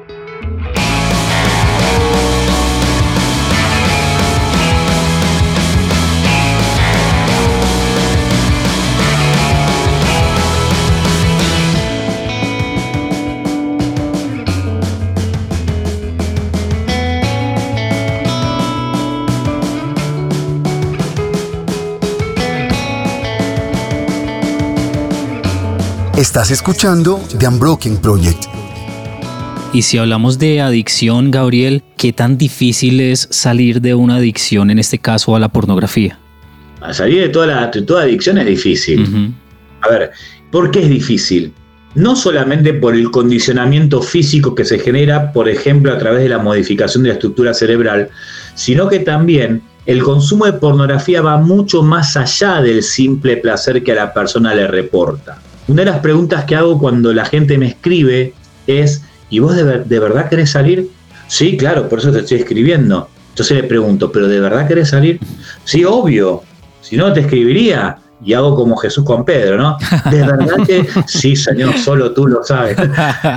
Estás 26.23 26.51
escuchando 26.51 27.19
The 27.37 27.49
Unbroken 27.49 27.97
Project. 27.97 28.45
Y 29.73 29.81
si 29.81 29.97
hablamos 29.97 30.39
de 30.39 30.61
adicción, 30.61 31.31
Gabriel, 31.31 31.83
¿qué 31.97 32.13
tan 32.13 32.37
difícil 32.37 33.01
es 33.01 33.27
salir 33.29 33.81
de 33.81 33.93
una 33.93 34.15
adicción, 34.15 34.71
en 34.71 34.79
este 34.79 34.99
caso 34.99 35.35
a 35.35 35.39
la 35.41 35.49
pornografía? 35.49 36.17
salir 36.93 37.23
de 37.23 37.27
toda, 37.27 37.47
la, 37.47 37.71
toda 37.71 38.03
adicción 38.03 38.37
es 38.37 38.45
difícil. 38.45 39.35
A 39.81 39.89
ver, 39.89 40.11
¿por 40.49 40.71
qué 40.71 40.83
es 40.83 40.89
difícil? 40.89 41.51
No 41.93 42.15
solamente 42.15 42.73
por 42.73 42.95
el 42.95 43.11
condicionamiento 43.11 44.01
físico 44.01 44.55
que 44.55 44.63
se 44.63 44.79
genera, 44.79 45.33
por 45.33 45.49
ejemplo, 45.49 45.91
a 45.91 45.97
través 45.97 46.21
de 46.23 46.29
la 46.29 46.37
modificación 46.37 47.03
de 47.03 47.09
la 47.09 47.15
estructura 47.15 47.53
cerebral, 47.53 48.09
sino 48.55 48.87
que 48.87 48.99
también 48.99 49.61
el 49.85 50.01
consumo 50.01 50.45
de 50.45 50.53
pornografía 50.53 51.21
va 51.21 51.37
mucho 51.37 51.83
más 51.83 52.15
allá 52.15 52.61
del 52.61 52.81
simple 52.81 53.35
placer 53.35 53.83
que 53.83 53.91
a 53.91 53.95
la 53.95 54.13
persona 54.13 54.55
le 54.55 54.67
reporta. 54.67 55.42
Una 55.67 55.83
de 55.83 55.91
las 55.91 55.99
preguntas 55.99 56.43
que 56.45 56.55
hago 56.55 56.77
cuando 56.77 57.13
la 57.13 57.25
gente 57.25 57.57
me 57.57 57.67
escribe 57.67 58.33
es, 58.67 59.03
¿y 59.29 59.39
vos 59.39 59.55
de, 59.55 59.99
verdad 59.99 60.29
querés 60.29 60.51
salir? 60.51 60.89
Sí, 61.27 61.55
claro, 61.55 61.87
por 61.87 61.99
eso 61.99 62.11
te 62.11 62.19
estoy 62.19 62.39
escribiendo. 62.39 63.09
Entonces 63.29 63.57
le 63.57 63.63
pregunto, 63.63 64.11
¿pero 64.11 64.27
de 64.27 64.39
verdad 64.39 64.67
querés 64.67 64.89
salir? 64.89 65.19
Sí, 65.63 65.85
obvio. 65.85 66.43
Si 66.81 66.97
no, 66.97 67.11
te 67.13 67.21
escribiría. 67.21 67.97
Y 68.25 68.33
hago 68.33 68.55
como 68.55 68.77
Jesús 68.77 69.03
con 69.03 69.25
Pedro, 69.25 69.57
¿no? 69.57 69.77
De 70.09 70.21
verdad 70.21 70.65
que 70.65 70.87
sí, 71.07 71.35
Señor, 71.35 71.77
solo 71.77 72.13
tú 72.13 72.27
lo 72.27 72.41
sabes. 72.41 72.77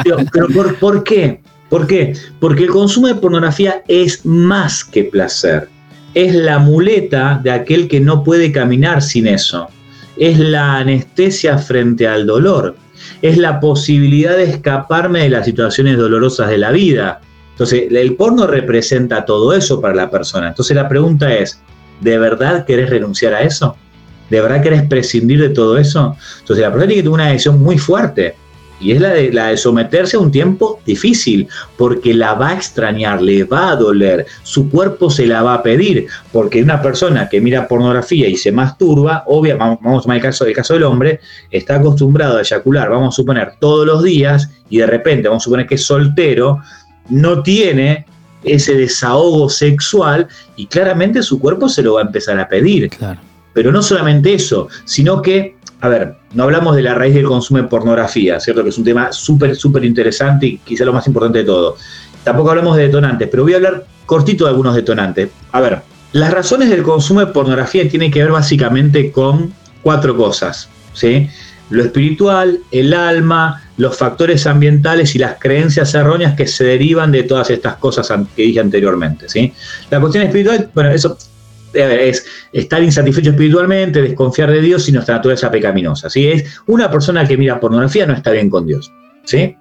Pero, 0.04 0.18
¿por, 0.54 0.76
¿por 0.76 1.02
qué? 1.02 1.40
¿Por 1.68 1.88
qué? 1.88 2.12
Porque 2.38 2.64
el 2.64 2.70
consumo 2.70 3.08
de 3.08 3.16
pornografía 3.16 3.82
es 3.88 4.24
más 4.24 4.84
que 4.84 5.04
placer. 5.04 5.68
Es 6.14 6.34
la 6.34 6.60
muleta 6.60 7.40
de 7.42 7.50
aquel 7.50 7.88
que 7.88 7.98
no 7.98 8.22
puede 8.22 8.52
caminar 8.52 9.02
sin 9.02 9.26
eso 9.26 9.68
es 10.16 10.38
la 10.38 10.78
anestesia 10.78 11.58
frente 11.58 12.06
al 12.06 12.26
dolor, 12.26 12.76
es 13.22 13.36
la 13.36 13.60
posibilidad 13.60 14.36
de 14.36 14.44
escaparme 14.44 15.20
de 15.20 15.30
las 15.30 15.46
situaciones 15.46 15.96
dolorosas 15.96 16.48
de 16.48 16.58
la 16.58 16.70
vida. 16.72 17.20
Entonces, 17.52 17.84
el 17.90 18.16
porno 18.16 18.46
representa 18.46 19.24
todo 19.24 19.54
eso 19.54 19.80
para 19.80 19.94
la 19.94 20.10
persona. 20.10 20.48
Entonces, 20.48 20.76
la 20.76 20.88
pregunta 20.88 21.34
es, 21.34 21.60
¿de 22.00 22.18
verdad 22.18 22.64
querés 22.66 22.90
renunciar 22.90 23.34
a 23.34 23.42
eso? 23.42 23.76
¿De 24.30 24.40
verdad 24.40 24.62
querés 24.62 24.82
prescindir 24.82 25.40
de 25.40 25.50
todo 25.50 25.78
eso? 25.78 26.16
Entonces 26.40 26.62
la 26.62 26.70
persona 26.70 26.88
tiene 26.88 27.02
que 27.02 27.04
tomar 27.04 27.20
una 27.20 27.30
decisión 27.30 27.62
muy 27.62 27.78
fuerte. 27.78 28.34
Y 28.78 28.92
es 28.92 29.00
la 29.00 29.10
de, 29.10 29.32
la 29.32 29.48
de 29.48 29.56
someterse 29.56 30.16
a 30.16 30.20
un 30.20 30.30
tiempo 30.30 30.80
difícil, 30.84 31.48
porque 31.78 32.12
la 32.12 32.34
va 32.34 32.50
a 32.50 32.54
extrañar, 32.54 33.22
le 33.22 33.44
va 33.44 33.70
a 33.70 33.76
doler, 33.76 34.26
su 34.42 34.68
cuerpo 34.68 35.08
se 35.08 35.26
la 35.26 35.42
va 35.42 35.54
a 35.54 35.62
pedir, 35.62 36.06
porque 36.32 36.62
una 36.62 36.82
persona 36.82 37.28
que 37.28 37.40
mira 37.40 37.68
pornografía 37.68 38.28
y 38.28 38.36
se 38.36 38.52
masturba, 38.52 39.24
obvio, 39.26 39.56
vamos, 39.56 39.78
a 39.82 40.02
tomar 40.02 40.16
el 40.18 40.22
caso, 40.22 40.44
el 40.44 40.54
caso 40.54 40.74
del 40.74 40.82
hombre, 40.82 41.20
está 41.50 41.76
acostumbrado 41.76 42.36
a 42.36 42.42
eyacular, 42.42 42.90
vamos 42.90 43.14
a 43.14 43.16
suponer, 43.16 43.54
todos 43.60 43.86
los 43.86 44.02
días, 44.02 44.50
y 44.68 44.78
de 44.78 44.86
repente, 44.86 45.28
vamos 45.28 45.42
a 45.42 45.44
suponer 45.44 45.66
que 45.66 45.76
es 45.76 45.84
soltero, 45.84 46.60
no 47.08 47.42
tiene 47.42 48.04
ese 48.44 48.74
desahogo 48.74 49.48
sexual 49.48 50.28
y 50.56 50.66
claramente 50.66 51.22
su 51.22 51.40
cuerpo 51.40 51.68
se 51.68 51.82
lo 51.82 51.94
va 51.94 52.02
a 52.02 52.04
empezar 52.04 52.38
a 52.38 52.48
pedir. 52.48 52.90
Claro. 52.90 53.20
Pero 53.52 53.72
no 53.72 53.82
solamente 53.82 54.34
eso, 54.34 54.68
sino 54.84 55.22
que, 55.22 55.55
a 55.80 55.88
ver, 55.88 56.16
no 56.32 56.44
hablamos 56.44 56.74
de 56.74 56.82
la 56.82 56.94
raíz 56.94 57.14
del 57.14 57.26
consumo 57.26 57.60
de 57.60 57.68
pornografía, 57.68 58.40
¿cierto? 58.40 58.62
Que 58.62 58.70
es 58.70 58.78
un 58.78 58.84
tema 58.84 59.12
súper, 59.12 59.54
súper 59.56 59.84
interesante 59.84 60.46
y 60.46 60.58
quizá 60.58 60.84
lo 60.84 60.92
más 60.92 61.06
importante 61.06 61.40
de 61.40 61.44
todo. 61.44 61.76
Tampoco 62.24 62.50
hablamos 62.50 62.76
de 62.76 62.84
detonantes, 62.84 63.28
pero 63.30 63.42
voy 63.42 63.52
a 63.52 63.56
hablar 63.56 63.86
cortito 64.06 64.44
de 64.44 64.50
algunos 64.50 64.74
detonantes. 64.74 65.28
A 65.52 65.60
ver, 65.60 65.82
las 66.12 66.32
razones 66.32 66.70
del 66.70 66.82
consumo 66.82 67.20
de 67.20 67.26
pornografía 67.26 67.88
tienen 67.88 68.10
que 68.10 68.22
ver 68.22 68.32
básicamente 68.32 69.12
con 69.12 69.52
cuatro 69.82 70.16
cosas, 70.16 70.68
¿sí? 70.94 71.28
Lo 71.68 71.82
espiritual, 71.82 72.60
el 72.70 72.94
alma, 72.94 73.62
los 73.76 73.98
factores 73.98 74.46
ambientales 74.46 75.14
y 75.14 75.18
las 75.18 75.36
creencias 75.38 75.94
erróneas 75.94 76.34
que 76.34 76.46
se 76.46 76.64
derivan 76.64 77.12
de 77.12 77.24
todas 77.24 77.50
estas 77.50 77.76
cosas 77.76 78.10
que 78.34 78.42
dije 78.42 78.60
anteriormente, 78.60 79.28
¿sí? 79.28 79.52
La 79.90 80.00
cuestión 80.00 80.24
espiritual, 80.24 80.70
bueno, 80.74 80.90
eso 80.90 81.18
es 81.76 82.26
estar 82.52 82.82
insatisfecho 82.82 83.30
espiritualmente, 83.30 84.02
desconfiar 84.02 84.50
de 84.50 84.60
Dios 84.60 84.88
y 84.88 84.92
nuestra 84.92 85.16
naturaleza 85.16 85.50
pecaminosa. 85.50 86.10
¿sí? 86.10 86.26
Es 86.28 86.60
una 86.66 86.90
persona 86.90 87.26
que 87.26 87.36
mira 87.36 87.60
pornografía 87.60 88.06
no 88.06 88.14
está 88.14 88.32
bien 88.32 88.50
con 88.50 88.66
Dios. 88.66 88.90
¿sí? 89.24 89.56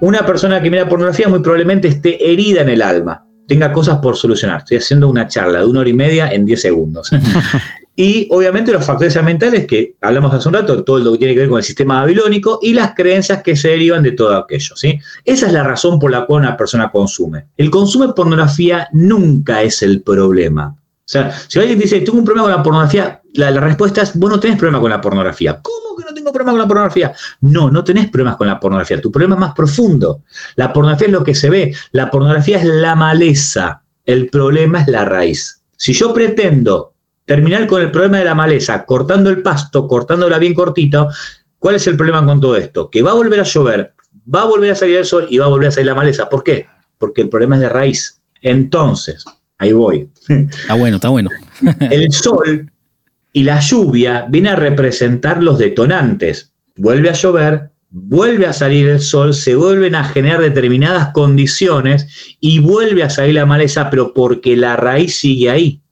Una 0.00 0.24
persona 0.24 0.62
que 0.62 0.70
mira 0.70 0.88
pornografía 0.88 1.28
muy 1.28 1.40
probablemente 1.40 1.88
esté 1.88 2.32
herida 2.32 2.62
en 2.62 2.70
el 2.70 2.82
alma, 2.82 3.24
tenga 3.46 3.72
cosas 3.72 3.98
por 3.98 4.16
solucionar. 4.16 4.58
Estoy 4.58 4.76
haciendo 4.76 5.08
una 5.08 5.26
charla 5.26 5.60
de 5.60 5.66
una 5.66 5.80
hora 5.80 5.88
y 5.88 5.94
media 5.94 6.30
en 6.30 6.44
10 6.44 6.60
segundos. 6.60 7.10
y 7.96 8.28
obviamente 8.30 8.70
los 8.70 8.84
factores 8.84 9.16
ambientales 9.16 9.66
que 9.66 9.96
hablamos 10.00 10.32
hace 10.32 10.48
un 10.48 10.54
rato, 10.54 10.84
todo 10.84 10.98
lo 10.98 11.12
que 11.12 11.18
tiene 11.18 11.34
que 11.34 11.40
ver 11.40 11.48
con 11.48 11.58
el 11.58 11.64
sistema 11.64 12.00
babilónico 12.02 12.60
y 12.62 12.74
las 12.74 12.94
creencias 12.94 13.42
que 13.42 13.56
se 13.56 13.68
derivan 13.68 14.02
de 14.02 14.12
todo 14.12 14.36
aquello. 14.36 14.76
¿sí? 14.76 15.00
Esa 15.24 15.46
es 15.46 15.52
la 15.52 15.64
razón 15.64 15.98
por 15.98 16.10
la 16.10 16.26
cual 16.26 16.42
una 16.42 16.56
persona 16.56 16.90
consume. 16.92 17.46
El 17.56 17.70
consumo 17.70 18.06
de 18.06 18.12
pornografía 18.12 18.88
nunca 18.92 19.62
es 19.62 19.82
el 19.82 20.02
problema. 20.02 20.77
O 21.08 21.10
sea, 21.10 21.32
si 21.48 21.58
alguien 21.58 21.78
dice, 21.78 22.02
tengo 22.02 22.18
un 22.18 22.24
problema 22.26 22.48
con 22.48 22.56
la 22.58 22.62
pornografía, 22.62 23.22
la, 23.32 23.50
respuesta 23.52 24.02
es, 24.02 24.14
vos 24.14 24.28
no 24.28 24.38
tenés 24.38 24.58
problema 24.58 24.78
con 24.78 24.90
la 24.90 25.00
pornografía. 25.00 25.58
¿Cómo 25.62 25.96
que 25.96 26.04
no 26.04 26.12
tengo 26.12 26.30
problema 26.30 26.52
con 26.52 26.60
la 26.60 26.68
pornografía? 26.68 27.14
No, 27.40 27.70
no 27.70 27.82
tenés 27.82 28.10
problemas 28.10 28.36
con 28.36 28.46
la 28.46 28.60
pornografía. 28.60 29.00
Tu 29.00 29.10
problema 29.10 29.34
es 29.36 29.40
más 29.40 29.54
profundo. 29.54 30.24
La 30.56 30.70
pornografía 30.70 31.06
es 31.06 31.12
lo 31.14 31.24
que 31.24 31.34
se 31.34 31.48
ve. 31.48 31.74
La 31.92 32.10
pornografía 32.10 32.58
es 32.58 32.66
la 32.66 32.94
maleza. 32.94 33.80
El 34.04 34.28
problema 34.28 34.82
es 34.82 34.88
la 34.88 35.06
raíz. 35.06 35.62
Si 35.78 35.94
yo 35.94 36.12
pretendo 36.12 36.92
terminar 37.24 37.66
con 37.66 37.80
el 37.80 37.90
problema 37.90 38.18
de 38.18 38.26
la 38.26 38.34
maleza, 38.34 38.84
cortando 38.84 39.30
el 39.30 39.40
pasto, 39.40 39.88
cortándola 39.88 40.36
bien 40.36 40.52
cortito, 40.52 41.08
¿cuál 41.58 41.76
es 41.76 41.86
el 41.86 41.96
problema 41.96 42.22
con 42.26 42.38
todo 42.38 42.54
esto? 42.54 42.90
Que 42.90 43.00
va 43.00 43.12
a 43.12 43.14
volver 43.14 43.40
a 43.40 43.44
llover, 43.44 43.94
va 44.34 44.42
a 44.42 44.44
volver 44.46 44.72
a 44.72 44.74
salir 44.74 44.98
el 44.98 45.06
sol 45.06 45.26
y 45.30 45.38
va 45.38 45.46
a 45.46 45.48
volver 45.48 45.68
a 45.68 45.72
salir 45.72 45.86
la 45.86 45.94
maleza. 45.94 46.28
¿Por 46.28 46.44
qué? 46.44 46.66
Porque 46.98 47.22
el 47.22 47.30
problema 47.30 47.56
es 47.56 47.62
de 47.62 47.68
raíz. 47.70 48.20
Entonces, 48.42 49.24
Ahí 49.58 49.72
voy. 49.72 50.08
Está 50.28 50.74
bueno, 50.74 50.96
está 50.96 51.08
bueno. 51.08 51.30
El 51.80 52.10
sol 52.12 52.70
y 53.32 53.44
la 53.44 53.60
lluvia 53.60 54.26
vienen 54.28 54.54
a 54.54 54.56
representar 54.56 55.42
los 55.42 55.58
detonantes. 55.58 56.52
Vuelve 56.76 57.10
a 57.10 57.12
llover, 57.12 57.70
vuelve 57.90 58.46
a 58.46 58.52
salir 58.52 58.88
el 58.88 59.00
sol, 59.00 59.34
se 59.34 59.54
vuelven 59.54 59.94
a 59.94 60.04
generar 60.04 60.40
determinadas 60.40 61.12
condiciones 61.12 62.36
y 62.40 62.60
vuelve 62.60 63.02
a 63.02 63.10
salir 63.10 63.34
la 63.34 63.46
maleza, 63.46 63.90
pero 63.90 64.14
porque 64.14 64.56
la 64.56 64.76
raíz 64.76 65.18
sigue 65.18 65.50
ahí. 65.50 65.82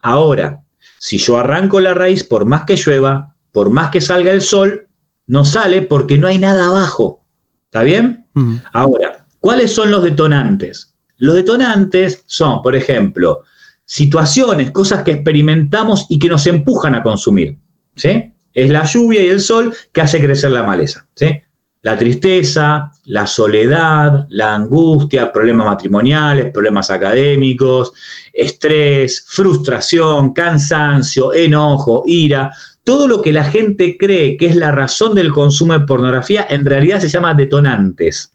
Ahora, 0.00 0.62
si 0.98 1.18
yo 1.18 1.38
arranco 1.38 1.80
la 1.80 1.94
raíz, 1.94 2.24
por 2.24 2.44
más 2.44 2.64
que 2.64 2.76
llueva, 2.76 3.34
por 3.52 3.70
más 3.70 3.90
que 3.90 4.00
salga 4.00 4.32
el 4.32 4.42
sol, 4.42 4.88
no 5.26 5.44
sale 5.44 5.82
porque 5.82 6.18
no 6.18 6.26
hay 6.26 6.38
nada 6.38 6.66
abajo. 6.66 7.24
¿Está 7.66 7.82
bien? 7.82 8.26
Ahora, 8.72 9.26
¿cuáles 9.40 9.72
son 9.72 9.90
los 9.90 10.02
detonantes? 10.02 10.93
Los 11.24 11.36
detonantes 11.36 12.22
son, 12.26 12.60
por 12.60 12.76
ejemplo, 12.76 13.44
situaciones, 13.86 14.72
cosas 14.72 15.04
que 15.04 15.12
experimentamos 15.12 16.04
y 16.10 16.18
que 16.18 16.28
nos 16.28 16.46
empujan 16.46 16.94
a 16.94 17.02
consumir. 17.02 17.56
¿sí? 17.96 18.30
Es 18.52 18.68
la 18.68 18.84
lluvia 18.84 19.24
y 19.24 19.28
el 19.28 19.40
sol 19.40 19.74
que 19.90 20.02
hace 20.02 20.20
crecer 20.20 20.50
la 20.50 20.64
maleza. 20.64 21.06
¿sí? 21.14 21.40
La 21.80 21.96
tristeza, 21.96 22.92
la 23.06 23.26
soledad, 23.26 24.26
la 24.28 24.54
angustia, 24.54 25.32
problemas 25.32 25.64
matrimoniales, 25.64 26.52
problemas 26.52 26.90
académicos, 26.90 27.94
estrés, 28.30 29.24
frustración, 29.26 30.34
cansancio, 30.34 31.32
enojo, 31.32 32.02
ira. 32.04 32.52
Todo 32.84 33.08
lo 33.08 33.22
que 33.22 33.32
la 33.32 33.44
gente 33.44 33.96
cree 33.96 34.36
que 34.36 34.44
es 34.44 34.56
la 34.56 34.72
razón 34.72 35.14
del 35.14 35.32
consumo 35.32 35.72
de 35.72 35.86
pornografía 35.86 36.46
en 36.50 36.66
realidad 36.66 37.00
se 37.00 37.08
llama 37.08 37.32
detonantes. 37.32 38.33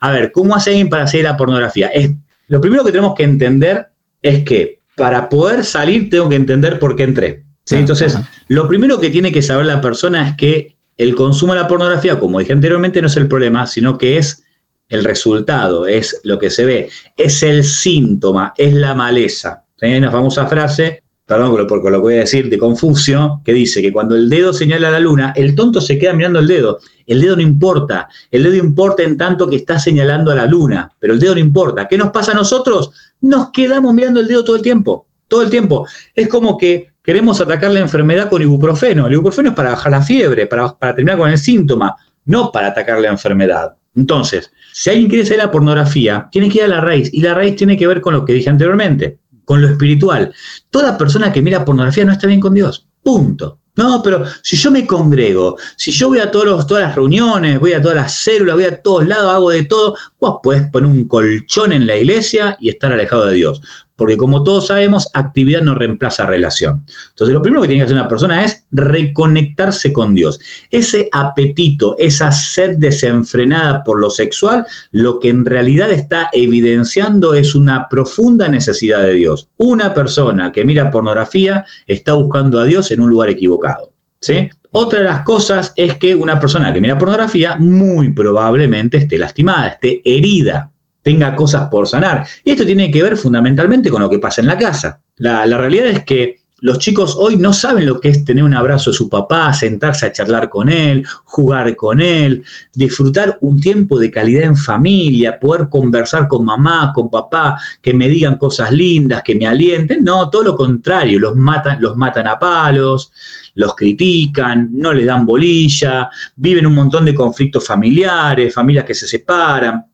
A 0.00 0.10
ver, 0.12 0.32
¿cómo 0.32 0.54
hace 0.54 0.70
alguien 0.70 0.88
para 0.88 1.06
seguir 1.06 1.24
la 1.24 1.36
pornografía? 1.36 1.88
Es, 1.88 2.10
lo 2.48 2.60
primero 2.60 2.84
que 2.84 2.92
tenemos 2.92 3.14
que 3.14 3.24
entender 3.24 3.88
es 4.22 4.44
que 4.44 4.80
para 4.96 5.28
poder 5.28 5.64
salir 5.64 6.10
tengo 6.10 6.28
que 6.28 6.36
entender 6.36 6.78
por 6.78 6.96
qué 6.96 7.04
entré. 7.04 7.44
Entonces, 7.70 8.18
lo 8.48 8.66
primero 8.66 8.98
que 8.98 9.10
tiene 9.10 9.30
que 9.30 9.42
saber 9.42 9.66
la 9.66 9.80
persona 9.80 10.28
es 10.28 10.36
que 10.36 10.76
el 10.96 11.14
consumo 11.14 11.54
de 11.54 11.60
la 11.60 11.68
pornografía, 11.68 12.18
como 12.18 12.38
dije 12.38 12.52
anteriormente, 12.52 13.00
no 13.00 13.08
es 13.08 13.16
el 13.16 13.28
problema, 13.28 13.66
sino 13.66 13.98
que 13.98 14.16
es 14.16 14.42
el 14.88 15.04
resultado, 15.04 15.86
es 15.86 16.20
lo 16.24 16.38
que 16.38 16.50
se 16.50 16.64
ve, 16.64 16.88
es 17.16 17.42
el 17.42 17.62
síntoma, 17.62 18.54
es 18.56 18.72
la 18.72 18.94
maleza. 18.94 19.64
Hay 19.80 19.96
una 19.96 20.10
famosa 20.10 20.46
frase 20.46 21.02
perdón 21.28 21.66
por 21.66 21.84
lo 21.84 21.92
que 21.92 21.98
voy 21.98 22.14
a 22.14 22.20
decir, 22.20 22.48
de 22.48 22.56
Confucio, 22.56 23.42
que 23.44 23.52
dice 23.52 23.82
que 23.82 23.92
cuando 23.92 24.16
el 24.16 24.30
dedo 24.30 24.54
señala 24.54 24.88
a 24.88 24.92
la 24.92 24.98
luna, 24.98 25.34
el 25.36 25.54
tonto 25.54 25.78
se 25.78 25.98
queda 25.98 26.14
mirando 26.14 26.38
el 26.38 26.46
dedo. 26.46 26.78
El 27.06 27.20
dedo 27.20 27.36
no 27.36 27.42
importa. 27.42 28.08
El 28.30 28.44
dedo 28.44 28.56
importa 28.56 29.02
en 29.02 29.18
tanto 29.18 29.46
que 29.46 29.56
está 29.56 29.78
señalando 29.78 30.30
a 30.32 30.34
la 30.34 30.46
luna, 30.46 30.90
pero 30.98 31.12
el 31.12 31.20
dedo 31.20 31.34
no 31.34 31.40
importa. 31.40 31.86
¿Qué 31.86 31.98
nos 31.98 32.12
pasa 32.12 32.32
a 32.32 32.34
nosotros? 32.34 32.92
Nos 33.20 33.50
quedamos 33.50 33.92
mirando 33.92 34.20
el 34.20 34.26
dedo 34.26 34.42
todo 34.42 34.56
el 34.56 34.62
tiempo. 34.62 35.06
Todo 35.28 35.42
el 35.42 35.50
tiempo. 35.50 35.86
Es 36.14 36.28
como 36.28 36.56
que 36.56 36.92
queremos 37.02 37.42
atacar 37.42 37.72
la 37.72 37.80
enfermedad 37.80 38.30
con 38.30 38.40
ibuprofeno. 38.40 39.06
El 39.06 39.12
ibuprofeno 39.12 39.50
es 39.50 39.54
para 39.54 39.70
bajar 39.72 39.92
la 39.92 40.00
fiebre, 40.00 40.46
para, 40.46 40.78
para 40.78 40.94
terminar 40.94 41.18
con 41.18 41.30
el 41.30 41.36
síntoma, 41.36 41.94
no 42.24 42.50
para 42.50 42.68
atacar 42.68 43.00
la 43.00 43.08
enfermedad. 43.08 43.74
Entonces, 43.94 44.50
si 44.72 44.88
alguien 44.88 45.10
quiere 45.10 45.26
saber 45.26 45.44
la 45.44 45.50
pornografía, 45.50 46.26
tiene 46.32 46.48
que 46.48 46.58
ir 46.58 46.64
a 46.64 46.68
la 46.68 46.80
raíz. 46.80 47.12
Y 47.12 47.20
la 47.20 47.34
raíz 47.34 47.56
tiene 47.56 47.76
que 47.76 47.86
ver 47.86 48.00
con 48.00 48.14
lo 48.14 48.24
que 48.24 48.32
dije 48.32 48.48
anteriormente 48.48 49.18
con 49.48 49.62
lo 49.62 49.68
espiritual. 49.68 50.30
Toda 50.68 50.98
persona 50.98 51.32
que 51.32 51.40
mira 51.40 51.64
pornografía 51.64 52.04
no 52.04 52.12
está 52.12 52.26
bien 52.26 52.38
con 52.38 52.52
Dios. 52.52 52.86
Punto. 53.02 53.60
No, 53.76 54.02
pero 54.02 54.26
si 54.42 54.58
yo 54.58 54.70
me 54.70 54.86
congrego, 54.86 55.56
si 55.74 55.90
yo 55.90 56.08
voy 56.08 56.18
a 56.18 56.30
todas 56.30 56.68
las 56.70 56.94
reuniones, 56.94 57.58
voy 57.58 57.72
a 57.72 57.80
todas 57.80 57.96
las 57.96 58.14
células, 58.22 58.56
voy 58.56 58.64
a 58.66 58.82
todos 58.82 59.06
lados, 59.06 59.32
hago 59.32 59.48
de 59.48 59.64
todo, 59.64 59.96
vos 60.20 60.40
puedes 60.42 60.70
poner 60.70 60.90
un 60.90 61.08
colchón 61.08 61.72
en 61.72 61.86
la 61.86 61.96
iglesia 61.96 62.58
y 62.60 62.68
estar 62.68 62.92
alejado 62.92 63.24
de 63.24 63.36
Dios. 63.36 63.62
Porque 63.98 64.16
como 64.16 64.44
todos 64.44 64.68
sabemos, 64.68 65.10
actividad 65.12 65.60
no 65.60 65.74
reemplaza 65.74 66.24
relación. 66.24 66.86
Entonces 67.08 67.34
lo 67.34 67.42
primero 67.42 67.62
que 67.62 67.66
tiene 67.66 67.80
que 67.80 67.86
hacer 67.86 67.96
una 67.96 68.08
persona 68.08 68.44
es 68.44 68.64
reconectarse 68.70 69.92
con 69.92 70.14
Dios. 70.14 70.38
Ese 70.70 71.08
apetito, 71.10 71.96
esa 71.98 72.30
sed 72.30 72.76
desenfrenada 72.78 73.82
por 73.82 73.98
lo 73.98 74.08
sexual, 74.08 74.64
lo 74.92 75.18
que 75.18 75.30
en 75.30 75.44
realidad 75.44 75.90
está 75.90 76.30
evidenciando 76.32 77.34
es 77.34 77.56
una 77.56 77.88
profunda 77.88 78.46
necesidad 78.46 79.02
de 79.02 79.14
Dios. 79.14 79.48
Una 79.56 79.92
persona 79.94 80.52
que 80.52 80.64
mira 80.64 80.92
pornografía 80.92 81.66
está 81.88 82.12
buscando 82.12 82.60
a 82.60 82.64
Dios 82.66 82.92
en 82.92 83.00
un 83.00 83.10
lugar 83.10 83.30
equivocado. 83.30 83.90
¿sí? 84.20 84.48
Otra 84.70 85.00
de 85.00 85.06
las 85.06 85.22
cosas 85.22 85.72
es 85.74 85.96
que 85.96 86.14
una 86.14 86.38
persona 86.38 86.72
que 86.72 86.80
mira 86.80 86.96
pornografía 86.96 87.56
muy 87.56 88.12
probablemente 88.12 88.98
esté 88.98 89.18
lastimada, 89.18 89.66
esté 89.66 90.02
herida 90.04 90.70
tenga 91.08 91.34
cosas 91.34 91.70
por 91.70 91.88
sanar. 91.88 92.26
Y 92.44 92.50
esto 92.50 92.66
tiene 92.66 92.90
que 92.90 93.02
ver 93.02 93.16
fundamentalmente 93.16 93.88
con 93.88 94.02
lo 94.02 94.10
que 94.10 94.18
pasa 94.18 94.42
en 94.42 94.46
la 94.46 94.58
casa. 94.58 95.00
La, 95.16 95.46
realidad 95.46 95.86
es 95.86 96.04
que 96.04 96.40
los 96.60 96.78
chicos 96.80 97.16
hoy 97.18 97.38
no 97.38 97.54
saben 97.54 97.86
lo 97.86 97.98
que 97.98 98.10
es 98.10 98.26
tener 98.26 98.44
un 98.44 98.52
abrazo 98.52 98.90
de 98.90 98.96
su 98.98 99.08
papá, 99.08 99.54
sentarse 99.54 100.04
a 100.04 100.12
charlar 100.12 100.50
con 100.50 100.68
él, 100.68 101.06
jugar 101.24 101.74
con 101.76 102.02
él, 102.02 102.44
disfrutar 102.74 103.38
un 103.40 103.58
tiempo 103.58 103.98
de 103.98 104.10
calidad 104.10 104.42
en 104.42 104.54
familia, 104.54 105.40
poder 105.40 105.70
conversar 105.70 106.28
con 106.28 106.44
mamá, 106.44 106.92
con 106.94 107.08
papá, 107.08 107.58
que 107.80 107.94
me 107.94 108.06
digan 108.06 108.36
cosas 108.36 108.70
lindas, 108.70 109.22
que 109.22 109.34
me 109.34 109.46
alienten. 109.46 110.04
No, 110.04 110.28
todo 110.28 110.42
lo 110.42 110.56
contrario, 110.56 111.18
los 111.18 111.34
matan, 111.36 111.80
los 111.80 111.96
matan 111.96 112.26
a 112.26 112.38
palos, 112.38 113.10
los 113.54 113.74
critican, 113.74 114.68
no 114.72 114.92
les 114.92 115.06
dan 115.06 115.24
bolilla, 115.24 116.10
viven 116.36 116.66
un 116.66 116.74
montón 116.74 117.06
de 117.06 117.14
conflictos 117.14 117.66
familiares, 117.66 118.52
familias 118.52 118.84
que 118.84 118.94
se 118.94 119.08
separan 119.08 119.86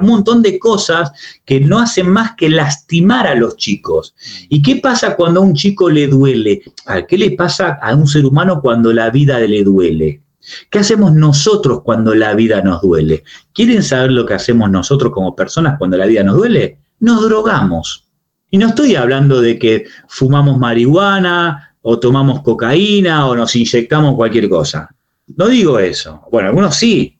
un 0.00 0.06
montón 0.06 0.42
de 0.42 0.58
cosas 0.58 1.12
que 1.44 1.60
no 1.60 1.78
hacen 1.78 2.08
más 2.08 2.34
que 2.36 2.48
lastimar 2.48 3.26
a 3.26 3.34
los 3.34 3.56
chicos. 3.56 4.14
¿Y 4.48 4.62
qué 4.62 4.76
pasa 4.76 5.16
cuando 5.16 5.40
a 5.40 5.44
un 5.44 5.54
chico 5.54 5.90
le 5.90 6.06
duele? 6.06 6.62
¿Qué 7.08 7.18
le 7.18 7.32
pasa 7.32 7.78
a 7.80 7.94
un 7.94 8.06
ser 8.06 8.26
humano 8.26 8.60
cuando 8.60 8.92
la 8.92 9.10
vida 9.10 9.38
le 9.40 9.62
duele? 9.64 10.22
¿Qué 10.70 10.78
hacemos 10.78 11.12
nosotros 11.12 11.82
cuando 11.82 12.14
la 12.14 12.34
vida 12.34 12.62
nos 12.62 12.80
duele? 12.82 13.24
¿Quieren 13.52 13.82
saber 13.82 14.12
lo 14.12 14.24
que 14.24 14.34
hacemos 14.34 14.70
nosotros 14.70 15.12
como 15.12 15.34
personas 15.34 15.76
cuando 15.78 15.96
la 15.96 16.06
vida 16.06 16.22
nos 16.22 16.36
duele? 16.36 16.78
Nos 17.00 17.22
drogamos. 17.22 18.04
Y 18.50 18.58
no 18.58 18.68
estoy 18.68 18.94
hablando 18.94 19.40
de 19.40 19.58
que 19.58 19.86
fumamos 20.08 20.58
marihuana 20.58 21.74
o 21.82 21.98
tomamos 21.98 22.42
cocaína 22.42 23.26
o 23.26 23.34
nos 23.34 23.56
inyectamos 23.56 24.14
cualquier 24.14 24.48
cosa. 24.48 24.88
No 25.26 25.48
digo 25.48 25.78
eso. 25.78 26.22
Bueno, 26.30 26.48
algunos 26.48 26.76
sí, 26.76 27.15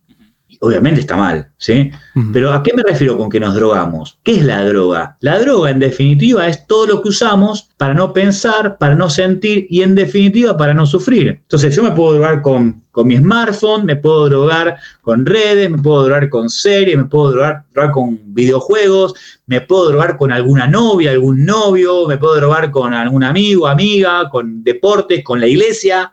obviamente 0.61 1.01
está 1.01 1.17
mal, 1.17 1.51
¿sí? 1.57 1.91
Pero 2.33 2.53
¿a 2.53 2.63
qué 2.63 2.73
me 2.75 2.83
refiero 2.83 3.17
con 3.17 3.29
que 3.29 3.41
nos 3.41 3.55
drogamos? 3.55 4.19
¿Qué 4.23 4.37
es 4.37 4.45
la 4.45 4.65
droga? 4.65 5.17
La 5.21 5.39
droga, 5.39 5.71
en 5.71 5.79
definitiva, 5.79 6.49
es 6.49 6.67
todo 6.67 6.87
lo 6.87 7.03
que 7.03 7.11
usamos 7.11 7.69
para 7.77 7.95
no 7.95 8.13
pensar, 8.13 8.79
para 8.79 8.95
no 8.95 9.11
sentir 9.11 9.67
y, 9.69 9.83
en 9.83 9.95
definitiva, 9.95 10.57
para 10.57 10.75
no 10.75 10.87
sufrir. 10.87 11.29
Entonces, 11.29 11.75
yo 11.75 11.83
me 11.83 11.93
puedo 11.93 12.15
drogar 12.15 12.43
con, 12.43 12.83
con 12.91 13.07
mi 13.07 13.17
smartphone, 13.17 13.85
me 13.85 13.97
puedo 13.97 14.29
drogar 14.29 14.79
con 15.03 15.27
redes, 15.27 15.71
me 15.71 15.79
puedo 15.79 16.05
drogar 16.05 16.29
con 16.29 16.49
series, 16.49 16.97
me 16.97 17.05
puedo 17.05 17.33
drogar, 17.33 17.65
con 17.93 18.19
videojuegos, 18.35 19.15
me 19.47 19.61
puedo 19.61 19.89
drogar 19.91 20.17
con 20.17 20.33
alguna 20.33 20.67
novia, 20.67 21.11
algún 21.11 21.45
novio, 21.45 22.07
me 22.09 22.17
puedo 22.17 22.37
drogar 22.37 22.71
con 22.71 22.95
algún 22.95 23.25
amigo, 23.25 23.67
amiga, 23.67 24.29
con 24.31 24.65
deportes, 24.65 25.23
con 25.23 25.41
la 25.41 25.47
iglesia 25.47 26.13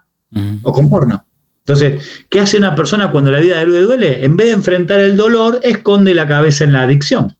o 0.64 0.74
con 0.74 0.90
porno. 0.90 1.26
Entonces, 1.66 2.26
¿qué 2.30 2.42
hace 2.42 2.58
una 2.58 2.76
persona 2.76 3.10
cuando 3.12 3.32
la 3.32 3.40
vida 3.40 3.64
le 3.64 3.82
duele? 3.82 4.26
En 4.26 4.36
vez 4.36 4.48
de 4.48 4.54
enfrentar 4.54 5.00
el 5.00 5.16
dolor, 5.16 5.60
esconde 5.64 6.14
la 6.14 6.28
cabeza 6.28 6.66
en 6.66 6.74
la 6.74 6.84
adicción 6.84 7.38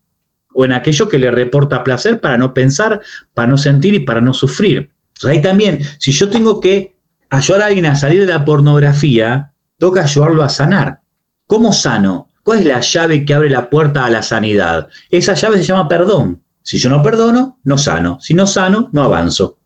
o 0.54 0.66
en 0.66 0.72
aquello 0.72 1.10
que 1.10 1.20
le 1.20 1.32
reporta 1.32 1.84
placer 1.84 2.22
para 2.22 2.38
no 2.38 2.54
pensar, 2.54 3.02
para 3.34 3.48
no 3.48 3.58
sentir 3.58 3.94
y 3.96 4.00
para 4.00 4.22
no 4.22 4.34
sufrir. 4.34 4.92
Entonces, 5.16 5.38
ahí 5.38 5.42
también, 5.42 5.80
si 6.00 6.12
yo 6.12 6.30
tengo 6.30 6.60
que 6.60 6.96
ayudar 7.30 7.64
a 7.64 7.66
alguien 7.66 7.86
a 7.86 7.96
salir 7.96 8.22
de 8.22 8.32
la 8.32 8.46
pornografía, 8.46 9.52
toca 9.78 10.04
ayudarlo 10.04 10.44
a 10.44 10.50
sanar. 10.50 11.02
¿Cómo 11.48 11.74
sano? 11.74 12.30
¿Cuál 12.44 12.60
es 12.60 12.66
la 12.66 12.80
llave 12.80 13.26
que 13.26 13.34
abre 13.34 13.50
la 13.50 13.70
puerta 13.70 14.06
a 14.06 14.10
la 14.10 14.22
sanidad? 14.22 14.88
Esa 15.10 15.34
llave 15.34 15.58
se 15.58 15.64
llama 15.64 15.88
perdón. 15.88 16.42
Si 16.62 16.78
yo 16.78 16.90
no 16.90 17.04
perdono, 17.04 17.60
no 17.64 17.78
sano. 17.78 18.20
Si 18.22 18.34
no 18.34 18.48
sano, 18.48 18.90
no 18.94 19.04
avanzo. 19.04 19.58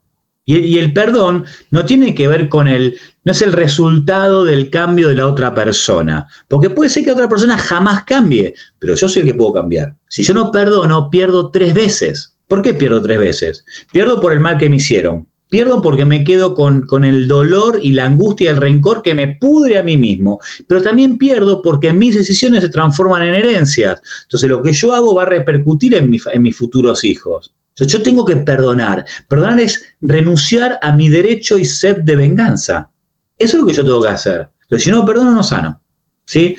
Y, 0.49 0.77
el 0.77 0.93
perdón 0.93 1.43
no 1.71 1.83
tiene 1.83 2.15
que 2.15 2.29
ver 2.29 2.47
con 2.47 2.69
el, 2.69 2.97
no 3.25 3.33
es 3.33 3.41
el 3.41 3.51
resultado 3.51 4.45
del 4.45 4.69
cambio 4.69 5.09
de 5.09 5.15
la 5.15 5.27
otra 5.27 5.53
persona. 5.53 6.25
Porque 6.47 6.69
puede 6.69 6.89
ser 6.89 7.03
que 7.03 7.11
otra 7.11 7.27
persona 7.27 7.57
jamás 7.57 8.05
cambie, 8.05 8.55
pero 8.79 8.95
yo 8.95 9.09
soy 9.09 9.23
el 9.23 9.27
que 9.27 9.33
puedo 9.33 9.51
cambiar. 9.51 9.95
Si 10.07 10.23
yo 10.23 10.33
no 10.33 10.49
perdono, 10.49 11.09
pierdo 11.09 11.51
tres 11.51 11.73
veces. 11.73 12.37
¿Por 12.47 12.61
qué 12.61 12.73
pierdo 12.73 13.01
tres 13.01 13.19
veces? 13.19 13.65
Pierdo 13.91 14.21
por 14.21 14.31
el 14.31 14.39
mal 14.39 14.57
que 14.57 14.69
me 14.69 14.77
hicieron. 14.77 15.27
Pierdo 15.49 15.81
porque 15.81 16.05
me 16.05 16.23
quedo 16.23 16.55
con, 16.55 16.83
con, 16.83 17.03
el 17.03 17.27
dolor 17.27 17.79
y 17.81 17.91
la 17.91 18.05
angustia 18.05 18.45
y 18.45 18.53
el 18.53 18.61
rencor 18.61 19.01
que 19.01 19.13
me 19.13 19.35
pudre 19.35 19.77
a 19.77 19.83
mí 19.83 19.97
mismo. 19.97 20.39
Pero 20.65 20.81
también 20.81 21.17
pierdo 21.17 21.61
porque 21.61 21.91
mis 21.91 22.15
decisiones 22.15 22.63
se 22.63 22.69
transforman 22.69 23.23
en 23.23 23.35
herencias. 23.35 24.01
Entonces 24.23 24.49
lo 24.49 24.63
que 24.63 24.71
yo 24.71 24.93
hago 24.93 25.13
va 25.13 25.23
a 25.23 25.25
repercutir 25.25 25.93
en, 25.95 26.17
en 26.31 26.41
mis 26.41 26.55
futuros 26.55 27.03
hijos 27.03 27.53
yo 27.85 28.01
tengo 28.01 28.25
que 28.25 28.37
perdonar. 28.37 29.05
Perdonar 29.27 29.59
es 29.59 29.83
renunciar 30.01 30.79
a 30.81 30.91
mi 30.91 31.09
derecho 31.09 31.57
y 31.57 31.65
sed 31.65 31.97
de 31.97 32.15
venganza. 32.15 32.89
Eso 33.37 33.57
es 33.57 33.61
lo 33.61 33.67
que 33.67 33.73
yo 33.73 33.83
tengo 33.83 34.01
que 34.01 34.09
hacer. 34.09 34.49
Pero 34.67 34.81
si 34.81 34.91
no 34.91 35.05
perdono, 35.05 35.31
no 35.31 35.43
sano. 35.43 35.81
¿Sí? 36.25 36.57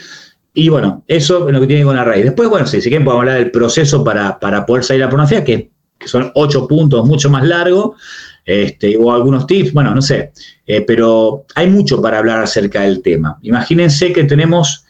Y 0.54 0.68
bueno, 0.68 1.04
eso 1.06 1.48
es 1.48 1.54
lo 1.54 1.60
que 1.60 1.66
tiene 1.66 1.84
con 1.84 1.96
la 1.96 2.04
raíz. 2.04 2.24
Después, 2.24 2.48
bueno, 2.48 2.66
si, 2.66 2.80
si 2.80 2.88
quieren 2.88 3.04
podemos 3.04 3.22
hablar 3.22 3.38
del 3.38 3.50
proceso 3.50 4.02
para, 4.02 4.38
poder 4.66 4.84
salir 4.84 5.02
a 5.02 5.06
la 5.06 5.10
pornografía, 5.10 5.44
que, 5.44 5.70
son 6.04 6.30
ocho 6.34 6.68
puntos 6.68 7.04
mucho 7.06 7.28
más 7.28 7.44
largos, 7.44 7.96
este, 8.44 8.96
o 8.96 9.12
algunos 9.12 9.46
tips, 9.46 9.72
bueno, 9.72 9.94
no 9.94 10.00
sé. 10.00 10.32
Eh, 10.66 10.80
pero 10.82 11.44
hay 11.54 11.68
mucho 11.68 12.00
para 12.00 12.18
hablar 12.18 12.40
acerca 12.40 12.82
del 12.82 13.02
tema. 13.02 13.38
Imagínense 13.42 14.12
que 14.12 14.24
tenemos 14.24 14.84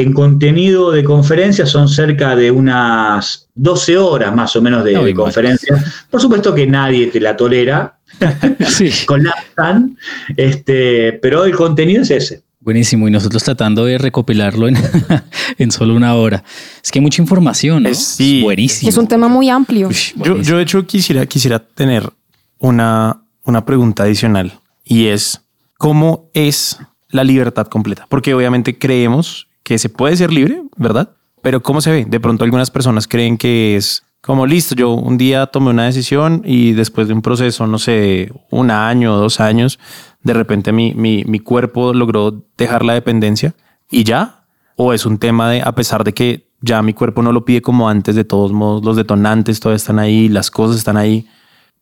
en 0.00 0.12
contenido 0.12 0.90
de 0.90 1.04
conferencia 1.04 1.66
son 1.66 1.88
cerca 1.88 2.36
de 2.36 2.50
unas 2.50 3.48
12 3.54 3.96
horas 3.98 4.34
más 4.34 4.54
o 4.56 4.62
menos 4.62 4.84
de, 4.84 5.14
conferencia. 5.14 5.82
Por 6.10 6.20
supuesto 6.20 6.54
que 6.54 6.66
nadie 6.66 7.08
te 7.08 7.20
la 7.20 7.36
tolera 7.36 7.98
con 9.06 9.24
la 9.24 9.34
TAN, 9.54 9.96
este, 10.36 11.14
pero 11.14 11.44
el 11.44 11.54
contenido 11.54 12.02
es 12.02 12.10
ese. 12.10 12.42
Buenísimo, 12.60 13.06
y 13.06 13.10
nosotros 13.10 13.44
tratando 13.44 13.84
de 13.84 13.98
recopilarlo 13.98 14.68
en, 14.68 14.76
en 15.58 15.70
solo 15.70 15.94
una 15.94 16.14
hora. 16.14 16.42
Es 16.82 16.90
que 16.90 16.98
hay 16.98 17.02
mucha 17.02 17.20
información, 17.20 17.82
¿no? 17.82 17.90
Es, 17.90 18.16
buenísimo. 18.42 18.88
Es 18.88 18.96
un 18.96 19.06
tema 19.06 19.28
muy 19.28 19.50
amplio. 19.50 19.90
yo, 19.90 20.40
yo, 20.40 20.56
de 20.56 20.62
hecho, 20.62 20.86
quisiera, 20.86 21.26
quisiera 21.26 21.58
tener 21.58 22.10
una, 22.58 23.20
una 23.42 23.66
pregunta 23.66 24.04
adicional 24.04 24.60
y 24.82 25.08
es, 25.08 25.42
¿cómo 25.76 26.30
es 26.32 26.78
la 27.10 27.22
libertad 27.22 27.66
completa? 27.66 28.06
Porque 28.08 28.32
obviamente 28.32 28.78
creemos 28.78 29.46
que 29.64 29.78
se 29.78 29.88
puede 29.88 30.16
ser 30.16 30.32
libre, 30.32 30.62
¿verdad? 30.76 31.10
Pero 31.42 31.62
¿cómo 31.62 31.80
se 31.80 31.90
ve? 31.90 32.04
De 32.04 32.20
pronto 32.20 32.44
algunas 32.44 32.70
personas 32.70 33.08
creen 33.08 33.36
que 33.36 33.74
es 33.76 34.04
como 34.20 34.46
listo, 34.46 34.74
yo 34.74 34.92
un 34.92 35.18
día 35.18 35.46
tomé 35.46 35.70
una 35.70 35.84
decisión 35.84 36.42
y 36.44 36.72
después 36.72 37.08
de 37.08 37.14
un 37.14 37.20
proceso, 37.20 37.66
no 37.66 37.78
sé, 37.78 38.32
un 38.50 38.70
año 38.70 39.16
dos 39.16 39.40
años, 39.40 39.78
de 40.22 40.32
repente 40.32 40.72
mi, 40.72 40.94
mi, 40.94 41.24
mi 41.24 41.40
cuerpo 41.40 41.92
logró 41.92 42.42
dejar 42.56 42.84
la 42.84 42.94
dependencia 42.94 43.54
y 43.90 44.04
ya. 44.04 44.46
O 44.76 44.92
es 44.92 45.06
un 45.06 45.18
tema 45.18 45.50
de, 45.50 45.62
a 45.62 45.72
pesar 45.74 46.02
de 46.04 46.14
que 46.14 46.48
ya 46.60 46.82
mi 46.82 46.94
cuerpo 46.94 47.22
no 47.22 47.32
lo 47.32 47.44
pide 47.44 47.60
como 47.60 47.88
antes, 47.88 48.16
de 48.16 48.24
todos 48.24 48.52
modos, 48.52 48.82
los 48.84 48.96
detonantes 48.96 49.60
todavía 49.60 49.76
están 49.76 49.98
ahí, 49.98 50.28
las 50.28 50.50
cosas 50.50 50.78
están 50.78 50.96
ahí. 50.96 51.28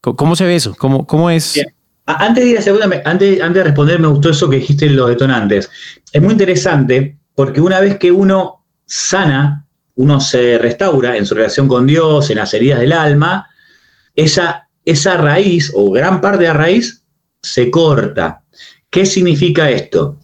¿Cómo, 0.00 0.34
se 0.34 0.44
ve 0.44 0.56
eso? 0.56 0.74
¿Cómo, 0.76 1.06
cómo 1.06 1.30
es? 1.30 1.64
Antes 2.06 2.44
de 2.44 2.50
ir 2.50 2.58
a 2.58 2.62
segunda, 2.62 2.86
antes, 3.04 3.40
antes 3.40 3.54
de 3.54 3.64
responder, 3.64 4.00
me 4.00 4.08
gustó 4.08 4.30
eso 4.30 4.50
que 4.50 4.56
dijiste 4.56 4.90
los 4.90 5.08
detonantes. 5.08 5.70
Es 6.12 6.20
muy 6.20 6.32
interesante 6.32 7.21
porque 7.34 7.60
una 7.60 7.80
vez 7.80 7.98
que 7.98 8.12
uno 8.12 8.64
sana, 8.86 9.66
uno 9.94 10.20
se 10.20 10.58
restaura 10.58 11.16
en 11.16 11.26
su 11.26 11.34
relación 11.34 11.68
con 11.68 11.86
Dios, 11.86 12.30
en 12.30 12.36
las 12.38 12.52
heridas 12.54 12.80
del 12.80 12.92
alma, 12.92 13.48
esa, 14.14 14.68
esa 14.84 15.16
raíz 15.16 15.72
o 15.74 15.90
gran 15.90 16.20
parte 16.20 16.38
de 16.38 16.48
la 16.48 16.54
raíz 16.54 17.04
se 17.42 17.70
corta. 17.70 18.42
¿Qué 18.90 19.06
significa 19.06 19.70
esto? 19.70 20.18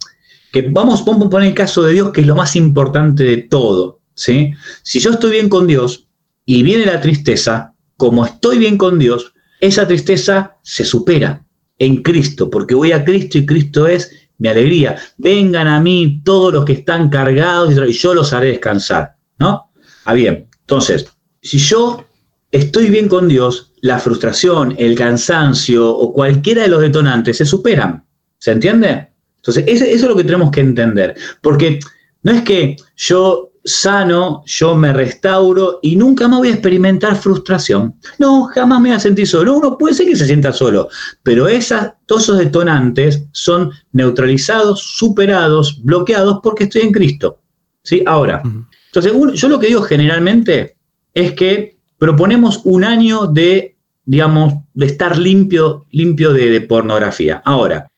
Que 0.52 0.62
vamos, 0.62 1.02
a 1.02 1.04
poner 1.04 1.48
el 1.48 1.54
caso 1.54 1.82
de 1.82 1.94
Dios, 1.94 2.12
que 2.12 2.20
es 2.20 2.26
lo 2.26 2.36
más 2.36 2.56
importante 2.56 3.24
de 3.24 3.36
todo. 3.38 4.00
¿sí? 4.14 4.52
Si 4.82 5.00
yo 5.00 5.10
estoy 5.10 5.32
bien 5.32 5.48
con 5.48 5.66
Dios 5.66 6.06
y 6.44 6.62
viene 6.62 6.86
la 6.86 7.00
tristeza, 7.00 7.74
como 7.96 8.24
estoy 8.24 8.58
bien 8.58 8.78
con 8.78 8.98
Dios, 8.98 9.32
esa 9.60 9.86
tristeza 9.86 10.56
se 10.62 10.84
supera 10.84 11.44
en 11.78 12.02
Cristo, 12.02 12.50
porque 12.50 12.74
voy 12.74 12.92
a 12.92 13.04
Cristo 13.04 13.38
y 13.38 13.46
Cristo 13.46 13.86
es 13.86 14.27
mi 14.38 14.48
alegría. 14.48 14.96
Vengan 15.16 15.66
a 15.66 15.80
mí 15.80 16.22
todos 16.24 16.52
los 16.52 16.64
que 16.64 16.72
están 16.72 17.08
cargados 17.08 17.74
y 17.74 17.92
yo 17.92 18.14
los 18.14 18.32
haré 18.32 18.48
descansar, 18.48 19.16
¿no? 19.38 19.70
Ah, 20.04 20.14
bien. 20.14 20.48
Entonces, 20.60 21.06
si 21.42 21.58
yo 21.58 22.04
estoy 22.50 22.90
bien 22.90 23.08
con 23.08 23.28
Dios, 23.28 23.72
la 23.80 23.98
frustración, 23.98 24.74
el 24.78 24.96
cansancio 24.96 25.88
o 25.90 26.12
cualquiera 26.12 26.62
de 26.62 26.68
los 26.68 26.80
detonantes 26.80 27.36
se 27.36 27.44
superan. 27.44 28.04
¿Se 28.38 28.52
entiende? 28.52 29.08
Entonces, 29.36 29.64
eso, 29.66 29.84
es 29.84 30.02
lo 30.02 30.16
que 30.16 30.24
tenemos 30.24 30.50
que 30.50 30.60
entender. 30.60 31.16
Porque 31.40 31.80
no 32.22 32.32
es 32.32 32.42
que 32.42 32.76
yo 32.96 33.52
sano, 33.68 34.42
yo 34.46 34.74
me 34.74 34.92
restauro 34.92 35.78
y 35.82 35.96
nunca 35.96 36.26
más 36.26 36.38
voy 36.38 36.48
a 36.48 36.52
experimentar 36.52 37.16
frustración. 37.16 37.94
No, 38.18 38.44
jamás 38.44 38.80
me 38.80 38.88
voy 38.88 38.96
a 38.96 39.00
sentir 39.00 39.26
solo. 39.26 39.54
Uno 39.56 39.76
puede 39.78 39.94
ser 39.94 40.06
que 40.06 40.16
se 40.16 40.26
sienta 40.26 40.52
solo, 40.52 40.88
pero 41.22 41.46
esas, 41.46 41.92
todos 42.06 42.24
esos 42.24 42.38
detonantes 42.38 43.24
son 43.32 43.70
neutralizados, 43.92 44.80
superados, 44.80 45.82
bloqueados 45.82 46.40
porque 46.42 46.64
estoy 46.64 46.82
en 46.82 46.92
Cristo. 46.92 47.40
¿Sí? 47.82 48.02
Ahora, 48.06 48.42
entonces, 48.86 49.12
yo 49.34 49.48
lo 49.48 49.58
que 49.58 49.68
digo 49.68 49.82
generalmente 49.82 50.76
es 51.14 51.32
que 51.32 51.78
proponemos 51.98 52.60
un 52.64 52.84
año 52.84 53.26
de, 53.26 53.76
digamos, 54.04 54.54
de 54.74 54.86
estar 54.86 55.18
limpio, 55.18 55.86
limpio 55.90 56.32
de, 56.32 56.50
de 56.50 56.60
pornografía. 56.62 57.42
Ahora, 57.44 57.90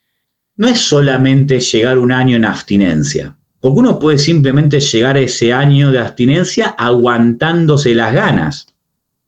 no 0.57 0.69
es 0.69 0.81
solamente 0.81 1.59
llegar 1.59 1.99
un 1.99 2.13
año 2.13 2.37
en 2.37 2.45
abstinencia. 2.45 3.37
Porque 3.61 3.79
uno 3.79 3.99
puede 3.99 4.19
simplemente 4.19 4.81
llegar 4.81 5.17
a 5.17 5.21
ese 5.21 5.53
año 5.53 5.91
de 5.93 5.99
abstinencia 5.99 6.69
aguantándose 6.69 7.95
las 7.95 8.15
ganas. 8.15 8.67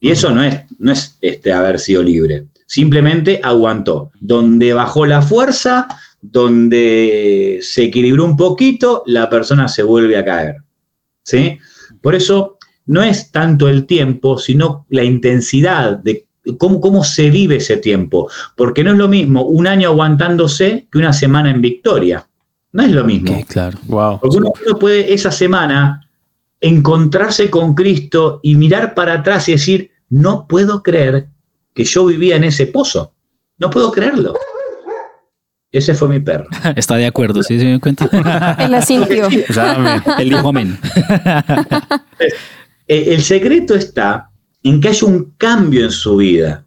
Y 0.00 0.10
eso 0.10 0.30
no 0.30 0.42
es, 0.42 0.60
no 0.78 0.90
es 0.90 1.16
este, 1.20 1.52
haber 1.52 1.78
sido 1.78 2.02
libre. 2.02 2.46
Simplemente 2.66 3.40
aguantó. 3.42 4.10
Donde 4.18 4.72
bajó 4.72 5.04
la 5.04 5.20
fuerza, 5.20 5.86
donde 6.22 7.58
se 7.62 7.84
equilibró 7.84 8.24
un 8.24 8.36
poquito, 8.36 9.02
la 9.06 9.28
persona 9.28 9.68
se 9.68 9.82
vuelve 9.82 10.16
a 10.16 10.24
caer. 10.24 10.56
¿Sí? 11.22 11.58
Por 12.00 12.14
eso 12.14 12.56
no 12.86 13.02
es 13.02 13.30
tanto 13.30 13.68
el 13.68 13.86
tiempo, 13.86 14.38
sino 14.38 14.86
la 14.88 15.04
intensidad 15.04 15.98
de 15.98 16.26
cómo, 16.58 16.80
cómo 16.80 17.04
se 17.04 17.30
vive 17.30 17.56
ese 17.56 17.76
tiempo. 17.76 18.30
Porque 18.56 18.82
no 18.82 18.92
es 18.92 18.98
lo 18.98 19.08
mismo 19.08 19.42
un 19.42 19.66
año 19.66 19.90
aguantándose 19.90 20.88
que 20.90 20.98
una 20.98 21.12
semana 21.12 21.50
en 21.50 21.60
victoria. 21.60 22.26
No 22.72 22.82
es 22.82 22.90
lo 22.90 23.04
mismo. 23.04 23.44
claro. 23.48 23.78
Wow. 23.86 24.20
Porque 24.20 24.36
uno, 24.38 24.52
puede 24.80 25.12
esa 25.12 25.30
semana 25.30 26.08
encontrarse 26.60 27.50
con 27.50 27.74
Cristo 27.74 28.40
y 28.42 28.54
mirar 28.54 28.94
para 28.94 29.14
atrás 29.14 29.48
y 29.48 29.52
decir, 29.52 29.90
no 30.08 30.46
puedo 30.46 30.82
creer 30.82 31.28
que 31.74 31.84
yo 31.84 32.06
vivía 32.06 32.36
en 32.36 32.44
ese 32.44 32.66
pozo. 32.66 33.12
No 33.58 33.68
puedo 33.70 33.92
creerlo. 33.92 34.34
Ese 35.70 35.94
fue 35.94 36.08
mi 36.08 36.20
perro. 36.20 36.46
Está 36.76 36.96
de 36.96 37.06
acuerdo, 37.06 37.42
¿sí 37.42 37.58
se 37.58 37.64
me 37.64 37.80
cuenta? 37.80 38.56
El 38.58 38.74
asintió. 38.74 39.28
El 40.18 40.28
dijo 40.28 40.48
amén. 40.48 40.78
El 42.86 43.22
secreto 43.22 43.74
está 43.74 44.30
en 44.62 44.80
que 44.80 44.88
haya 44.88 45.06
un 45.06 45.32
cambio 45.38 45.84
en 45.84 45.90
su 45.90 46.16
vida, 46.16 46.66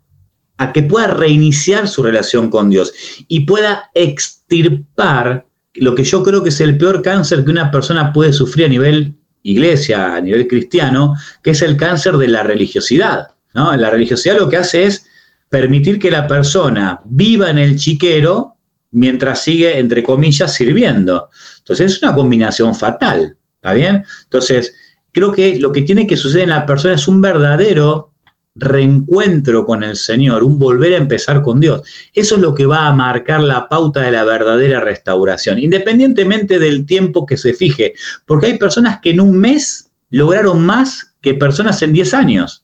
a 0.58 0.74
que 0.74 0.82
pueda 0.82 1.08
reiniciar 1.08 1.88
su 1.88 2.02
relación 2.02 2.50
con 2.50 2.70
Dios 2.70 2.94
y 3.28 3.42
pueda 3.42 3.92
extirpar 3.94 5.46
lo 5.76 5.96
que 5.96 6.04
yo 6.04 6.24
creo 6.24 6.44
que 6.44 6.50
es 6.50 6.62
el 6.62 6.78
peor 6.78 7.02
cáncer 7.02 7.44
que 7.44 7.52
una 7.52 7.72
persona 7.72 8.14
puede 8.14 8.34
sufrir 8.34 8.66
a 8.66 8.70
nivel 8.70 9.14
iglesia, 9.44 10.16
a 10.16 10.22
nivel 10.22 10.48
cristiano, 10.48 11.16
que 11.44 11.52
es 11.52 11.62
el 11.62 11.78
cáncer 11.78 12.18
de 12.18 12.28
la 12.28 12.44
religiosidad. 12.44 13.28
¿no? 13.54 13.76
La 13.76 13.90
religiosidad 13.90 14.38
lo 14.38 14.50
que 14.50 14.58
hace 14.58 14.86
es 14.86 15.06
permitir 15.50 16.00
que 16.00 16.12
la 16.12 16.28
persona 16.28 17.02
viva 17.06 17.50
en 17.50 17.60
el 17.60 17.78
chiquero 17.78 18.56
mientras 18.92 19.44
sigue, 19.44 19.78
entre 19.78 20.04
comillas, 20.04 20.54
sirviendo. 20.54 21.30
Entonces 21.60 21.94
es 21.94 22.04
una 22.04 22.16
combinación 22.16 22.74
fatal, 22.74 23.38
¿está 23.56 23.74
bien? 23.74 24.04
Entonces, 24.24 24.74
creo 25.12 25.32
que 25.32 25.60
lo 25.60 25.72
que 25.72 25.84
tiene 25.84 26.08
que 26.08 26.18
suceder 26.18 26.46
en 26.46 26.50
la 26.52 26.66
persona 26.66 26.96
es 26.96 27.08
un 27.08 27.22
verdadero 27.22 28.15
reencuentro 28.56 29.66
con 29.66 29.84
el 29.84 29.98
Señor, 29.98 30.44
un 30.44 30.58
volver 30.58 30.94
a 30.94 30.98
empezar 30.98 31.42
con 31.42 31.60
Dios. 31.60 31.82
Eso 32.14 32.36
es 32.36 32.42
lo 32.42 32.56
que 32.56 32.66
va 32.66 32.88
a 32.88 32.94
marcar 32.94 33.42
la 33.42 33.68
pauta 33.68 34.02
de 34.02 34.12
la 34.12 34.24
verdadera 34.24 34.80
restauración, 34.80 35.60
independientemente 35.60 36.58
del 36.58 36.86
tiempo 36.86 37.26
que 37.26 37.38
se 37.38 37.54
fije, 37.54 37.94
porque 38.26 38.48
hay 38.48 38.58
personas 38.58 39.00
que 39.02 39.12
en 39.12 39.20
un 39.20 39.38
mes 39.38 39.92
lograron 40.10 40.66
más 40.66 41.16
que 41.22 41.34
personas 41.34 41.82
en 41.82 41.94
10 41.94 42.14
años. 42.14 42.62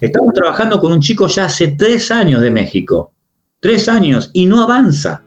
Estamos 0.00 0.32
trabajando 0.32 0.80
con 0.80 0.92
un 0.92 1.00
chico 1.00 1.26
ya 1.26 1.44
hace 1.44 1.68
tres 1.68 2.10
años 2.10 2.40
de 2.40 2.50
México, 2.50 3.12
tres 3.60 3.86
años, 3.86 4.30
y 4.32 4.46
no 4.46 4.62
avanza, 4.62 5.22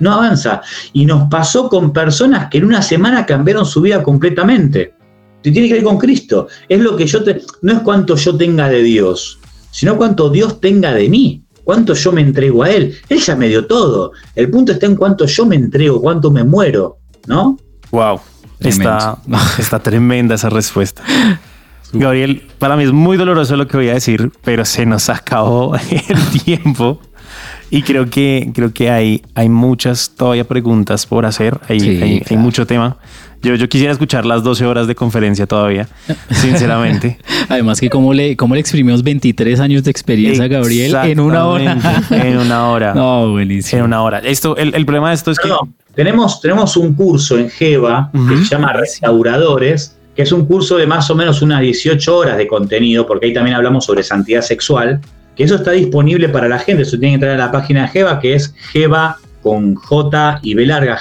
no 0.00 0.12
avanza. 0.12 0.60
Y 0.92 1.06
nos 1.06 1.30
pasó 1.30 1.70
con 1.70 1.94
personas 1.94 2.50
que 2.50 2.58
en 2.58 2.66
una 2.66 2.82
semana 2.82 3.24
cambiaron 3.24 3.64
su 3.64 3.80
vida 3.80 4.02
completamente. 4.02 4.92
Te 5.40 5.50
tiene 5.50 5.68
que 5.68 5.74
ver 5.74 5.84
con 5.84 5.96
Cristo. 5.96 6.48
Es 6.68 6.80
lo 6.80 6.94
que 6.94 7.06
yo 7.06 7.22
te, 7.24 7.40
no 7.62 7.72
es 7.72 7.78
cuánto 7.80 8.16
yo 8.16 8.36
tenga 8.36 8.68
de 8.68 8.82
Dios, 8.82 9.38
sino 9.76 9.94
cuánto 9.98 10.30
Dios 10.30 10.58
tenga 10.58 10.94
de 10.94 11.06
mí, 11.10 11.44
cuánto 11.62 11.92
yo 11.92 12.10
me 12.10 12.22
entrego 12.22 12.62
a 12.62 12.70
Él. 12.70 12.96
Él 13.10 13.18
ya 13.18 13.36
me 13.36 13.46
dio 13.46 13.66
todo. 13.66 14.12
El 14.34 14.48
punto 14.48 14.72
está 14.72 14.86
en 14.86 14.96
cuánto 14.96 15.26
yo 15.26 15.44
me 15.44 15.54
entrego, 15.54 16.00
cuánto 16.00 16.30
me 16.30 16.44
muero, 16.44 16.96
¿no? 17.26 17.58
Wow, 17.90 18.18
está, 18.58 19.18
está 19.58 19.78
tremenda 19.80 20.34
esa 20.34 20.48
respuesta. 20.48 21.02
Gabriel, 21.92 22.42
para 22.58 22.74
mí 22.78 22.84
es 22.84 22.92
muy 22.92 23.18
doloroso 23.18 23.54
lo 23.54 23.68
que 23.68 23.76
voy 23.76 23.90
a 23.90 23.94
decir, 23.94 24.32
pero 24.42 24.64
se 24.64 24.86
nos 24.86 25.10
acabó 25.10 25.74
el 25.90 26.42
tiempo. 26.42 26.98
Y 27.68 27.82
creo 27.82 28.08
que, 28.08 28.50
creo 28.54 28.72
que 28.72 28.90
hay, 28.90 29.22
hay 29.34 29.50
muchas 29.50 30.12
todavía 30.16 30.44
preguntas 30.44 31.04
por 31.04 31.26
hacer. 31.26 31.60
Hay, 31.68 32.22
hay, 32.26 32.36
mucho 32.38 32.66
tema. 32.66 32.96
Yo, 33.42 33.54
yo 33.54 33.68
quisiera 33.68 33.92
escuchar 33.92 34.24
las 34.26 34.42
12 34.42 34.66
horas 34.66 34.86
de 34.86 34.94
conferencia 34.94 35.46
todavía, 35.46 35.88
sinceramente. 36.30 37.18
Además 37.48 37.80
que 37.80 37.90
cómo 37.90 38.12
le, 38.12 38.36
cómo 38.36 38.54
le 38.54 38.60
exprimimos 38.60 39.02
23 39.02 39.60
años 39.60 39.84
de 39.84 39.90
experiencia 39.90 40.44
a 40.44 40.48
Gabriel 40.48 40.94
en 41.04 41.20
una 41.20 41.46
hora. 41.46 41.76
en 42.10 42.38
una 42.38 42.68
hora. 42.68 42.94
No, 43.06 43.30
buenísimo. 43.30 43.80
En 43.80 43.84
una 43.84 44.02
hora. 44.02 44.18
Esto, 44.18 44.56
el, 44.56 44.74
el 44.74 44.86
problema 44.86 45.10
de 45.10 45.16
esto 45.16 45.30
es 45.30 45.38
que... 45.38 45.50
tenemos, 45.94 46.40
tenemos 46.40 46.76
un 46.76 46.94
curso 46.94 47.38
en 47.38 47.50
Geva 47.50 48.10
que 48.28 48.36
se 48.38 48.44
llama 48.44 48.72
Restauradores, 48.72 49.96
que 50.14 50.22
es 50.22 50.32
un 50.32 50.46
curso 50.46 50.76
de 50.76 50.86
más 50.86 51.10
o 51.10 51.14
menos 51.14 51.42
unas 51.42 51.60
18 51.60 52.16
horas 52.16 52.36
de 52.36 52.46
contenido, 52.46 53.06
porque 53.06 53.26
ahí 53.26 53.34
también 53.34 53.56
hablamos 53.56 53.84
sobre 53.84 54.02
santidad 54.02 54.40
sexual 54.40 55.00
que 55.36 55.44
eso 55.44 55.56
está 55.56 55.72
disponible 55.72 56.28
para 56.28 56.48
la 56.48 56.58
gente. 56.58 56.82
Eso 56.82 56.98
tiene 56.98 57.10
que 57.10 57.14
entrar 57.14 57.32
a 57.32 57.46
la 57.46 57.52
página 57.52 57.82
de 57.82 57.88
Geva, 57.88 58.18
que 58.18 58.34
es 58.34 58.54
Geva 58.72 59.18
con 59.42 59.74
J 59.74 60.40
y 60.42 60.54
B 60.54 60.66
larga, 60.66 60.98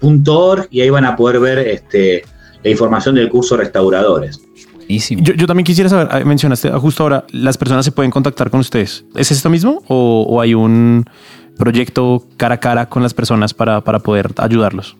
gevaweb.org 0.00 0.68
y 0.70 0.80
ahí 0.80 0.90
van 0.90 1.04
a 1.04 1.16
poder 1.16 1.40
ver 1.40 1.58
este, 1.58 2.24
la 2.62 2.70
información 2.70 3.14
del 3.14 3.28
curso 3.28 3.56
Restauradores. 3.56 4.40
Yo, 4.88 5.34
yo, 5.34 5.46
también 5.48 5.64
quisiera 5.64 5.90
saber, 5.90 6.06
ah, 6.12 6.20
mencionaste 6.24 6.70
justo 6.70 7.02
ahora, 7.02 7.24
las 7.32 7.58
personas 7.58 7.84
se 7.84 7.90
pueden 7.90 8.12
contactar 8.12 8.50
con 8.50 8.60
ustedes. 8.60 9.04
¿Es 9.16 9.32
esto 9.32 9.50
mismo 9.50 9.82
o, 9.88 10.24
o 10.28 10.40
hay 10.40 10.54
un 10.54 11.04
proyecto 11.58 12.24
cara 12.36 12.54
a 12.54 12.60
cara 12.60 12.88
con 12.88 13.02
las 13.02 13.12
personas 13.12 13.52
para, 13.52 13.80
para 13.82 13.98
poder 13.98 14.30
ayudarlos? 14.36 14.96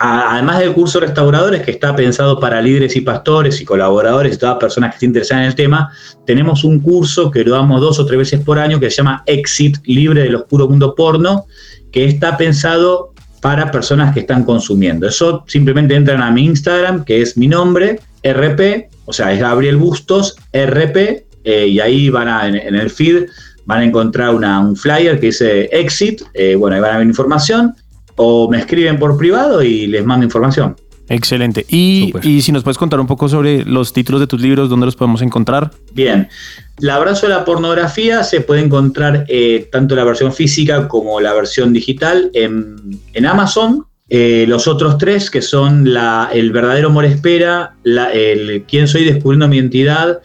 además 0.00 0.60
del 0.60 0.72
curso 0.72 0.98
Restauradores, 0.98 1.62
que 1.62 1.72
está 1.72 1.94
pensado 1.94 2.40
para 2.40 2.62
líderes 2.62 2.96
y 2.96 3.02
pastores 3.02 3.60
y 3.60 3.66
colaboradores 3.66 4.34
y 4.34 4.38
todas 4.38 4.56
personas 4.56 4.90
que 4.90 4.96
estén 4.96 5.10
interesadas 5.10 5.42
en 5.42 5.48
el 5.48 5.54
tema, 5.54 5.92
tenemos 6.24 6.64
un 6.64 6.80
curso 6.80 7.30
que 7.30 7.44
lo 7.44 7.52
damos 7.52 7.80
dos 7.82 7.98
o 7.98 8.06
tres 8.06 8.18
veces 8.18 8.40
por 8.40 8.58
año 8.58 8.80
que 8.80 8.90
se 8.90 8.98
llama 8.98 9.22
Exit, 9.26 9.76
libre 9.84 10.22
del 10.22 10.36
oscuro 10.36 10.68
mundo 10.68 10.94
porno, 10.94 11.44
que 11.92 12.06
está 12.06 12.38
pensado 12.38 13.09
para 13.40 13.70
personas 13.70 14.12
que 14.12 14.20
están 14.20 14.44
consumiendo. 14.44 15.08
Eso 15.08 15.44
simplemente 15.46 15.94
entran 15.94 16.22
a 16.22 16.30
mi 16.30 16.44
Instagram, 16.44 17.04
que 17.04 17.22
es 17.22 17.36
mi 17.36 17.48
nombre, 17.48 18.00
RP, 18.22 18.88
o 19.06 19.12
sea, 19.12 19.32
es 19.32 19.40
Gabriel 19.40 19.76
Bustos, 19.76 20.36
RP, 20.52 21.24
eh, 21.44 21.66
y 21.66 21.80
ahí 21.80 22.10
van 22.10 22.28
a, 22.28 22.46
en, 22.46 22.74
el 22.74 22.90
feed, 22.90 23.26
van 23.64 23.80
a 23.80 23.84
encontrar 23.84 24.34
un 24.34 24.76
flyer 24.76 25.18
que 25.18 25.26
dice 25.26 25.64
Exit, 25.72 26.22
eh, 26.34 26.54
bueno, 26.54 26.76
ahí 26.76 26.82
van 26.82 26.94
a 26.94 26.98
ver 26.98 27.06
información 27.06 27.74
o 28.16 28.50
me 28.50 28.58
escriben 28.58 28.98
por 28.98 29.16
privado 29.16 29.62
y 29.62 29.86
les 29.86 30.04
mando 30.04 30.24
información. 30.24 30.76
Excelente. 31.10 31.66
Y, 31.68 32.12
si 32.40 32.52
nos 32.52 32.62
puedes 32.62 32.78
contar 32.78 33.00
un 33.00 33.08
poco 33.08 33.28
sobre 33.28 33.64
los 33.64 33.92
títulos 33.92 34.20
de 34.20 34.28
tus 34.28 34.40
libros, 34.40 34.70
dónde 34.70 34.86
los 34.86 34.94
podemos 34.94 35.20
encontrar. 35.22 35.72
Bien, 35.92 36.28
El 36.80 36.88
abrazo 36.88 37.26
de 37.26 37.34
la 37.34 37.44
pornografía 37.44 38.22
se 38.22 38.40
puede 38.40 38.62
encontrar 38.62 39.24
eh, 39.26 39.68
tanto 39.72 39.96
la 39.96 40.04
versión 40.04 40.32
física 40.32 40.86
como 40.86 41.20
la 41.20 41.34
versión 41.34 41.72
digital 41.72 42.30
en, 42.32 43.26
Amazon. 43.26 43.86
Eh, 44.08 44.44
los 44.46 44.68
otros 44.68 44.98
tres, 44.98 45.32
que 45.32 45.42
son 45.42 45.92
la, 45.92 46.30
El 46.32 46.52
verdadero 46.52 46.88
amor 46.88 47.04
espera, 47.04 47.74
la, 47.82 48.12
el 48.12 48.62
Quién 48.68 48.86
soy 48.86 49.04
descubriendo 49.04 49.48
mi 49.48 49.56
identidad 49.56 50.20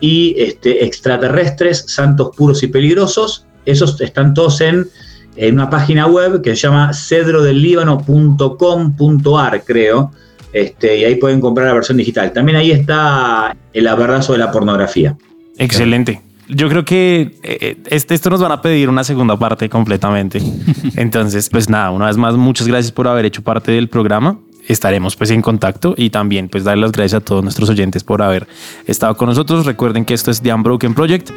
y 0.00 0.34
este, 0.38 0.86
Extraterrestres, 0.86 1.84
santos 1.88 2.34
puros 2.34 2.62
y 2.62 2.68
peligrosos, 2.68 3.44
esos 3.66 4.00
están 4.00 4.32
todos 4.32 4.62
en 4.62 4.88
en 5.36 5.54
una 5.54 5.70
página 5.70 6.06
web 6.06 6.42
que 6.42 6.56
se 6.56 6.62
llama 6.62 6.92
cedrodelíbano.com.ar, 6.92 9.64
creo. 9.64 10.12
Este, 10.52 10.98
y 10.98 11.04
ahí 11.04 11.16
pueden 11.16 11.40
comprar 11.40 11.66
la 11.66 11.74
versión 11.74 11.96
digital. 11.96 12.32
También 12.32 12.56
ahí 12.56 12.70
está 12.70 13.56
el 13.72 13.86
abrazo 13.86 14.32
de 14.32 14.38
la 14.38 14.50
pornografía. 14.50 15.16
Excelente. 15.58 16.20
Yo 16.48 16.68
creo 16.68 16.84
que 16.84 17.36
eh, 17.42 17.76
este, 17.86 18.14
esto 18.14 18.28
nos 18.28 18.40
van 18.40 18.52
a 18.52 18.60
pedir 18.60 18.88
una 18.88 19.04
segunda 19.04 19.38
parte 19.38 19.68
completamente. 19.68 20.42
Entonces, 20.96 21.48
pues 21.48 21.68
nada, 21.70 21.90
una 21.90 22.06
vez 22.06 22.16
más, 22.16 22.34
muchas 22.34 22.68
gracias 22.68 22.92
por 22.92 23.08
haber 23.08 23.24
hecho 23.24 23.42
parte 23.42 23.72
del 23.72 23.88
programa. 23.88 24.38
Estaremos 24.68 25.16
pues 25.16 25.30
en 25.30 25.42
contacto 25.42 25.94
y 25.96 26.10
también 26.10 26.48
pues 26.48 26.64
darle 26.64 26.82
las 26.82 26.92
gracias 26.92 27.20
a 27.20 27.24
todos 27.24 27.42
nuestros 27.42 27.68
oyentes 27.68 28.04
por 28.04 28.22
haber 28.22 28.46
estado 28.86 29.16
con 29.16 29.28
nosotros. 29.28 29.66
Recuerden 29.66 30.04
que 30.04 30.14
esto 30.14 30.30
es 30.30 30.40
The 30.40 30.52
Unbroken 30.52 30.94
Project. 30.94 31.30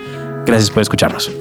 Gracias 0.46 0.70
por 0.70 0.82
escucharnos. 0.82 1.32